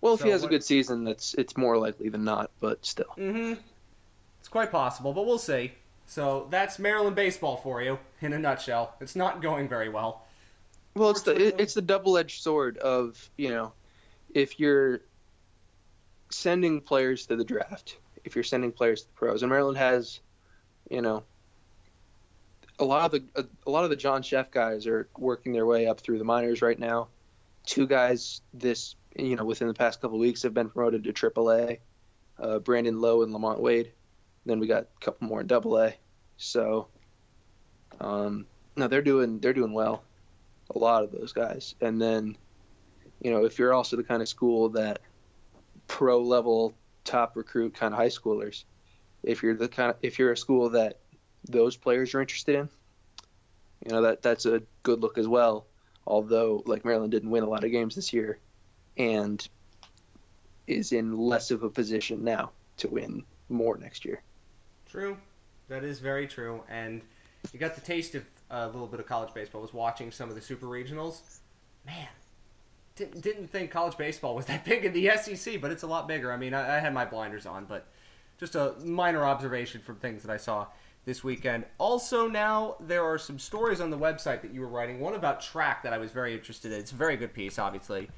Well, 0.00 0.14
if 0.14 0.20
So 0.20 0.26
he 0.26 0.30
has 0.30 0.42
what- 0.42 0.48
a 0.48 0.50
good 0.50 0.64
season, 0.64 1.04
that's 1.04 1.34
it's 1.34 1.56
more 1.56 1.76
likely 1.78 2.08
than 2.08 2.24
not, 2.24 2.50
but 2.60 2.86
still. 2.86 3.12
Mm-hmm. 3.18 3.54
It's 4.40 4.48
quite 4.48 4.70
possible, 4.70 5.12
but 5.12 5.26
we'll 5.26 5.38
see. 5.38 5.72
So 6.06 6.46
that's 6.50 6.78
Maryland 6.78 7.16
baseball 7.16 7.56
for 7.56 7.82
you 7.82 7.98
in 8.20 8.32
a 8.32 8.38
nutshell. 8.38 8.94
It's 9.00 9.16
not 9.16 9.42
going 9.42 9.68
very 9.68 9.88
well. 9.88 10.26
Well, 10.94 11.10
it's 11.10 11.22
the 11.22 11.60
it's 11.60 11.74
the 11.74 11.82
double-edged 11.82 12.40
sword 12.40 12.78
of 12.78 13.30
you 13.36 13.48
know, 13.48 13.72
if 14.32 14.60
you're 14.60 15.00
sending 16.30 16.80
players 16.80 17.26
to 17.26 17.36
the 17.36 17.44
draft, 17.44 17.98
if 18.24 18.36
you're 18.36 18.44
sending 18.44 18.70
players 18.70 19.02
to 19.02 19.08
the 19.08 19.14
pros, 19.14 19.42
and 19.42 19.50
Maryland 19.50 19.78
has, 19.78 20.20
you 20.88 21.02
know, 21.02 21.24
a 22.78 22.84
lot 22.84 23.06
of 23.06 23.10
the 23.12 23.40
a, 23.40 23.44
a 23.66 23.70
lot 23.70 23.84
of 23.84 23.90
the 23.90 23.96
John 23.96 24.22
Szefc 24.22 24.50
guys 24.50 24.86
are 24.86 25.08
working 25.18 25.52
their 25.52 25.66
way 25.66 25.86
up 25.86 26.00
through 26.00 26.18
the 26.18 26.24
minors 26.24 26.62
right 26.62 26.78
now. 26.78 27.08
Two 27.66 27.86
guys 27.86 28.40
this 28.52 28.94
you 29.16 29.36
know 29.36 29.44
within 29.44 29.68
the 29.68 29.74
past 29.74 30.00
couple 30.00 30.18
weeks 30.18 30.42
have 30.42 30.54
been 30.54 30.68
promoted 30.68 31.04
to 31.04 31.12
AAA, 31.12 31.78
uh, 32.38 32.58
Brandon 32.60 33.00
Lowe 33.00 33.22
and 33.22 33.32
LaMonte 33.32 33.60
Wade. 33.60 33.92
Then 34.46 34.60
we 34.60 34.66
got 34.66 34.82
a 34.82 35.04
couple 35.04 35.28
more 35.28 35.40
in 35.40 35.46
Double 35.46 35.78
A. 35.78 35.94
So, 36.36 36.88
um, 38.00 38.46
no, 38.76 38.88
they're 38.88 39.02
doing 39.02 39.38
they're 39.38 39.52
doing 39.52 39.72
well 39.72 40.04
a 40.74 40.78
lot 40.78 41.04
of 41.04 41.12
those 41.12 41.32
guys. 41.32 41.74
And 41.80 42.00
then, 42.00 42.36
you 43.20 43.30
know, 43.30 43.44
if 43.44 43.58
you're 43.58 43.74
also 43.74 43.96
the 43.96 44.04
kind 44.04 44.22
of 44.22 44.28
school 44.28 44.70
that 44.70 45.00
pro 45.86 46.20
level 46.22 46.74
top 47.04 47.36
recruit 47.36 47.74
kind 47.74 47.92
of 47.92 47.98
high 47.98 48.08
schoolers, 48.08 48.64
if 49.22 49.42
you're 49.42 49.54
the 49.54 49.68
kind 49.68 49.90
of 49.90 49.96
if 50.02 50.18
you're 50.18 50.32
a 50.32 50.36
school 50.36 50.70
that 50.70 50.98
those 51.48 51.76
players 51.76 52.14
are 52.14 52.20
interested 52.20 52.56
in, 52.56 52.68
you 53.84 53.92
know 53.92 54.02
that 54.02 54.22
that's 54.22 54.46
a 54.46 54.62
good 54.82 55.00
look 55.00 55.18
as 55.18 55.28
well. 55.28 55.66
Although 56.06 56.62
like 56.66 56.84
Maryland 56.84 57.12
didn't 57.12 57.30
win 57.30 57.44
a 57.44 57.48
lot 57.48 57.64
of 57.64 57.70
games 57.70 57.94
this 57.94 58.12
year, 58.12 58.38
and 58.96 59.46
is 60.66 60.92
in 60.92 61.16
less 61.16 61.50
of 61.50 61.62
a 61.62 61.70
position 61.70 62.24
now 62.24 62.50
to 62.78 62.88
win 62.88 63.24
more 63.48 63.76
next 63.76 64.04
year. 64.04 64.22
True. 64.94 65.16
That 65.68 65.82
is 65.82 65.98
very 65.98 66.28
true. 66.28 66.62
And 66.70 67.02
you 67.52 67.58
got 67.58 67.74
the 67.74 67.80
taste 67.80 68.14
of 68.14 68.24
a 68.50 68.66
little 68.66 68.86
bit 68.86 69.00
of 69.00 69.06
college 69.06 69.34
baseball. 69.34 69.60
I 69.60 69.62
was 69.62 69.74
watching 69.74 70.12
some 70.12 70.28
of 70.28 70.36
the 70.36 70.40
super 70.40 70.66
regionals. 70.66 71.40
Man, 71.84 72.06
didn't, 72.94 73.20
didn't 73.20 73.48
think 73.48 73.72
college 73.72 73.98
baseball 73.98 74.36
was 74.36 74.46
that 74.46 74.64
big 74.64 74.84
in 74.84 74.92
the 74.92 75.10
SEC, 75.16 75.60
but 75.60 75.72
it's 75.72 75.82
a 75.82 75.86
lot 75.88 76.06
bigger. 76.06 76.32
I 76.32 76.36
mean, 76.36 76.54
I, 76.54 76.76
I 76.76 76.78
had 76.78 76.94
my 76.94 77.04
blinders 77.04 77.44
on, 77.44 77.64
but 77.64 77.88
just 78.38 78.54
a 78.54 78.74
minor 78.84 79.24
observation 79.24 79.80
from 79.80 79.96
things 79.96 80.22
that 80.22 80.30
I 80.30 80.36
saw 80.36 80.68
this 81.04 81.24
weekend. 81.24 81.64
Also, 81.78 82.28
now 82.28 82.76
there 82.78 83.04
are 83.04 83.18
some 83.18 83.40
stories 83.40 83.80
on 83.80 83.90
the 83.90 83.98
website 83.98 84.42
that 84.42 84.54
you 84.54 84.60
were 84.60 84.68
writing. 84.68 85.00
One 85.00 85.14
about 85.14 85.40
track 85.40 85.82
that 85.82 85.92
I 85.92 85.98
was 85.98 86.12
very 86.12 86.32
interested 86.34 86.70
in. 86.70 86.78
It's 86.78 86.92
a 86.92 86.96
very 86.96 87.16
good 87.16 87.34
piece, 87.34 87.58
obviously. 87.58 88.08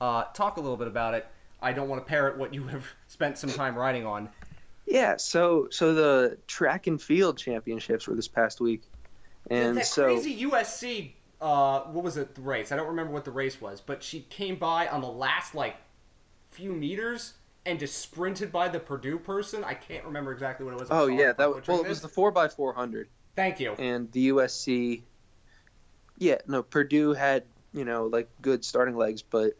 Uh, 0.00 0.24
talk 0.32 0.56
a 0.56 0.60
little 0.60 0.78
bit 0.78 0.88
about 0.88 1.12
it. 1.12 1.26
I 1.60 1.74
don't 1.74 1.90
want 1.90 2.02
to 2.02 2.08
parrot 2.08 2.38
what 2.38 2.54
you 2.54 2.66
have 2.68 2.86
spent 3.06 3.36
some 3.36 3.50
time 3.50 3.76
writing 3.76 4.06
on. 4.06 4.30
Yeah, 4.86 5.16
so 5.16 5.68
so 5.70 5.94
the 5.94 6.38
track 6.46 6.86
and 6.86 7.00
field 7.00 7.38
championships 7.38 8.06
were 8.08 8.14
this 8.14 8.28
past 8.28 8.60
week, 8.60 8.82
and 9.50 9.76
that 9.76 9.86
so 9.86 10.04
crazy 10.06 10.44
USC, 10.44 11.12
uh, 11.40 11.80
what 11.82 12.04
was 12.04 12.16
it? 12.16 12.34
The 12.34 12.40
race? 12.40 12.72
I 12.72 12.76
don't 12.76 12.88
remember 12.88 13.12
what 13.12 13.24
the 13.24 13.30
race 13.30 13.60
was, 13.60 13.80
but 13.80 14.02
she 14.02 14.20
came 14.22 14.56
by 14.56 14.88
on 14.88 15.00
the 15.00 15.08
last 15.08 15.54
like 15.54 15.76
few 16.50 16.72
meters 16.72 17.34
and 17.64 17.78
just 17.78 17.98
sprinted 18.00 18.50
by 18.50 18.68
the 18.68 18.80
Purdue 18.80 19.18
person. 19.18 19.62
I 19.64 19.74
can't 19.74 20.04
remember 20.04 20.32
exactly 20.32 20.64
what 20.66 20.74
it 20.74 20.80
was. 20.80 20.88
Oh 20.90 21.06
yeah, 21.06 21.32
that 21.32 21.46
I'm 21.48 21.62
well 21.66 21.82
it 21.84 21.88
was 21.88 22.00
the 22.00 22.08
four 22.08 22.36
x 22.36 22.54
four 22.54 22.72
hundred, 22.74 23.08
Thank 23.36 23.60
you. 23.60 23.72
and 23.74 24.10
the 24.12 24.30
USC. 24.30 25.02
Yeah, 26.18 26.38
no, 26.46 26.62
Purdue 26.62 27.12
had 27.14 27.44
you 27.72 27.84
know 27.84 28.06
like 28.06 28.28
good 28.42 28.64
starting 28.64 28.96
legs, 28.96 29.22
but 29.22 29.52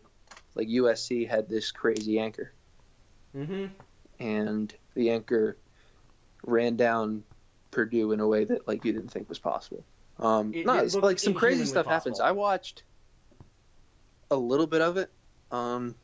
like 0.56 0.66
USC 0.68 1.28
had 1.28 1.48
this 1.48 1.70
crazy 1.70 2.18
anchor, 2.18 2.52
Mm-hmm. 3.36 3.66
and 4.18 4.74
the 4.94 5.10
anchor 5.10 5.56
ran 6.44 6.76
down 6.76 7.24
Purdue 7.70 8.12
in 8.12 8.20
a 8.20 8.26
way 8.26 8.44
that 8.44 8.66
like 8.68 8.84
you 8.84 8.92
didn't 8.92 9.10
think 9.10 9.28
was 9.28 9.38
possible. 9.38 9.84
Um, 10.18 10.52
It- 10.54 10.66
no, 10.66 10.74
it 10.78 10.84
it's 10.84 10.94
like 10.94 11.18
some 11.18 11.34
crazy 11.34 11.64
stuff 11.64 11.86
happens. 11.86 12.20
I 12.20 12.32
watched 12.32 12.82
a 14.30 14.36
little 14.36 14.66
bit 14.66 14.80
of 14.80 14.96
it. 14.96 15.10
Um, 15.50 15.94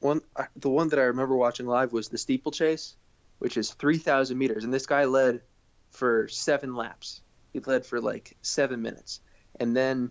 one, 0.00 0.20
I- 0.36 0.48
the 0.56 0.68
one 0.68 0.88
that 0.90 0.98
I 0.98 1.04
remember 1.04 1.36
watching 1.36 1.66
live 1.66 1.92
was 1.92 2.08
the 2.08 2.18
steeplechase, 2.18 2.96
which 3.38 3.56
is 3.56 3.72
three 3.72 3.98
thousand 3.98 4.38
meters, 4.38 4.64
and 4.64 4.72
this 4.72 4.86
guy 4.86 5.04
led 5.04 5.42
for 5.90 6.28
seven 6.28 6.74
laps. 6.74 7.20
He 7.52 7.60
led 7.60 7.86
for 7.86 8.00
like 8.00 8.36
seven 8.42 8.82
minutes, 8.82 9.20
and 9.58 9.76
then 9.76 10.10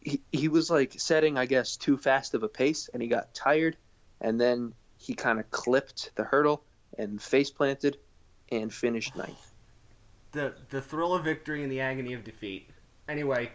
he 0.00 0.22
he 0.32 0.48
was 0.48 0.70
like 0.70 0.98
setting, 1.00 1.38
I 1.38 1.46
guess, 1.46 1.76
too 1.76 1.96
fast 1.96 2.34
of 2.34 2.42
a 2.42 2.48
pace, 2.48 2.88
and 2.92 3.02
he 3.02 3.08
got 3.08 3.34
tired, 3.34 3.76
and 4.20 4.40
then 4.40 4.74
he 4.98 5.14
kind 5.14 5.40
of 5.40 5.50
clipped 5.50 6.12
the 6.14 6.24
hurdle 6.24 6.62
and 6.98 7.20
face 7.20 7.50
planted, 7.50 7.98
and 8.50 8.72
finished 8.72 9.16
ninth. 9.16 9.52
The 10.32 10.54
the 10.70 10.80
thrill 10.80 11.14
of 11.14 11.24
victory 11.24 11.62
and 11.62 11.70
the 11.70 11.80
agony 11.80 12.12
of 12.14 12.24
defeat. 12.24 12.68
Anyway, 13.08 13.50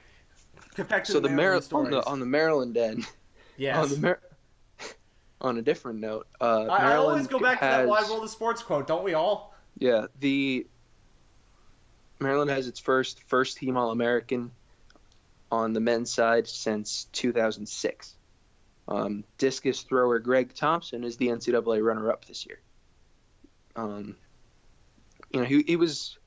back 0.87 1.03
to 1.05 1.11
So 1.11 1.19
the, 1.19 1.27
the 1.27 1.33
Maryland 1.33 1.67
on 1.71 1.91
the 1.91 2.05
on 2.05 2.19
the 2.19 2.25
Maryland 2.25 2.77
end. 2.77 3.05
yes. 3.57 3.77
On 3.77 3.89
the 3.89 3.97
Mar- 3.97 4.21
on 5.41 5.57
a 5.57 5.61
different 5.61 5.99
note, 5.99 6.27
uh, 6.39 6.65
I, 6.65 6.93
I 6.93 6.95
always 6.95 7.27
go 7.27 7.39
back 7.39 7.59
to 7.59 7.65
that 7.65 7.87
wide 7.87 8.09
world 8.09 8.23
of 8.23 8.29
sports 8.29 8.61
quote, 8.63 8.87
don't 8.87 9.03
we 9.03 9.13
all? 9.13 9.55
Yeah, 9.77 10.07
the 10.19 10.67
Maryland 12.19 12.51
has 12.51 12.67
its 12.67 12.79
first 12.79 13.23
first 13.23 13.57
team 13.57 13.77
All 13.77 13.91
American 13.91 14.51
on 15.51 15.73
the 15.73 15.79
men's 15.79 16.13
side 16.13 16.47
since 16.47 17.07
2006. 17.13 18.15
Um, 18.87 19.23
discus 19.37 19.81
thrower 19.83 20.19
Greg 20.19 20.53
Thompson 20.53 21.03
is 21.03 21.17
the 21.17 21.27
NCAA 21.27 21.83
runner 21.83 22.11
up 22.11 22.25
this 22.25 22.45
year. 22.45 22.59
Um, 23.75 24.15
you 25.31 25.39
know, 25.39 25.45
he, 25.45 25.63
he 25.65 25.75
was 25.75 26.17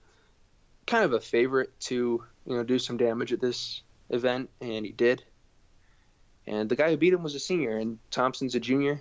kind 0.86 1.04
of 1.04 1.12
a 1.12 1.20
favorite 1.20 1.78
to, 1.80 2.24
you 2.46 2.56
know, 2.56 2.62
do 2.62 2.78
some 2.78 2.96
damage 2.96 3.32
at 3.32 3.40
this 3.40 3.82
event, 4.10 4.50
and 4.60 4.84
he 4.84 4.92
did. 4.92 5.24
And 6.46 6.68
the 6.68 6.76
guy 6.76 6.90
who 6.90 6.96
beat 6.96 7.12
him 7.12 7.22
was 7.22 7.34
a 7.34 7.40
senior, 7.40 7.76
and 7.76 7.98
Thompson's 8.10 8.54
a 8.54 8.60
junior. 8.60 9.00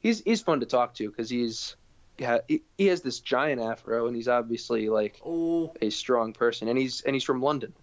He's 0.00 0.20
he's 0.20 0.40
fun 0.40 0.60
to 0.60 0.66
talk 0.66 0.94
to 0.94 1.10
because 1.10 1.28
he's 1.28 1.76
yeah 2.18 2.38
he, 2.46 2.86
has 2.86 3.02
this 3.02 3.20
giant 3.20 3.60
afro, 3.60 4.06
and 4.06 4.16
he's 4.16 4.28
obviously 4.28 4.88
like 4.88 5.20
Oh, 5.24 5.74
a 5.82 5.90
strong 5.90 6.32
person, 6.32 6.68
and 6.68 6.78
he's 6.78 7.02
and 7.02 7.14
he's 7.14 7.24
from 7.24 7.42
London. 7.42 7.74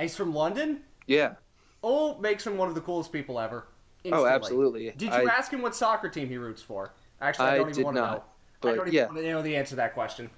he's 0.00 0.16
from 0.16 0.34
London. 0.34 0.80
Yeah. 1.06 1.34
Oh, 1.82 2.18
makes 2.18 2.46
him 2.46 2.56
one 2.56 2.68
of 2.68 2.74
the 2.74 2.80
coolest 2.80 3.12
people 3.12 3.38
ever. 3.38 3.66
Oh, 4.06 4.26
absolutely. 4.26 4.92
Did 4.96 5.10
I, 5.10 5.22
you 5.22 5.28
ask 5.28 5.52
him 5.52 5.62
what 5.62 5.76
soccer 5.76 6.08
team 6.08 6.28
he 6.28 6.38
roots 6.38 6.62
for? 6.62 6.92
Actually, 7.20 7.46
I 7.48 7.54
I 7.54 7.56
don't 7.58 7.68
even 7.70 7.76
did 7.76 7.84
want 7.84 7.96
to 7.96 8.00
know. 8.02 8.24
I 8.62 8.74
don't 8.74 8.78
even 8.88 8.92
yeah, 8.92 9.06
want 9.06 9.18
to 9.18 9.30
know 9.30 9.42
the 9.42 9.56
answer 9.56 9.70
to 9.70 9.76
that 9.76 9.94
question. 9.94 10.30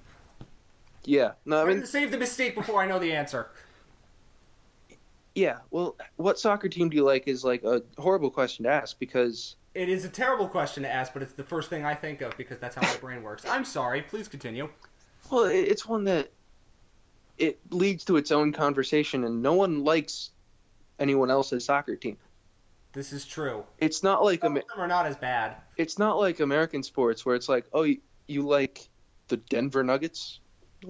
yeah. 1.04 1.32
No, 1.44 1.62
I 1.62 1.64
mean, 1.66 1.86
save 1.86 2.10
the 2.10 2.18
mistake 2.18 2.54
before 2.54 2.82
I 2.82 2.86
know 2.86 2.98
the 2.98 3.12
answer. 3.12 3.48
yeah. 5.34 5.58
Well, 5.70 5.96
what 6.16 6.38
soccer 6.38 6.68
team 6.68 6.90
do 6.90 6.96
you 6.96 7.04
like 7.04 7.28
is 7.28 7.44
like 7.44 7.62
a 7.64 7.82
horrible 7.98 8.30
question 8.30 8.64
to 8.64 8.70
ask 8.70 8.98
because 8.98 9.56
It 9.74 9.88
is 9.88 10.04
a 10.04 10.08
terrible 10.08 10.48
question 10.48 10.82
to 10.82 10.92
ask, 10.92 11.12
but 11.12 11.22
it's 11.22 11.32
the 11.32 11.44
first 11.44 11.70
thing 11.70 11.84
I 11.84 11.94
think 11.94 12.20
of 12.20 12.36
because 12.36 12.58
that's 12.58 12.74
how 12.74 12.82
my 12.82 12.96
brain 12.96 13.22
works. 13.22 13.44
I'm 13.46 13.64
sorry. 13.64 14.02
Please 14.02 14.28
continue. 14.28 14.68
Well, 15.30 15.44
it's 15.44 15.86
one 15.86 16.04
that 16.04 16.30
it 17.38 17.58
leads 17.70 18.04
to 18.06 18.16
its 18.16 18.30
own 18.32 18.52
conversation, 18.52 19.24
and 19.24 19.42
no 19.42 19.54
one 19.54 19.84
likes 19.84 20.30
anyone 20.98 21.30
else's 21.30 21.64
soccer 21.64 21.96
team. 21.96 22.16
This 22.92 23.12
is 23.12 23.24
true. 23.24 23.64
It's 23.78 24.02
not 24.02 24.24
like 24.24 24.40
Some 24.40 24.56
Am- 24.56 24.62
of 24.62 24.68
them 24.68 24.80
are 24.80 24.88
not 24.88 25.06
as 25.06 25.16
bad. 25.16 25.56
It's 25.80 25.98
not 25.98 26.18
like 26.18 26.40
American 26.40 26.82
sports 26.82 27.24
where 27.24 27.34
it's 27.34 27.48
like, 27.48 27.64
oh, 27.72 27.82
you, 27.84 27.98
you 28.26 28.42
like 28.46 28.86
the 29.28 29.38
Denver 29.38 29.82
Nuggets, 29.82 30.40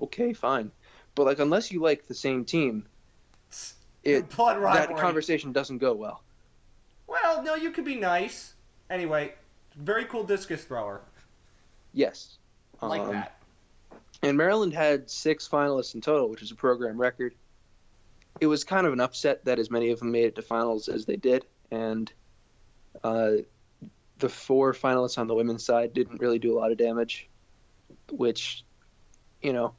okay, 0.02 0.32
fine, 0.32 0.72
but 1.14 1.26
like 1.26 1.38
unless 1.38 1.70
you 1.70 1.80
like 1.80 2.06
the 2.08 2.14
same 2.14 2.44
team, 2.44 2.86
it 4.02 4.28
that 4.36 4.96
conversation 4.96 5.52
doesn't 5.52 5.78
go 5.78 5.94
well. 5.94 6.24
Well, 7.06 7.42
no, 7.42 7.54
you 7.54 7.70
could 7.70 7.84
be 7.84 7.96
nice. 7.96 8.54
Anyway, 8.88 9.34
very 9.76 10.04
cool 10.06 10.24
discus 10.24 10.64
thrower. 10.64 11.02
Yes, 11.92 12.38
I 12.82 12.86
like 12.88 13.02
Um, 13.02 13.12
that. 13.12 13.36
And 14.22 14.36
Maryland 14.36 14.74
had 14.74 15.08
six 15.08 15.48
finalists 15.48 15.94
in 15.94 16.00
total, 16.00 16.28
which 16.28 16.42
is 16.42 16.50
a 16.50 16.54
program 16.54 17.00
record. 17.00 17.34
It 18.40 18.46
was 18.46 18.64
kind 18.64 18.86
of 18.86 18.92
an 18.92 19.00
upset 19.00 19.44
that 19.44 19.58
as 19.58 19.70
many 19.70 19.90
of 19.90 20.00
them 20.00 20.10
made 20.12 20.24
it 20.24 20.34
to 20.36 20.42
finals 20.42 20.88
as 20.88 21.04
they 21.04 21.16
did, 21.16 21.44
and 21.70 22.12
uh, 23.04 23.32
the 24.20 24.28
four 24.28 24.72
finalists 24.72 25.18
on 25.18 25.26
the 25.26 25.34
women's 25.34 25.64
side 25.64 25.92
didn't 25.92 26.20
really 26.20 26.38
do 26.38 26.56
a 26.56 26.58
lot 26.58 26.70
of 26.70 26.78
damage, 26.78 27.28
which, 28.10 28.64
you 29.42 29.52
know, 29.52 29.74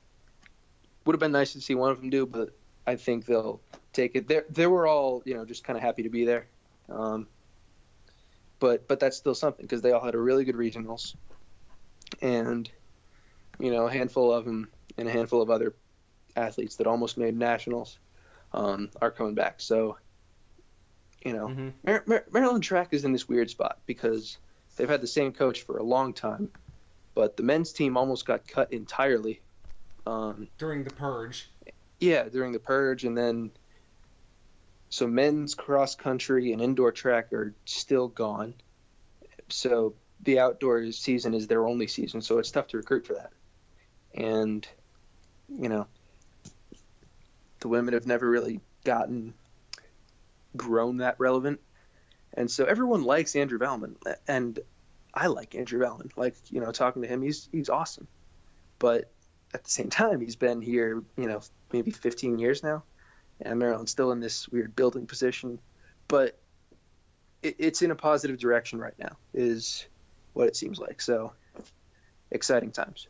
would 1.06 1.14
have 1.14 1.20
been 1.20 1.32
nice 1.32 1.54
to 1.54 1.62
see 1.62 1.76
one 1.76 1.92
of 1.92 2.00
them 2.00 2.10
do, 2.10 2.26
but 2.26 2.50
I 2.86 2.96
think 2.96 3.26
they'll 3.26 3.62
take 3.94 4.16
it. 4.16 4.28
They 4.28 4.42
they 4.50 4.68
were 4.68 4.88
all 4.88 5.24
you 5.26 5.36
know 5.36 5.46
just 5.46 5.64
kind 5.64 5.78
of 5.78 5.84
happy 5.84 6.04
to 6.04 6.10
be 6.10 6.26
there, 6.26 6.48
um, 6.90 7.28
but 8.60 8.88
but 8.88 9.00
that's 9.00 9.18
still 9.18 9.36
something 9.36 9.66
because 9.66 9.82
they 9.82 9.92
all 9.92 10.04
had 10.04 10.16
a 10.16 10.20
really 10.20 10.44
good 10.44 10.56
regionals, 10.56 11.16
and 12.22 12.70
you 13.62 13.72
know, 13.72 13.88
a 13.88 13.92
handful 13.92 14.34
of 14.34 14.46
them 14.46 14.68
and 14.98 15.08
a 15.08 15.12
handful 15.12 15.42
of 15.42 15.50
other 15.50 15.76
athletes 16.36 16.78
that 16.78 16.88
almost 16.88 17.18
made 17.18 17.38
nationals 17.38 18.00
um, 18.54 18.90
are 19.02 19.12
coming 19.12 19.36
back. 19.36 19.62
So, 19.62 19.98
you 21.26 21.34
know, 21.34 21.48
hmm 21.48 21.70
Mar- 21.86 22.04
Mar- 22.06 22.26
Maryland 22.32 22.64
track 22.64 22.90
is 22.94 23.06
in 23.06 23.12
this 23.14 23.28
weird 23.28 23.50
spot 23.50 23.80
because 23.86 24.38
they've 24.76 24.90
had 24.90 25.02
the 25.02 25.08
same 25.08 25.34
coach 25.34 25.62
for 25.64 25.78
a 25.78 25.84
long 25.84 26.14
time, 26.14 26.50
but 27.16 27.38
the 27.38 27.44
men's 27.44 27.74
team 27.74 27.98
almost 27.98 28.26
got 28.26 28.48
cut 28.48 28.74
entirely. 28.74 29.42
Um, 30.06 30.48
During 30.58 30.84
the 30.84 30.90
purge. 30.92 31.50
yeah, 32.00 32.28
during 32.30 32.52
the 32.54 32.60
purge, 32.60 33.04
and 33.04 33.18
then 33.18 33.52
so 34.90 35.08
men's 35.08 35.56
cross 35.56 35.96
country 35.96 36.52
and 36.54 36.62
indoor 36.62 36.92
track 36.92 37.32
are 37.34 37.56
still 37.66 38.08
gone. 38.08 38.56
So 39.50 39.96
the 40.24 40.40
outdoor 40.40 40.92
season 40.92 41.34
is 41.34 41.48
their 41.48 41.68
only 41.68 41.88
season, 41.88 42.22
so 42.22 42.40
it's 42.40 42.52
tough 42.52 42.68
to 42.70 42.78
recruit 42.78 43.06
for 43.06 43.14
that. 43.14 43.32
And 44.16 44.68
you 45.50 45.70
know, 45.70 45.88
the 47.60 47.68
women 47.68 47.94
have 47.94 48.08
never 48.08 48.30
really 48.30 48.62
gotten 48.84 49.34
grown 50.56 50.98
that 50.98 51.16
relevant, 51.20 51.60
and 52.34 52.50
so 52.50 52.66
everyone 52.66 53.04
likes 53.04 53.36
Andrew 53.36 53.60
Valmon, 53.60 53.96
and 54.28 54.60
I 55.14 55.28
like 55.28 55.56
Andrew 55.56 55.80
Valmon. 55.80 56.12
Like 56.16 56.36
you 56.50 56.62
know, 56.62 56.72
talking 56.72 57.02
to 57.02 57.08
him, 57.08 57.22
he's 57.22 57.50
he's 57.52 57.70
awesome, 57.70 58.08
but 58.80 59.12
at 59.54 59.64
the 59.64 59.70
same 59.70 59.90
time, 59.90 60.22
he's 60.22 60.36
been 60.36 60.62
here, 60.62 61.04
you 61.18 61.28
know, 61.28 61.42
maybe 61.72 61.92
15 61.92 62.40
years 62.40 62.64
now, 62.64 62.84
and 63.42 63.60
Maryland's 63.60 63.92
still 63.92 64.12
in 64.12 64.20
this 64.20 64.48
weird 64.50 64.76
building 64.76 65.08
position, 65.08 65.60
but 66.08 66.40
it, 67.44 67.56
it's 67.60 67.82
in 67.82 67.92
a 67.92 67.96
positive 67.96 68.38
direction 68.38 68.80
right 68.80 68.98
now, 68.98 69.18
is 69.34 69.86
what 70.34 70.48
it 70.48 70.56
seems 70.56 70.80
like. 70.80 71.02
So, 71.02 71.34
exciting 72.32 72.72
times. 72.72 73.08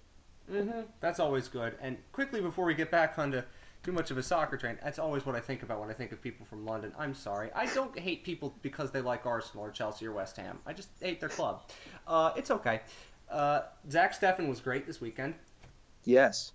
hmm 0.50 0.82
That's 1.00 1.20
always 1.20 1.48
good. 1.48 1.76
And 1.82 1.98
quickly 2.12 2.42
before 2.42 2.66
we 2.66 2.74
get 2.74 2.92
back 2.92 3.20
onto 3.20 3.42
too 3.84 3.92
much 3.92 4.12
of 4.12 4.18
a 4.18 4.24
soccer 4.24 4.58
train, 4.58 4.78
that's 4.84 5.00
always 5.00 5.26
what 5.26 5.36
I 5.36 5.40
think 5.40 5.64
about 5.64 5.80
when 5.80 5.90
I 5.90 5.94
think 5.94 6.12
of 6.12 6.22
people 6.22 6.46
from 6.46 6.66
London. 6.66 6.94
I'm 6.98 7.14
sorry. 7.14 7.50
I 7.56 7.66
don't 7.68 7.98
hate 7.98 8.24
people 8.24 8.54
because 8.62 8.92
they 8.92 9.02
like 9.02 9.26
Arsenal 9.26 9.66
or 9.66 9.72
Chelsea 9.72 10.06
or 10.06 10.12
West 10.12 10.38
Ham. 10.38 10.60
I 10.66 10.74
just 10.74 10.90
hate 11.00 11.20
their 11.20 11.30
club. 11.30 11.64
Uh, 12.08 12.32
it's 12.36 12.52
okay. 12.52 12.82
Uh, 13.30 13.62
Zach 13.90 14.20
Steffen 14.20 14.48
was 14.48 14.60
great 14.60 14.86
this 14.86 15.02
weekend. 15.02 15.34
Yes. 16.04 16.52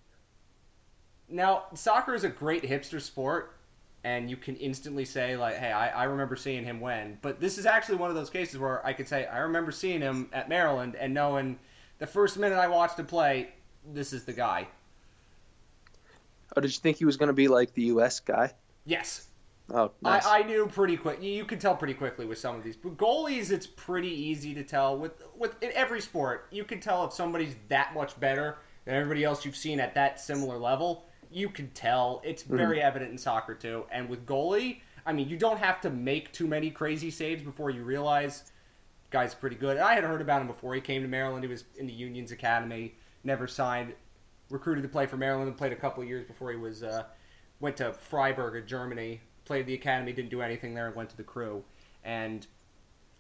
Now, 1.29 1.65
soccer 1.75 2.15
is 2.15 2.23
a 2.23 2.29
great 2.29 2.63
hipster 2.63 3.01
sport, 3.01 3.57
and 4.05 4.31
you 4.31 4.37
can 4.37 4.55
instantly 4.57 5.05
say, 5.05 5.37
like, 5.37 5.57
hey, 5.57 5.73
I, 5.73 5.89
I 5.89 6.05
remember 6.05 6.37
seeing 6.37 6.63
him 6.63 6.81
when. 6.81 7.19
But 7.23 7.41
this 7.41 7.59
is 7.59 7.67
actually 7.67 7.97
one 7.97 8.11
of 8.11 8.15
those 8.15 8.31
cases 8.31 8.59
where 8.59 8.87
I 8.87 8.93
could 8.93 9.09
say, 9.09 9.27
I 9.27 9.39
remember 9.39 9.73
seeing 9.73 10.01
him 10.01 10.29
at 10.33 10.49
Maryland 10.49 10.95
and 10.95 11.13
knowing 11.13 11.59
the 11.99 12.07
first 12.07 12.39
minute 12.39 12.57
I 12.57 12.69
watched 12.69 12.99
him 12.99 13.07
play, 13.07 13.49
this 13.93 14.13
is 14.13 14.25
the 14.25 14.33
guy. 14.33 14.69
Oh, 16.55 16.61
did 16.61 16.73
you 16.73 16.81
think 16.81 16.99
he 16.99 17.05
was 17.05 17.17
going 17.17 17.29
to 17.29 17.33
be 17.33 17.49
like 17.49 17.75
the 17.75 17.83
U.S. 17.85 18.21
guy? 18.21 18.53
Yes. 18.85 19.29
Oh, 19.73 19.91
nice. 20.01 20.25
I, 20.25 20.41
I 20.41 20.43
knew 20.43 20.67
pretty 20.67 20.97
quick. 20.97 21.21
You 21.23 21.45
can 21.45 21.59
tell 21.59 21.75
pretty 21.75 21.95
quickly 21.95 22.25
with 22.25 22.39
some 22.39 22.55
of 22.55 22.63
these. 22.63 22.77
But 22.77 22.97
goalies, 22.97 23.51
it's 23.51 23.67
pretty 23.67 24.11
easy 24.11 24.55
to 24.55 24.63
tell. 24.63 24.97
With 24.97 25.23
with 25.37 25.61
in 25.63 25.73
every 25.75 26.01
sport, 26.01 26.47
you 26.53 26.65
can 26.65 26.79
tell 26.79 27.05
if 27.05 27.13
somebody's 27.13 27.57
that 27.69 27.93
much 27.95 28.19
better 28.21 28.59
than 28.85 28.95
everybody 28.95 29.25
else 29.25 29.45
you've 29.45 29.57
seen 29.57 29.81
at 29.81 29.95
that 29.95 30.21
similar 30.21 30.57
level. 30.57 31.07
You 31.31 31.49
can 31.49 31.69
tell. 31.71 32.23
It's 32.25 32.45
mm-hmm. 32.45 32.57
very 32.57 32.81
evident 32.81 33.11
in 33.11 33.19
soccer 33.19 33.55
too. 33.55 33.87
And 33.91 34.09
with 34.09 34.25
goalie, 34.25 34.81
I 35.05 35.13
mean, 35.13 35.29
you 35.29 35.37
don't 35.37 35.59
have 35.59 35.81
to 35.81 35.91
make 35.91 36.33
too 36.33 36.47
many 36.47 36.71
crazy 36.71 37.11
saves 37.11 37.43
before 37.43 37.71
you 37.71 37.83
realize 37.83 38.45
guy's 39.11 39.35
pretty 39.35 39.57
good. 39.57 39.77
And 39.77 39.85
I 39.85 39.95
had 39.95 40.05
heard 40.05 40.21
about 40.21 40.41
him 40.41 40.47
before 40.47 40.75
he 40.75 40.81
came 40.81 41.03
to 41.03 41.09
Maryland. 41.09 41.45
He 41.45 41.51
was 41.51 41.65
in 41.79 41.87
the 41.87 41.93
Union's 41.93 42.33
academy, 42.33 42.95
never 43.25 43.47
signed, 43.47 43.95
recruited 44.51 44.83
to 44.83 44.89
play 44.89 45.07
for 45.07 45.17
Maryland, 45.17 45.49
and 45.49 45.57
played 45.57 45.73
a 45.73 45.77
couple 45.77 46.03
years 46.05 46.27
before 46.27 46.51
he 46.51 46.57
was 46.57 46.83
uh, 46.83 47.05
went 47.61 47.77
to 47.77 47.93
Freiburg 47.93 48.57
in 48.57 48.67
Germany. 48.67 49.21
Played 49.45 49.67
the 49.67 49.75
academy, 49.75 50.13
didn't 50.13 50.31
do 50.31 50.43
anything 50.43 50.75
there, 50.75 50.87
and 50.87 50.97
went 50.97 51.11
to 51.11 51.17
the 51.17 51.23
crew. 51.23 51.63
And 52.05 52.47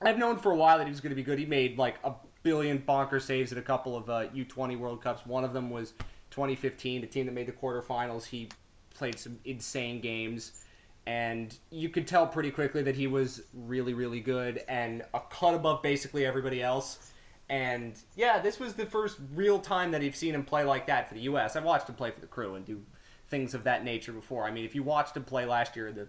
I've 0.00 0.18
known 0.18 0.38
for 0.38 0.52
a 0.52 0.56
while 0.56 0.78
that 0.78 0.86
he 0.86 0.90
was 0.90 1.00
going 1.00 1.10
to 1.10 1.16
be 1.16 1.22
good. 1.22 1.38
He 1.38 1.46
made 1.46 1.78
like 1.78 1.96
a 2.04 2.12
billion 2.42 2.78
bonker 2.78 3.20
saves 3.20 3.52
at 3.52 3.58
a 3.58 3.62
couple 3.62 3.96
of 3.96 4.10
uh, 4.10 4.28
U20 4.28 4.78
World 4.78 5.02
Cups. 5.02 5.24
One 5.26 5.44
of 5.44 5.52
them 5.52 5.70
was 5.70 5.92
2015, 6.30 7.00
the 7.00 7.06
team 7.06 7.26
that 7.26 7.32
made 7.32 7.46
the 7.46 7.52
quarterfinals. 7.52 8.24
He 8.24 8.48
played 8.94 9.18
some 9.18 9.38
insane 9.44 10.00
games, 10.00 10.64
and 11.06 11.56
you 11.70 11.88
could 11.88 12.06
tell 12.06 12.26
pretty 12.26 12.50
quickly 12.50 12.82
that 12.82 12.96
he 12.96 13.06
was 13.06 13.42
really, 13.54 13.94
really 13.94 14.20
good 14.20 14.62
and 14.68 15.02
a 15.14 15.20
cut 15.30 15.54
above 15.54 15.82
basically 15.82 16.26
everybody 16.26 16.62
else. 16.62 17.12
And 17.48 17.96
yeah, 18.16 18.40
this 18.40 18.58
was 18.58 18.74
the 18.74 18.86
first 18.86 19.18
real 19.34 19.58
time 19.58 19.92
that 19.92 20.02
I've 20.02 20.16
seen 20.16 20.34
him 20.34 20.44
play 20.44 20.64
like 20.64 20.86
that 20.86 21.08
for 21.08 21.14
the 21.14 21.20
U.S. 21.20 21.54
I've 21.54 21.64
watched 21.64 21.88
him 21.88 21.94
play 21.94 22.10
for 22.10 22.20
the 22.20 22.26
crew 22.26 22.56
and 22.56 22.64
do 22.64 22.82
things 23.28 23.54
of 23.54 23.64
that 23.64 23.84
nature 23.84 24.12
before. 24.12 24.44
I 24.44 24.50
mean, 24.50 24.64
if 24.64 24.74
you 24.74 24.82
watched 24.82 25.16
him 25.16 25.24
play 25.24 25.46
last 25.46 25.76
year, 25.76 25.92
the 25.92 26.08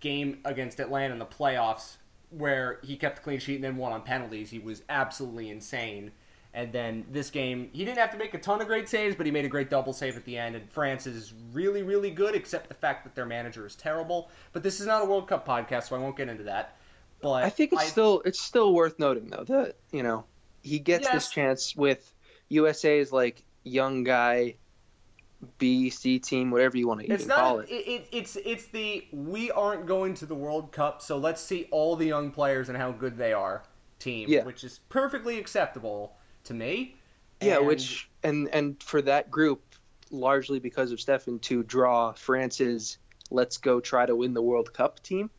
game 0.00 0.38
against 0.44 0.80
Atlanta 0.80 1.12
in 1.12 1.18
the 1.18 1.26
playoffs, 1.26 1.96
where 2.30 2.80
he 2.82 2.96
kept 2.96 3.18
a 3.18 3.22
clean 3.22 3.38
sheet 3.38 3.56
and 3.56 3.64
then 3.64 3.76
won 3.76 3.92
on 3.92 4.02
penalties, 4.02 4.50
he 4.50 4.58
was 4.58 4.82
absolutely 4.88 5.48
insane. 5.48 6.12
And 6.54 6.72
then 6.72 7.06
this 7.10 7.30
game, 7.30 7.70
he 7.72 7.84
didn't 7.84 7.98
have 7.98 8.10
to 8.12 8.18
make 8.18 8.34
a 8.34 8.38
ton 8.38 8.60
of 8.60 8.66
great 8.66 8.88
saves, 8.88 9.14
but 9.14 9.26
he 9.26 9.32
made 9.32 9.44
a 9.44 9.48
great 9.48 9.70
double 9.70 9.92
save 9.92 10.16
at 10.16 10.24
the 10.24 10.36
end. 10.36 10.56
And 10.56 10.70
France 10.70 11.06
is 11.06 11.32
really, 11.52 11.82
really 11.82 12.10
good, 12.10 12.34
except 12.34 12.68
the 12.68 12.74
fact 12.74 13.04
that 13.04 13.14
their 13.14 13.26
manager 13.26 13.66
is 13.66 13.74
terrible. 13.74 14.30
But 14.52 14.62
this 14.62 14.80
is 14.80 14.86
not 14.86 15.02
a 15.02 15.04
World 15.04 15.28
Cup 15.28 15.46
podcast, 15.46 15.88
so 15.88 15.96
I 15.96 15.98
won't 15.98 16.16
get 16.16 16.28
into 16.28 16.44
that. 16.44 16.76
But 17.20 17.44
I 17.44 17.50
think 17.50 17.72
it's 17.72 17.88
still 17.88 18.22
it's 18.24 18.40
still 18.40 18.72
worth 18.72 18.98
noting 18.98 19.28
though 19.28 19.44
that 19.44 19.76
you 19.90 20.04
know 20.04 20.24
he 20.68 20.78
gets 20.78 21.04
Yes. 21.04 21.12
this 21.14 21.30
chance 21.30 21.74
with 21.76 22.12
USA's 22.50 23.12
like 23.12 23.42
young 23.64 24.04
guy 24.04 24.56
B, 25.58 25.88
C 25.90 26.18
team, 26.18 26.50
whatever 26.50 26.76
you 26.76 26.88
want 26.88 27.00
to 27.00 27.06
It's 27.06 27.26
not. 27.26 27.38
call 27.38 27.58
It, 27.60 27.68
it. 27.70 27.72
it, 27.88 28.08
it's 28.10 28.36
it's 28.36 28.66
the 28.66 29.06
we 29.12 29.50
aren't 29.52 29.86
going 29.86 30.14
to 30.14 30.26
the 30.26 30.34
World 30.34 30.72
Cup, 30.72 31.00
so 31.00 31.16
let's 31.16 31.40
see 31.40 31.68
all 31.70 31.94
the 31.96 32.06
young 32.06 32.30
players 32.32 32.68
and 32.68 32.76
how 32.76 32.90
good 32.90 33.16
they 33.16 33.32
are 33.32 33.62
team, 34.00 34.28
Yeah. 34.28 34.44
which 34.44 34.64
is 34.64 34.80
perfectly 34.88 35.38
acceptable 35.38 36.16
to 36.44 36.54
me. 36.54 36.96
Yeah, 37.40 37.58
And- 37.58 37.66
which 37.68 38.10
and 38.24 38.48
and 38.52 38.82
for 38.82 39.00
that 39.02 39.30
group, 39.30 39.62
largely 40.10 40.58
because 40.58 40.90
of 40.90 40.98
Steffen, 40.98 41.40
to 41.42 41.62
draw 41.62 42.12
France's 42.14 42.98
"Let's 43.30 43.58
go 43.58 43.78
try 43.78 44.06
to 44.06 44.16
win 44.16 44.34
the 44.34 44.42
World 44.42 44.72
Cup" 44.72 45.00
team. 45.04 45.30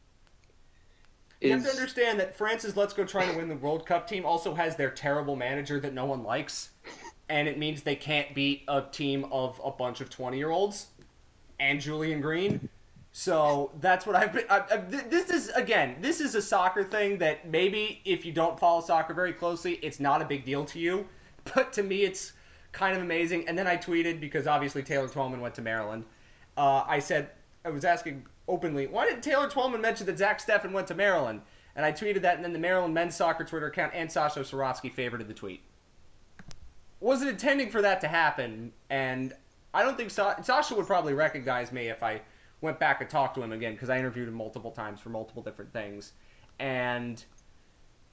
You 1.41 1.51
have 1.51 1.63
to 1.63 1.69
understand 1.69 2.19
that 2.19 2.35
France's 2.35 2.75
Let's 2.75 2.93
Go 2.93 3.05
Try 3.05 3.25
to 3.25 3.37
Win 3.37 3.47
the 3.47 3.55
World 3.55 3.85
Cup 3.85 4.07
team 4.09 4.25
also 4.25 4.53
has 4.55 4.75
their 4.75 4.89
terrible 4.89 5.37
manager 5.37 5.79
that 5.79 5.93
no 5.93 6.05
one 6.05 6.23
likes, 6.23 6.71
and 7.29 7.47
it 7.47 7.57
means 7.57 7.81
they 7.81 7.95
can't 7.95 8.35
beat 8.35 8.63
a 8.67 8.81
team 8.81 9.25
of 9.31 9.59
a 9.63 9.71
bunch 9.71 10.01
of 10.01 10.09
20 10.09 10.37
year 10.37 10.49
olds 10.49 10.87
and 11.59 11.79
Julian 11.79 12.19
Green. 12.19 12.67
So 13.11 13.71
that's 13.79 14.05
what 14.05 14.15
I've 14.15 14.33
been. 14.33 14.45
I, 14.49 14.63
I, 14.69 14.77
this 14.77 15.29
is, 15.29 15.49
again, 15.49 15.95
this 16.01 16.21
is 16.21 16.35
a 16.35 16.41
soccer 16.41 16.83
thing 16.83 17.17
that 17.19 17.49
maybe 17.49 18.01
if 18.05 18.25
you 18.25 18.31
don't 18.31 18.59
follow 18.59 18.81
soccer 18.81 19.13
very 19.13 19.33
closely, 19.33 19.73
it's 19.81 19.99
not 19.99 20.21
a 20.21 20.25
big 20.25 20.45
deal 20.45 20.65
to 20.65 20.79
you. 20.79 21.07
But 21.55 21.73
to 21.73 21.83
me, 21.83 22.03
it's 22.03 22.33
kind 22.73 22.95
of 22.95 23.01
amazing. 23.01 23.47
And 23.47 23.57
then 23.57 23.65
I 23.65 23.77
tweeted, 23.77 24.19
because 24.19 24.45
obviously 24.45 24.83
Taylor 24.83 25.07
Twellman 25.07 25.39
went 25.39 25.55
to 25.55 25.61
Maryland. 25.61 26.03
Uh, 26.57 26.83
I 26.85 26.99
said, 26.99 27.31
I 27.65 27.69
was 27.69 27.85
asking 27.85 28.25
openly, 28.49 28.87
why 28.87 29.07
did 29.07 29.23
Taylor 29.23 29.47
Twellman 29.47 29.79
mention 29.79 30.05
that 30.07 30.17
Zach 30.17 30.45
Steffen 30.45 30.71
went 30.71 30.87
to 30.87 30.95
Maryland? 30.95 31.41
And 31.75 31.85
I 31.85 31.91
tweeted 31.91 32.21
that, 32.23 32.35
and 32.35 32.43
then 32.43 32.51
the 32.51 32.59
Maryland 32.59 32.93
men's 32.93 33.15
soccer 33.15 33.45
Twitter 33.45 33.67
account 33.67 33.93
and 33.95 34.11
Sasha 34.11 34.41
Cirovski 34.41 34.93
favorited 34.93 35.27
the 35.27 35.33
tweet. 35.33 35.61
Wasn't 36.99 37.29
intending 37.29 37.69
for 37.69 37.81
that 37.81 38.01
to 38.01 38.07
happen, 38.09 38.73
and 38.89 39.33
I 39.73 39.83
don't 39.83 39.95
think 39.95 40.09
Sa- 40.09 40.41
Sasha 40.41 40.75
would 40.75 40.87
probably 40.87 41.13
recognize 41.13 41.71
me 41.71 41.87
if 41.87 42.03
I 42.03 42.21
went 42.59 42.79
back 42.79 42.99
and 42.99 43.09
talked 43.09 43.35
to 43.35 43.41
him 43.41 43.53
again 43.53 43.73
because 43.73 43.89
I 43.89 43.97
interviewed 43.97 44.27
him 44.27 44.33
multiple 44.33 44.71
times 44.71 44.99
for 44.99 45.09
multiple 45.09 45.41
different 45.41 45.71
things. 45.71 46.11
And 46.59 47.23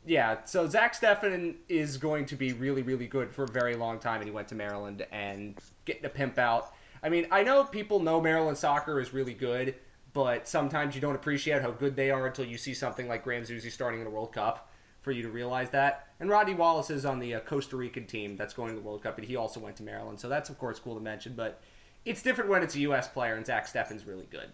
yeah, 0.06 0.44
so 0.44 0.68
Zach 0.68 0.94
Steffen 0.94 1.56
is 1.68 1.96
going 1.96 2.26
to 2.26 2.36
be 2.36 2.52
really, 2.52 2.82
really 2.82 3.08
good 3.08 3.32
for 3.32 3.44
a 3.44 3.48
very 3.48 3.74
long 3.74 3.98
time, 3.98 4.20
and 4.20 4.26
he 4.26 4.30
went 4.30 4.46
to 4.48 4.54
Maryland 4.54 5.04
and 5.10 5.58
getting 5.84 6.04
a 6.04 6.08
pimp 6.08 6.38
out. 6.38 6.72
I 7.02 7.08
mean, 7.08 7.26
I 7.32 7.42
know 7.42 7.64
people 7.64 7.98
know 7.98 8.20
Maryland 8.20 8.56
soccer 8.56 9.00
is 9.00 9.12
really 9.12 9.34
good, 9.34 9.74
but 10.16 10.48
sometimes 10.48 10.94
you 10.94 11.00
don't 11.02 11.14
appreciate 11.14 11.60
how 11.60 11.70
good 11.70 11.94
they 11.94 12.10
are 12.10 12.26
until 12.26 12.46
you 12.46 12.56
see 12.56 12.72
something 12.72 13.06
like 13.06 13.22
Graham 13.22 13.42
Zusi 13.42 13.70
starting 13.70 14.00
in 14.00 14.04
the 14.06 14.10
World 14.10 14.32
Cup 14.32 14.70
for 15.02 15.12
you 15.12 15.22
to 15.22 15.28
realize 15.28 15.68
that. 15.68 16.08
And 16.20 16.30
Rodney 16.30 16.54
Wallace 16.54 16.88
is 16.88 17.04
on 17.04 17.18
the 17.18 17.34
uh, 17.34 17.40
Costa 17.40 17.76
Rican 17.76 18.06
team 18.06 18.34
that's 18.34 18.54
going 18.54 18.70
to 18.70 18.74
the 18.74 18.80
World 18.80 19.02
Cup, 19.02 19.18
and 19.18 19.26
he 19.26 19.36
also 19.36 19.60
went 19.60 19.76
to 19.76 19.82
Maryland, 19.82 20.18
so 20.18 20.30
that's 20.30 20.48
of 20.48 20.58
course 20.58 20.78
cool 20.78 20.94
to 20.94 21.02
mention. 21.02 21.34
But 21.36 21.60
it's 22.06 22.22
different 22.22 22.48
when 22.48 22.62
it's 22.62 22.74
a 22.76 22.80
U.S. 22.80 23.08
player, 23.08 23.34
and 23.34 23.44
Zach 23.44 23.70
Steffen's 23.70 24.06
really 24.06 24.26
good. 24.30 24.48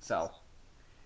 So 0.00 0.32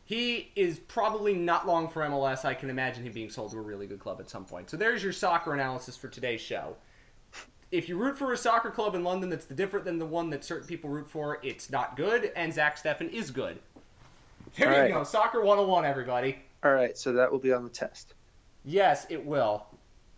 he 0.07 0.53
is 0.57 0.79
probably 0.79 1.35
not 1.35 1.67
long 1.67 1.87
for 1.91 2.01
MLS. 2.01 2.47
I 2.47 2.55
can 2.55 2.71
imagine 2.71 3.05
him 3.05 3.13
being 3.13 3.29
sold 3.29 3.51
to 3.51 3.59
a 3.59 3.61
really 3.61 3.87
good 3.87 4.01
club 4.01 4.21
at 4.21 4.31
some 4.31 4.47
point. 4.47 4.71
So 4.71 4.79
there's 4.79 5.03
your 5.05 5.13
soccer 5.13 5.53
analysis 5.53 5.99
for 5.99 6.09
today's 6.09 6.41
show. 6.41 6.77
If 7.71 7.91
you 7.91 7.99
root 7.99 8.17
for 8.17 8.33
a 8.33 8.39
soccer 8.39 8.71
club 8.71 8.95
in 8.95 9.05
London 9.05 9.29
that's 9.29 9.45
different 9.45 9.85
than 9.85 9.99
the 9.99 10.07
one 10.07 10.31
that 10.31 10.47
certain 10.47 10.67
people 10.67 10.89
root 10.89 11.11
for, 11.11 11.41
it's 11.43 11.69
not 11.69 11.95
good, 11.95 12.33
and 12.35 12.55
Zach 12.55 12.83
Steffen 12.83 13.13
is 13.13 13.31
good. 13.31 13.59
There 14.57 14.69
All 14.69 14.75
you 14.75 14.81
right. 14.83 14.93
go. 14.93 15.05
Soccer 15.05 15.41
101, 15.41 15.85
everybody. 15.85 16.39
all 16.65 16.73
right. 16.73 16.97
So 16.97 17.13
that 17.13 17.31
will 17.31 17.39
be 17.39 17.53
on 17.53 17.65
the 17.65 17.71
test. 17.71 18.15
Yes, 18.65 19.07
it 19.11 19.25
will. 19.25 19.67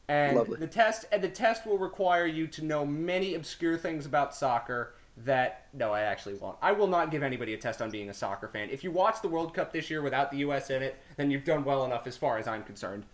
And 0.08 0.36
Lovely. 0.36 0.56
the 0.58 0.66
test 0.66 1.04
and 1.12 1.22
the 1.22 1.28
test 1.28 1.66
will 1.66 1.78
require 1.78 2.26
you 2.26 2.46
to 2.48 2.64
know 2.64 2.84
many 2.84 3.34
obscure 3.34 3.76
things 3.78 4.06
about 4.06 4.34
soccer 4.34 4.94
that 5.18 5.66
no, 5.72 5.92
I 5.92 6.00
actually 6.00 6.34
won't. 6.34 6.56
I 6.62 6.72
will 6.72 6.86
not 6.88 7.10
give 7.10 7.22
anybody 7.22 7.54
a 7.54 7.56
test 7.58 7.80
on 7.82 7.90
being 7.90 8.08
a 8.10 8.14
soccer 8.14 8.48
fan. 8.48 8.70
If 8.70 8.82
you 8.82 8.90
watch 8.90 9.20
the 9.22 9.28
World 9.28 9.54
Cup 9.54 9.72
this 9.72 9.88
year 9.90 10.02
without 10.02 10.30
the 10.30 10.38
US 10.38 10.70
in 10.70 10.82
it, 10.82 10.96
then 11.16 11.30
you've 11.30 11.44
done 11.44 11.64
well 11.64 11.84
enough 11.84 12.06
as 12.06 12.16
far 12.16 12.38
as 12.38 12.48
I'm 12.48 12.64
concerned. 12.64 13.04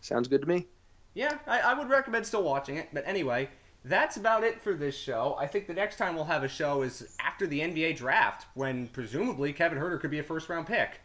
Sounds 0.00 0.28
good 0.28 0.42
to 0.42 0.46
me. 0.48 0.66
Yeah, 1.14 1.38
I, 1.46 1.60
I 1.60 1.74
would 1.74 1.88
recommend 1.88 2.24
still 2.26 2.42
watching 2.44 2.76
it. 2.76 2.88
But 2.92 3.02
anyway, 3.06 3.48
that's 3.88 4.16
about 4.16 4.44
it 4.44 4.60
for 4.62 4.74
this 4.74 4.96
show. 4.96 5.36
I 5.38 5.46
think 5.46 5.66
the 5.66 5.74
next 5.74 5.96
time 5.96 6.14
we'll 6.14 6.24
have 6.24 6.44
a 6.44 6.48
show 6.48 6.82
is 6.82 7.16
after 7.20 7.46
the 7.46 7.60
NBA 7.60 7.96
draft, 7.96 8.46
when 8.54 8.86
presumably 8.88 9.52
Kevin 9.52 9.78
Huerter 9.78 10.00
could 10.00 10.10
be 10.10 10.18
a 10.18 10.22
first 10.22 10.48
round 10.48 10.66
pick. 10.66 11.00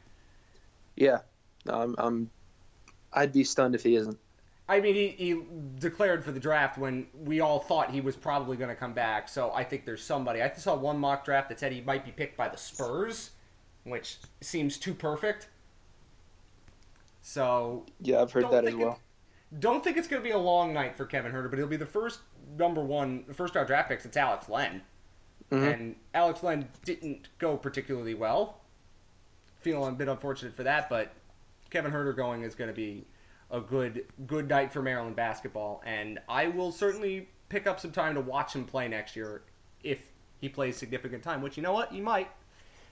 Yeah. 0.96 1.20
No, 1.66 1.74
I'm, 1.82 1.96
I'm. 1.98 2.30
I'd 3.14 3.32
be 3.32 3.44
stunned 3.44 3.76
if 3.76 3.84
he 3.84 3.96
isn't. 3.96 4.18
I 4.68 4.80
mean, 4.80 4.96
he, 4.96 5.10
he 5.10 5.42
declared 5.80 6.24
for 6.24 6.32
the 6.32 6.40
draft 6.40 6.78
when 6.78 7.08
we 7.14 7.42
all 7.42 7.60
thought 7.60 7.92
he 7.92 8.02
was 8.02 8.16
probably 8.16 8.56
going 8.58 8.70
to 8.70 8.76
come 8.76 8.94
back. 8.94 9.28
So 9.30 9.52
I 9.54 9.64
think 9.64 9.86
there's 9.86 10.04
somebody. 10.04 10.42
I 10.42 10.52
saw 10.54 10.76
one 10.76 10.98
mock 10.98 11.26
draft 11.26 11.50
that 11.50 11.60
said 11.60 11.72
he 11.72 11.82
might 11.82 12.06
be 12.06 12.12
picked 12.12 12.38
by 12.38 12.48
the 12.50 12.58
Spurs, 12.58 13.32
which 13.84 14.18
seems 14.42 14.78
too 14.78 14.94
perfect. 14.94 15.48
So 17.22 17.86
Yeah, 18.02 18.22
I've 18.22 18.32
heard 18.32 18.50
that 18.52 18.64
as 18.66 18.72
think 18.72 18.82
it- 18.82 18.86
well. 18.86 19.00
don't 19.60 19.84
think 19.84 19.98
it's 19.98 20.08
going 20.08 20.22
to 20.22 20.28
be 20.28 20.34
a 20.34 20.38
long 20.38 20.74
night 20.74 20.96
for 20.96 21.06
Kevin 21.06 21.32
Huerter, 21.32 21.50
but 21.50 21.60
he'll 21.60 21.68
be 21.68 21.78
the 21.78 21.86
first 21.86 22.20
number 22.58 22.82
one, 22.82 23.24
the 23.28 23.34
first 23.34 23.56
round 23.56 23.68
draft 23.68 23.90
picks. 23.90 24.06
It's 24.06 24.18
Alex 24.18 24.50
Len, 24.50 24.82
Mhm. 25.52 25.74
and 25.74 25.96
Alex 26.14 26.44
Len 26.44 26.70
didn't 26.84 27.30
go 27.40 27.58
particularly 27.58 28.14
well. 28.14 28.62
Feeling 29.62 29.94
a 29.94 29.96
bit 29.96 30.08
unfortunate 30.08 30.54
for 30.54 30.64
that, 30.64 30.90
but 30.90 31.14
Kevin 31.70 31.92
Huerter 31.92 32.16
going 32.16 32.44
is 32.44 32.56
going 32.56 32.70
to 32.70 32.74
be 32.76 33.06
a 33.50 33.60
good 33.62 34.06
good 34.26 34.48
night 34.50 34.72
for 34.74 34.82
Maryland 34.82 35.16
basketball, 35.16 35.82
and 35.86 36.20
I 36.28 36.48
will 36.48 36.72
certainly 36.72 37.30
pick 37.50 37.68
up 37.68 37.80
some 37.80 37.92
time 37.92 38.16
to 38.16 38.22
watch 38.22 38.56
him 38.56 38.66
play 38.66 38.88
next 38.88 39.16
year 39.16 39.44
if 39.84 40.10
he 40.42 40.50
plays 40.50 40.76
significant 40.78 41.24
time. 41.24 41.42
Which 41.42 41.56
you 41.58 41.64
know 41.64 41.74
what, 41.74 41.92
he 41.92 42.02
might. 42.02 42.30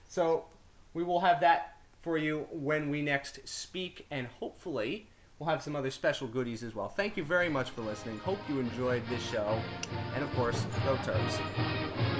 So 0.08 0.46
we 0.94 1.02
will 1.02 1.20
have 1.20 1.40
that 1.40 1.76
for 2.00 2.16
you 2.18 2.46
when 2.50 2.90
we 2.90 3.02
next 3.02 3.46
speak, 3.46 4.06
and 4.10 4.26
hopefully 4.26 5.08
we'll 5.42 5.50
have 5.50 5.62
some 5.62 5.74
other 5.74 5.90
special 5.90 6.28
goodies 6.28 6.62
as 6.62 6.72
well. 6.72 6.88
Thank 6.88 7.16
you 7.16 7.24
very 7.24 7.48
much 7.48 7.70
for 7.70 7.80
listening. 7.80 8.16
Hope 8.20 8.38
you 8.48 8.60
enjoyed 8.60 9.02
this 9.08 9.22
show, 9.28 9.60
and 10.14 10.22
of 10.22 10.32
course, 10.34 10.64
go 10.84 10.94
Terps. 10.98 12.11